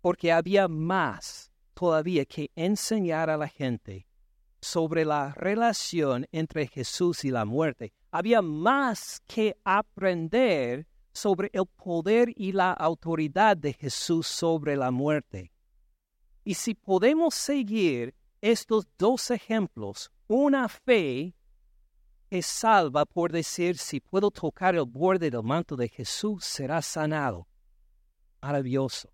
porque 0.00 0.30
había 0.30 0.68
más 0.68 1.50
todavía 1.74 2.24
que 2.26 2.52
enseñar 2.54 3.28
a 3.28 3.36
la 3.36 3.48
gente 3.48 4.06
sobre 4.60 5.04
la 5.04 5.32
relación 5.34 6.26
entre 6.30 6.68
Jesús 6.68 7.24
y 7.24 7.32
la 7.32 7.44
muerte. 7.44 7.92
Había 8.14 8.42
más 8.42 9.20
que 9.26 9.56
aprender 9.64 10.86
sobre 11.12 11.50
el 11.52 11.66
poder 11.66 12.28
y 12.36 12.52
la 12.52 12.70
autoridad 12.70 13.56
de 13.56 13.72
Jesús 13.72 14.28
sobre 14.28 14.76
la 14.76 14.92
muerte. 14.92 15.50
Y 16.44 16.54
si 16.54 16.76
podemos 16.76 17.34
seguir 17.34 18.14
estos 18.40 18.86
dos 18.96 19.32
ejemplos, 19.32 20.12
una 20.28 20.68
fe 20.68 21.34
que 22.30 22.40
salva 22.40 23.04
por 23.04 23.32
decir, 23.32 23.78
si 23.78 23.98
puedo 23.98 24.30
tocar 24.30 24.76
el 24.76 24.84
borde 24.84 25.28
del 25.28 25.42
manto 25.42 25.74
de 25.74 25.88
Jesús, 25.88 26.44
será 26.44 26.82
sanado. 26.82 27.48
Maravilloso. 28.40 29.08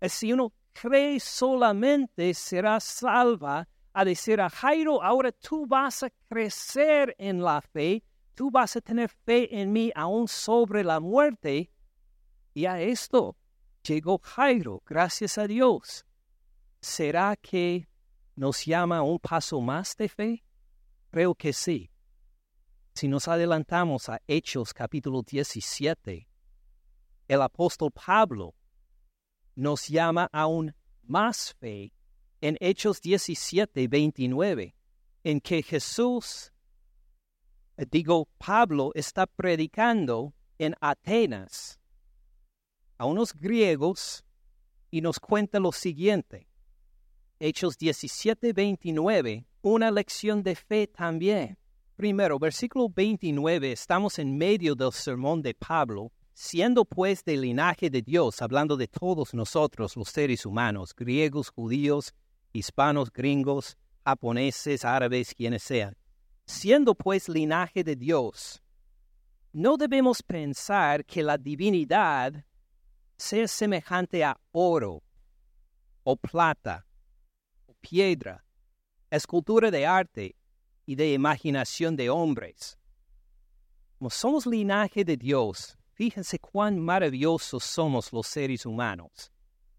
Si 0.00 0.32
uno 0.32 0.52
cree 0.72 1.20
solamente, 1.20 2.34
será 2.34 2.80
salva 2.80 3.68
a 3.92 4.04
decir 4.04 4.40
a 4.40 4.50
Jairo, 4.50 5.00
ahora 5.00 5.30
tú 5.30 5.64
vas 5.64 6.02
a 6.02 6.10
crecer 6.28 7.14
en 7.18 7.40
la 7.40 7.60
fe, 7.60 8.02
tú 8.34 8.50
vas 8.50 8.76
a 8.76 8.80
tener 8.80 9.08
fe 9.08 9.60
en 9.60 9.72
mí 9.72 9.92
aún 9.94 10.28
sobre 10.28 10.84
la 10.84 11.00
muerte. 11.00 11.70
Y 12.54 12.66
a 12.66 12.80
esto 12.80 13.36
llegó 13.82 14.18
Jairo, 14.18 14.82
gracias 14.86 15.38
a 15.38 15.46
Dios. 15.46 16.04
¿será 16.82 17.36
que 17.36 17.88
nos 18.34 18.66
llama 18.66 19.02
un 19.02 19.18
paso 19.18 19.60
más 19.60 19.96
de 19.96 20.08
fe? 20.08 20.44
Creo 21.10 21.34
que 21.34 21.52
sí. 21.52 21.90
Si 22.94 23.08
nos 23.08 23.28
adelantamos 23.28 24.08
a 24.08 24.20
Hechos 24.26 24.74
capítulo 24.74 25.22
17, 25.22 26.28
el 27.28 27.42
apóstol 27.42 27.90
Pablo 27.92 28.54
nos 29.54 29.86
llama 29.88 30.28
aún 30.32 30.74
más 31.02 31.54
fe 31.54 31.94
en 32.40 32.58
Hechos 32.60 33.00
17, 33.00 33.86
29, 33.86 34.74
en 35.22 35.40
que 35.40 35.62
Jesús, 35.62 36.51
digo, 37.76 38.28
Pablo 38.38 38.92
está 38.94 39.26
predicando 39.26 40.34
en 40.58 40.74
Atenas 40.80 41.80
a 42.98 43.06
unos 43.06 43.34
griegos 43.34 44.24
y 44.90 45.00
nos 45.00 45.18
cuenta 45.18 45.58
lo 45.58 45.72
siguiente. 45.72 46.48
Hechos 47.40 47.76
17, 47.76 48.52
29, 48.52 49.46
una 49.62 49.90
lección 49.90 50.42
de 50.42 50.54
fe 50.54 50.86
también. 50.86 51.58
Primero, 51.96 52.38
versículo 52.38 52.88
29, 52.88 53.72
estamos 53.72 54.18
en 54.18 54.36
medio 54.36 54.74
del 54.74 54.92
sermón 54.92 55.42
de 55.42 55.54
Pablo, 55.54 56.12
siendo 56.34 56.84
pues 56.84 57.24
del 57.24 57.40
linaje 57.40 57.90
de 57.90 58.02
Dios, 58.02 58.40
hablando 58.42 58.76
de 58.76 58.88
todos 58.88 59.34
nosotros, 59.34 59.96
los 59.96 60.08
seres 60.08 60.46
humanos, 60.46 60.94
griegos, 60.94 61.50
judíos, 61.50 62.14
hispanos, 62.52 63.12
gringos, 63.12 63.76
japoneses, 64.04 64.84
árabes, 64.84 65.34
quienes 65.34 65.62
sean. 65.62 65.96
Siendo 66.44 66.94
pues 66.94 67.28
linaje 67.28 67.84
de 67.84 67.96
Dios, 67.96 68.62
no 69.52 69.76
debemos 69.76 70.22
pensar 70.22 71.04
que 71.04 71.22
la 71.22 71.36
divinidad 71.38 72.44
sea 73.16 73.46
semejante 73.46 74.24
a 74.24 74.38
oro 74.52 75.02
o 76.04 76.16
plata 76.16 76.86
piedra, 77.82 78.44
escultura 79.10 79.70
de 79.70 79.84
arte 79.84 80.36
y 80.86 80.94
de 80.94 81.12
imaginación 81.12 81.96
de 81.96 82.08
hombres. 82.08 82.78
Como 83.98 84.08
somos 84.08 84.46
linaje 84.46 85.04
de 85.04 85.16
Dios, 85.16 85.76
fíjense 85.92 86.38
cuán 86.38 86.80
maravillosos 86.80 87.62
somos 87.62 88.12
los 88.12 88.26
seres 88.26 88.64
humanos. 88.64 89.30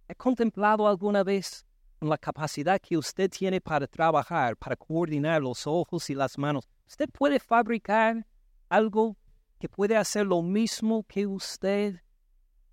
¿He 0.08 0.16
contemplado 0.16 0.88
alguna 0.88 1.24
vez 1.24 1.66
la 2.10 2.18
capacidad 2.18 2.80
que 2.80 2.98
usted 2.98 3.30
tiene 3.30 3.62
para 3.62 3.88
trabajar, 3.88 4.56
para 4.58 4.76
coordinar 4.76 5.42
los 5.42 5.68
ojos 5.68 6.10
y 6.10 6.16
las 6.16 6.38
manos? 6.38 6.68
¿Usted 6.88 7.10
puede 7.10 7.40
fabricar 7.40 8.26
algo 8.70 9.18
que 9.60 9.70
puede 9.70 9.96
hacer 9.96 10.26
lo 10.26 10.42
mismo 10.42 11.04
que 11.04 11.26
usted 11.28 12.02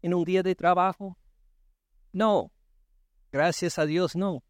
en 0.03 0.14
un 0.14 0.24
día 0.24 0.43
de 0.43 0.55
trabajo? 0.55 1.16
No, 2.12 2.51
gracias 3.31 3.78
a 3.78 3.87
Dios 3.87 4.16
no 4.16 4.43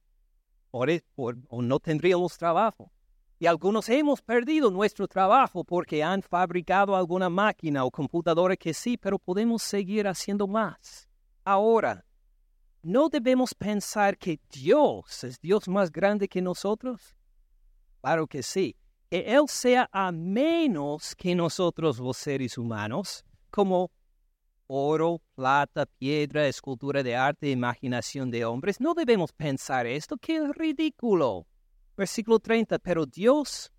o 0.70 1.62
no 1.62 1.81
tendríamos 1.81 2.37
trabajo. 2.37 2.93
Y 3.39 3.47
algunos 3.47 3.89
hemos 3.89 4.20
perdido 4.20 4.70
nuestro 4.70 5.09
trabajo 5.09 5.64
porque 5.64 6.03
han 6.03 6.22
fabricado 6.22 6.95
alguna 6.95 7.31
máquina 7.31 7.85
o 7.85 7.91
computadora 7.91 8.57
que 8.57 8.74
sí, 8.74 8.97
pero 8.99 9.18
podemos 9.18 9.62
seguir 9.62 10.07
haciendo 10.07 10.47
más. 10.47 11.09
Ahora, 11.45 12.05
¿no 12.83 13.09
debemos 13.09 13.55
pensar 13.55 14.16
que 14.16 14.41
Dios 14.51 15.24
es 15.24 15.41
Dios 15.41 15.68
más 15.68 15.91
grande 15.91 16.28
que 16.28 16.41
nosotros? 16.41 17.14
Claro 18.01 18.26
que 18.26 18.43
sí. 18.43 18.76
Que 19.11 19.20
Él 19.35 19.45
sea 19.49 19.89
a 19.93 20.12
menos 20.12 21.14
que 21.16 21.35
nosotros 21.35 21.99
los 21.99 22.16
seres 22.16 22.57
humanos, 22.57 23.24
como 23.51 23.91
oro, 24.72 25.20
plata, 25.35 25.85
piedra, 25.85 26.47
escultura 26.47 27.03
de 27.03 27.16
arte, 27.16 27.51
imaginación 27.51 28.31
de 28.31 28.45
hombres. 28.45 28.81
No 28.81 28.95
debemos 28.95 29.33
pensar 29.33 29.87
esto, 29.87 30.16
que 30.16 30.37
es 30.37 30.49
ridículo. 30.55 31.47
Versículo 31.97 32.39
30, 32.39 32.78
pero 32.78 33.05
Dios, 33.05 33.72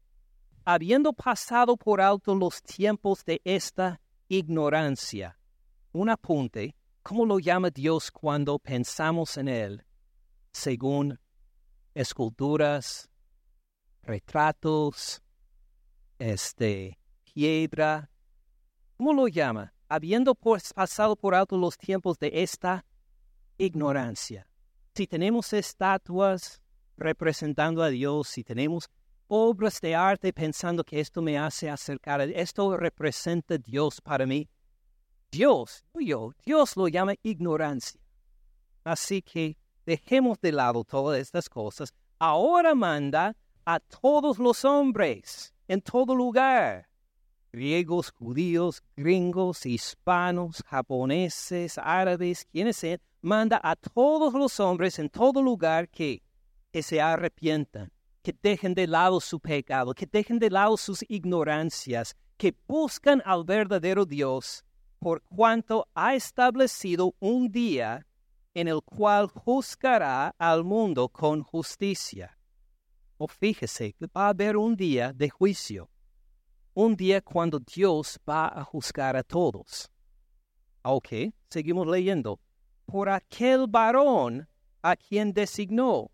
habiendo 0.66 1.14
pasado 1.14 1.78
por 1.78 2.02
alto 2.02 2.36
los 2.36 2.62
tiempos 2.62 3.24
de 3.24 3.40
esta 3.46 4.02
ignorancia, 4.28 5.40
un 5.94 6.10
apunte, 6.10 6.76
¿cómo 7.04 7.26
lo 7.26 7.40
llama 7.40 7.70
Dios 7.70 8.12
cuando 8.12 8.60
pensamos 8.60 9.38
en 9.38 9.48
Él? 9.48 9.86
Según 10.52 11.20
esculturas, 11.94 13.10
retratos, 14.04 15.22
este, 16.20 17.00
piedra, 17.24 18.10
¿cómo 18.98 19.14
lo 19.14 19.28
llama? 19.28 19.74
habiendo 19.92 20.36
pues 20.36 20.72
pasado 20.74 21.18
por 21.18 21.36
alto 21.36 21.58
los 21.58 21.78
tiempos 21.78 22.18
de 22.18 22.32
esta 22.34 22.86
ignorancia. 23.58 24.48
Si 24.96 25.06
tenemos 25.06 25.52
estatuas 25.52 26.62
representando 26.96 27.84
a 27.84 27.90
Dios, 27.90 28.30
si 28.30 28.42
tenemos 28.42 28.90
obras 29.28 29.82
de 29.82 29.94
arte 29.94 30.32
pensando 30.32 30.86
que 30.86 31.02
esto 31.02 31.22
me 31.22 31.38
hace 31.38 31.70
acercar 31.70 32.22
esto 32.22 32.78
representa 32.78 33.56
a 33.56 33.58
Dios 33.58 34.00
para 34.00 34.26
mí, 34.26 34.48
Dios, 35.32 35.86
yo, 35.94 36.34
Dios 36.46 36.76
lo 36.76 36.88
llama 36.88 37.14
ignorancia. 37.24 38.00
Así 38.84 39.22
que 39.22 39.58
dejemos 39.86 40.40
de 40.42 40.52
lado 40.52 40.84
todas 40.84 41.20
estas 41.20 41.48
cosas. 41.48 41.94
Ahora 42.20 42.76
manda 42.76 43.36
a 43.66 43.80
todos 43.80 44.38
los 44.40 44.66
hombres 44.66 45.54
en 45.68 45.82
todo 45.82 46.14
lugar 46.14 46.92
griegos, 47.52 48.12
judíos, 48.12 48.82
gringos, 48.96 49.66
hispanos, 49.66 50.64
japoneses, 50.66 51.78
árabes, 51.78 52.46
quienes 52.52 52.78
sean, 52.78 53.00
manda 53.22 53.60
a 53.62 53.76
todos 53.76 54.34
los 54.34 54.60
hombres 54.60 55.00
en 55.00 55.10
todo 55.10 55.42
lugar 55.42 55.90
que, 55.90 56.24
que 56.72 56.82
se 56.82 57.02
arrepientan, 57.02 57.92
que 58.22 58.34
dejen 58.42 58.74
de 58.74 58.88
lado 58.88 59.20
su 59.20 59.40
pecado, 59.40 59.94
que 59.94 60.06
dejen 60.06 60.40
de 60.40 60.50
lado 60.50 60.78
sus 60.78 61.04
ignorancias, 61.10 62.16
que 62.38 62.56
buscan 62.68 63.22
al 63.26 63.44
verdadero 63.44 64.06
Dios, 64.06 64.64
por 65.02 65.22
cuanto 65.24 65.90
ha 65.94 66.16
establecido 66.16 67.16
un 67.20 67.52
día 67.52 68.06
en 68.54 68.70
el 68.70 68.82
cual 68.84 69.28
juzgará 69.28 70.34
al 70.38 70.64
mundo 70.64 71.10
con 71.10 71.42
justicia. 71.42 72.38
O 73.18 73.28
fíjese 73.28 73.96
va 74.16 74.28
a 74.28 74.30
haber 74.30 74.56
un 74.56 74.78
día 74.78 75.12
de 75.12 75.30
juicio 75.30 75.90
un 76.74 76.96
día 76.96 77.22
cuando 77.22 77.60
Dios 77.60 78.20
va 78.28 78.48
a 78.48 78.64
juzgar 78.64 79.16
a 79.18 79.24
todos. 79.24 79.90
Ok, 80.84 81.10
seguimos 81.50 81.88
leyendo. 81.88 82.40
Por 82.86 83.10
aquel 83.10 83.68
varón 83.68 84.48
a 84.82 84.96
quien 84.96 85.34
designó. 85.34 86.12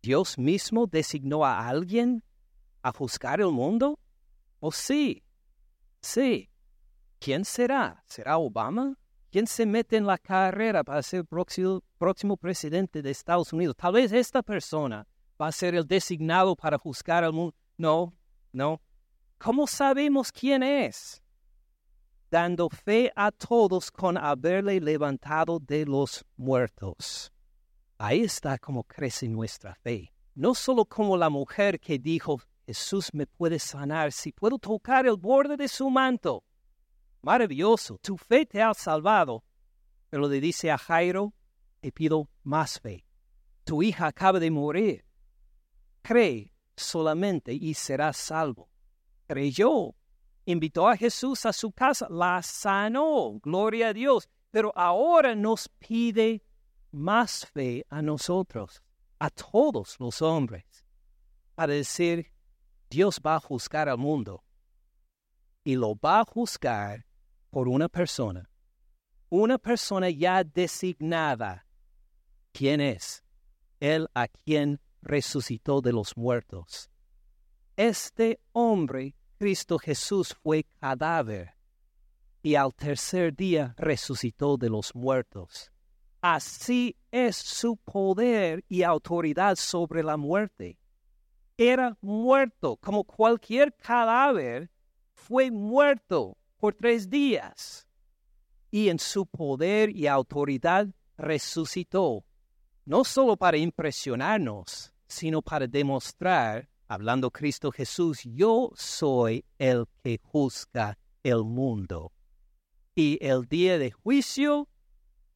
¿Dios 0.00 0.38
mismo 0.38 0.86
designó 0.86 1.44
a 1.44 1.68
alguien 1.68 2.24
a 2.82 2.92
juzgar 2.92 3.40
el 3.40 3.50
mundo? 3.50 3.98
¿O 4.60 4.72
sí? 4.72 5.22
Sí. 6.00 6.48
¿Quién 7.22 7.44
será? 7.44 8.02
¿Será 8.08 8.36
Obama? 8.36 8.98
¿Quién 9.30 9.46
se 9.46 9.64
mete 9.64 9.96
en 9.96 10.06
la 10.06 10.18
carrera 10.18 10.82
para 10.82 11.00
ser 11.04 11.24
próximo, 11.24 12.36
presidente 12.36 13.00
de 13.00 13.12
Estados 13.12 13.52
Unidos? 13.52 13.76
Tal 13.76 13.92
vez 13.92 14.10
esta 14.10 14.42
persona 14.42 15.06
va 15.40 15.46
a 15.46 15.52
ser 15.52 15.76
el 15.76 15.86
designado 15.86 16.56
para 16.56 16.78
juzgar 16.78 17.22
al 17.22 17.32
mundo. 17.32 17.54
No, 17.78 18.12
no. 18.50 18.82
¿Cómo 19.38 19.68
sabemos 19.68 20.32
quién 20.32 20.64
es? 20.64 21.22
Dando 22.28 22.68
fe 22.68 23.12
a 23.14 23.30
todos 23.30 23.92
con 23.92 24.18
haberle 24.18 24.80
levantado 24.80 25.60
de 25.60 25.86
los 25.86 26.24
muertos. 26.36 27.32
Ahí 27.98 28.22
está 28.22 28.58
cómo 28.58 28.82
crece 28.82 29.28
nuestra 29.28 29.76
fe. 29.76 30.12
No 30.34 30.56
solo 30.56 30.86
como 30.86 31.16
la 31.16 31.30
mujer 31.30 31.78
que 31.78 32.00
dijo, 32.00 32.40
Jesús 32.66 33.10
me 33.12 33.28
puede 33.28 33.60
sanar 33.60 34.10
si 34.10 34.32
puedo 34.32 34.58
tocar 34.58 35.06
el 35.06 35.16
borde 35.16 35.56
de 35.56 35.68
su 35.68 35.88
manto. 35.88 36.42
Maravilloso, 37.22 37.98
tu 37.98 38.16
fe 38.16 38.46
te 38.46 38.60
ha 38.60 38.74
salvado. 38.74 39.44
Pero 40.10 40.28
le 40.28 40.40
dice 40.40 40.70
a 40.70 40.78
Jairo, 40.78 41.32
te 41.80 41.90
pido 41.92 42.28
más 42.42 42.78
fe. 42.80 43.04
Tu 43.64 43.82
hija 43.82 44.06
acaba 44.06 44.38
de 44.38 44.50
morir. 44.50 45.04
Cree 46.02 46.52
solamente 46.76 47.54
y 47.54 47.74
serás 47.74 48.16
salvo 48.16 48.68
creyó, 49.32 49.94
invitó 50.44 50.88
a 50.88 50.96
Jesús 50.96 51.46
a 51.46 51.54
su 51.54 51.72
casa, 51.72 52.06
la 52.10 52.42
sanó, 52.42 53.38
gloria 53.42 53.88
a 53.88 53.92
Dios, 53.94 54.28
pero 54.50 54.72
ahora 54.76 55.34
nos 55.34 55.70
pide 55.78 56.42
más 56.90 57.46
fe 57.46 57.86
a 57.88 58.02
nosotros, 58.02 58.82
a 59.18 59.30
todos 59.30 59.96
los 59.98 60.20
hombres, 60.20 60.84
para 61.54 61.72
decir, 61.72 62.30
Dios 62.90 63.22
va 63.24 63.36
a 63.36 63.40
juzgar 63.40 63.88
al 63.88 63.96
mundo 63.96 64.44
y 65.64 65.76
lo 65.76 65.94
va 65.96 66.20
a 66.20 66.24
juzgar 66.24 67.06
por 67.52 67.68
una 67.68 67.86
persona, 67.86 68.48
una 69.28 69.58
persona 69.58 70.08
ya 70.08 70.42
designada. 70.42 71.66
¿Quién 72.50 72.80
es? 72.80 73.22
Él 73.78 74.08
a 74.14 74.26
quien 74.26 74.80
resucitó 75.02 75.82
de 75.82 75.92
los 75.92 76.16
muertos. 76.16 76.90
Este 77.76 78.40
hombre 78.52 79.14
Cristo 79.36 79.78
Jesús 79.78 80.34
fue 80.42 80.64
cadáver 80.80 81.54
y 82.42 82.54
al 82.54 82.74
tercer 82.74 83.36
día 83.36 83.74
resucitó 83.76 84.56
de 84.56 84.70
los 84.70 84.94
muertos. 84.94 85.70
Así 86.22 86.96
es 87.10 87.36
su 87.36 87.76
poder 87.76 88.64
y 88.66 88.82
autoridad 88.82 89.56
sobre 89.56 90.02
la 90.02 90.16
muerte. 90.16 90.78
Era 91.58 91.98
muerto 92.00 92.78
como 92.78 93.04
cualquier 93.04 93.76
cadáver, 93.76 94.70
fue 95.12 95.50
muerto 95.50 96.38
por 96.62 96.74
tres 96.74 97.10
días. 97.10 97.88
Y 98.70 98.88
en 98.88 99.00
su 99.00 99.26
poder 99.26 99.90
y 99.90 100.06
autoridad 100.06 100.86
resucitó, 101.18 102.24
no 102.84 103.02
solo 103.02 103.36
para 103.36 103.56
impresionarnos, 103.56 104.92
sino 105.08 105.42
para 105.42 105.66
demostrar 105.66 106.68
hablando 106.86 107.32
Cristo 107.32 107.72
Jesús, 107.72 108.20
yo 108.22 108.70
soy 108.76 109.44
el 109.58 109.86
que 110.04 110.20
juzga 110.22 110.96
el 111.24 111.42
mundo. 111.42 112.12
Y 112.94 113.18
el 113.20 113.44
día 113.48 113.76
de 113.76 113.90
juicio 113.90 114.68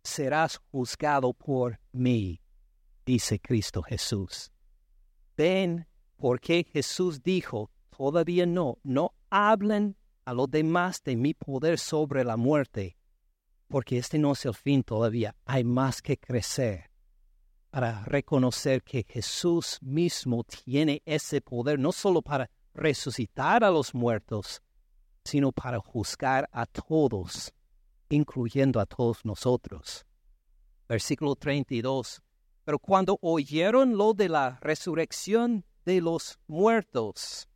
serás 0.04 0.58
juzgado 0.70 1.32
por 1.32 1.80
mí, 1.90 2.40
dice 3.04 3.40
Cristo 3.40 3.82
Jesús. 3.82 4.52
Ven, 5.36 5.88
porque 6.18 6.64
Jesús 6.72 7.20
dijo, 7.20 7.72
todavía 7.90 8.46
no, 8.46 8.78
no 8.84 9.12
hablen 9.28 9.96
a 10.26 10.34
los 10.34 10.50
demás 10.50 11.02
de 11.02 11.16
mi 11.16 11.32
poder 11.32 11.78
sobre 11.78 12.24
la 12.24 12.36
muerte, 12.36 12.98
porque 13.68 13.96
este 13.96 14.18
no 14.18 14.32
es 14.32 14.44
el 14.44 14.54
fin 14.54 14.82
todavía, 14.82 15.34
hay 15.46 15.64
más 15.64 16.02
que 16.02 16.18
crecer 16.18 16.90
para 17.70 18.04
reconocer 18.04 18.82
que 18.82 19.04
Jesús 19.06 19.78
mismo 19.82 20.44
tiene 20.44 21.02
ese 21.04 21.40
poder 21.40 21.78
no 21.78 21.92
solo 21.92 22.22
para 22.22 22.50
resucitar 22.72 23.62
a 23.62 23.70
los 23.70 23.94
muertos, 23.94 24.62
sino 25.24 25.52
para 25.52 25.78
juzgar 25.78 26.48
a 26.52 26.66
todos, 26.66 27.52
incluyendo 28.08 28.80
a 28.80 28.86
todos 28.86 29.24
nosotros. 29.24 30.06
Versículo 30.88 31.36
32. 31.36 32.22
Pero 32.64 32.78
cuando 32.78 33.18
oyeron 33.20 33.96
lo 33.96 34.14
de 34.14 34.28
la 34.28 34.58
resurrección 34.60 35.64
de 35.84 36.00
los 36.00 36.38
muertos, 36.46 37.46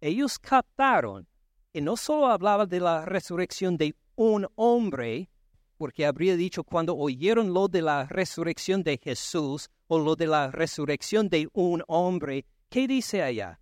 ellos 0.00 0.38
captaron 0.38 1.26
que 1.74 1.80
no 1.80 1.96
solo 1.96 2.28
hablaba 2.28 2.66
de 2.66 2.78
la 2.78 3.04
resurrección 3.04 3.76
de 3.76 3.96
un 4.14 4.46
hombre, 4.54 5.28
porque 5.76 6.06
habría 6.06 6.36
dicho 6.36 6.62
cuando 6.62 6.96
oyeron 6.96 7.52
lo 7.52 7.66
de 7.66 7.82
la 7.82 8.06
resurrección 8.06 8.84
de 8.84 8.96
Jesús 8.96 9.68
o 9.88 9.98
lo 9.98 10.14
de 10.14 10.28
la 10.28 10.52
resurrección 10.52 11.28
de 11.28 11.48
un 11.52 11.82
hombre, 11.88 12.46
¿qué 12.68 12.86
dice 12.86 13.24
allá? 13.24 13.58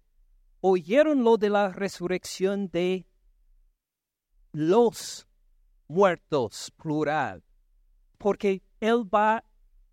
Oyeron 0.60 1.24
lo 1.24 1.38
de 1.38 1.48
la 1.48 1.70
resurrección 1.70 2.68
de 2.68 3.06
los 4.52 5.26
muertos, 5.88 6.70
plural, 6.76 7.42
porque 8.18 8.60
Él 8.80 9.08
va 9.08 9.42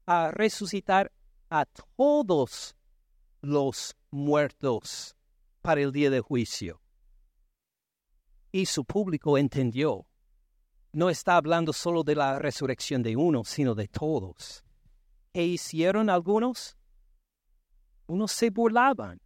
a 0.06 0.30
resucitar 0.32 1.14
a 1.50 1.64
todos 1.96 2.76
los 3.40 3.96
muertos 4.12 5.16
para 5.62 5.80
el 5.80 5.94
día 5.94 6.10
de 6.10 6.20
juicio. 6.20 6.82
Y 8.52 8.66
su 8.66 8.84
público 8.86 9.38
entendió 9.38 10.06
no 10.92 11.10
está 11.10 11.36
hablando 11.36 11.72
solo 11.72 12.04
de 12.04 12.16
la 12.16 12.40
resurrección 12.40 13.04
de 13.04 13.16
uno, 13.16 13.44
sino 13.44 13.76
de 13.76 13.88
todos. 13.88 14.64
¿E 15.34 15.44
hicieron 15.44 16.10
algunos? 16.10 16.78
Unos 18.08 18.32
se 18.32 18.50
burlaban. 18.50 19.22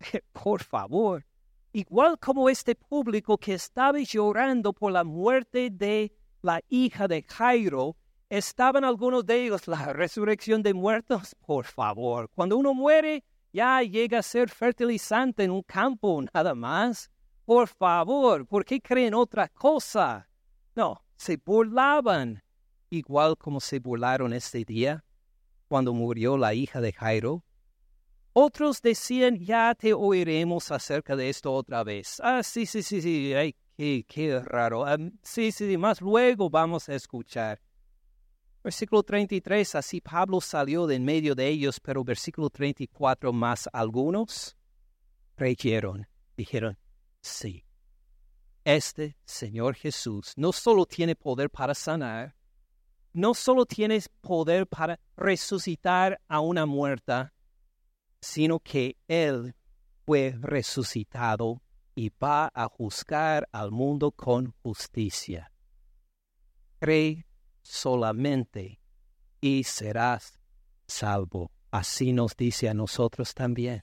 Por 0.32 0.62
favor, 0.62 1.24
igual 1.72 2.18
como 2.18 2.48
este 2.48 2.74
público 2.74 3.38
que 3.38 3.54
estaba 3.54 3.98
llorando 4.00 4.72
por 4.72 4.90
la 4.90 5.04
muerte 5.04 5.70
de 5.70 6.12
la 6.42 6.60
hija 6.68 7.06
de 7.06 7.22
Jairo, 7.22 7.96
estaban 8.28 8.84
algunos 8.84 9.24
de 9.24 9.44
ellos 9.44 9.68
la 9.68 9.92
resurrección 9.92 10.62
de 10.62 10.74
muertos. 10.74 11.36
Por 11.46 11.64
favor, 11.64 12.28
cuando 12.34 12.56
uno 12.56 12.74
muere, 12.74 13.22
ya 13.52 13.80
llega 13.82 14.18
a 14.18 14.22
ser 14.22 14.50
fertilizante 14.50 15.44
en 15.44 15.52
un 15.52 15.62
campo, 15.62 16.20
nada 16.34 16.56
más. 16.56 17.08
Por 17.44 17.68
favor, 17.68 18.46
¿por 18.46 18.64
qué 18.64 18.80
creen 18.80 19.12
otra 19.12 19.48
cosa? 19.48 20.28
No, 20.74 21.04
se 21.14 21.36
burlaban, 21.36 22.42
igual 22.88 23.36
como 23.36 23.60
se 23.60 23.80
burlaron 23.80 24.32
este 24.32 24.64
día 24.64 25.04
cuando 25.68 25.92
murió 25.92 26.38
la 26.38 26.54
hija 26.54 26.80
de 26.80 26.92
Jairo. 26.92 27.44
Otros 28.32 28.80
decían, 28.80 29.38
ya 29.38 29.74
te 29.74 29.92
oiremos 29.92 30.70
acerca 30.70 31.14
de 31.14 31.28
esto 31.28 31.52
otra 31.52 31.84
vez. 31.84 32.18
Ah, 32.22 32.42
sí, 32.42 32.64
sí, 32.64 32.82
sí, 32.82 33.02
sí, 33.02 33.34
ay, 33.34 33.54
qué, 33.76 34.04
qué 34.08 34.40
raro. 34.40 34.86
Ah, 34.86 34.96
sí, 35.22 35.52
sí, 35.52 35.68
sí, 35.68 35.76
más 35.76 36.00
luego 36.00 36.48
vamos 36.48 36.88
a 36.88 36.94
escuchar. 36.94 37.60
Versículo 38.62 39.02
33, 39.02 39.74
así 39.74 40.00
Pablo 40.00 40.40
salió 40.40 40.86
de 40.86 40.94
en 40.94 41.04
medio 41.04 41.34
de 41.34 41.46
ellos, 41.46 41.78
pero 41.78 42.02
versículo 42.02 42.48
34, 42.48 43.32
más 43.34 43.68
algunos 43.70 44.56
creyeron, 45.34 46.08
dijeron, 46.36 46.78
sí, 47.24 47.64
este 48.64 49.16
Señor 49.24 49.74
Jesús 49.74 50.32
no 50.36 50.52
solo 50.52 50.86
tiene 50.86 51.16
poder 51.16 51.50
para 51.50 51.74
sanar, 51.74 52.36
no 53.12 53.34
solo 53.34 53.64
tiene 53.64 54.00
poder 54.20 54.66
para 54.66 55.00
resucitar 55.16 56.20
a 56.28 56.40
una 56.40 56.66
muerta, 56.66 57.32
sino 58.20 58.60
que 58.60 58.96
Él 59.08 59.54
fue 60.04 60.36
resucitado 60.40 61.62
y 61.94 62.10
va 62.22 62.50
a 62.52 62.68
juzgar 62.68 63.48
al 63.52 63.70
mundo 63.70 64.10
con 64.10 64.52
justicia. 64.62 65.50
Cree 66.80 67.26
solamente 67.62 68.80
y 69.40 69.64
serás 69.64 70.38
salvo. 70.86 71.52
Así 71.70 72.12
nos 72.12 72.36
dice 72.36 72.68
a 72.68 72.74
nosotros 72.74 73.34
también. 73.34 73.82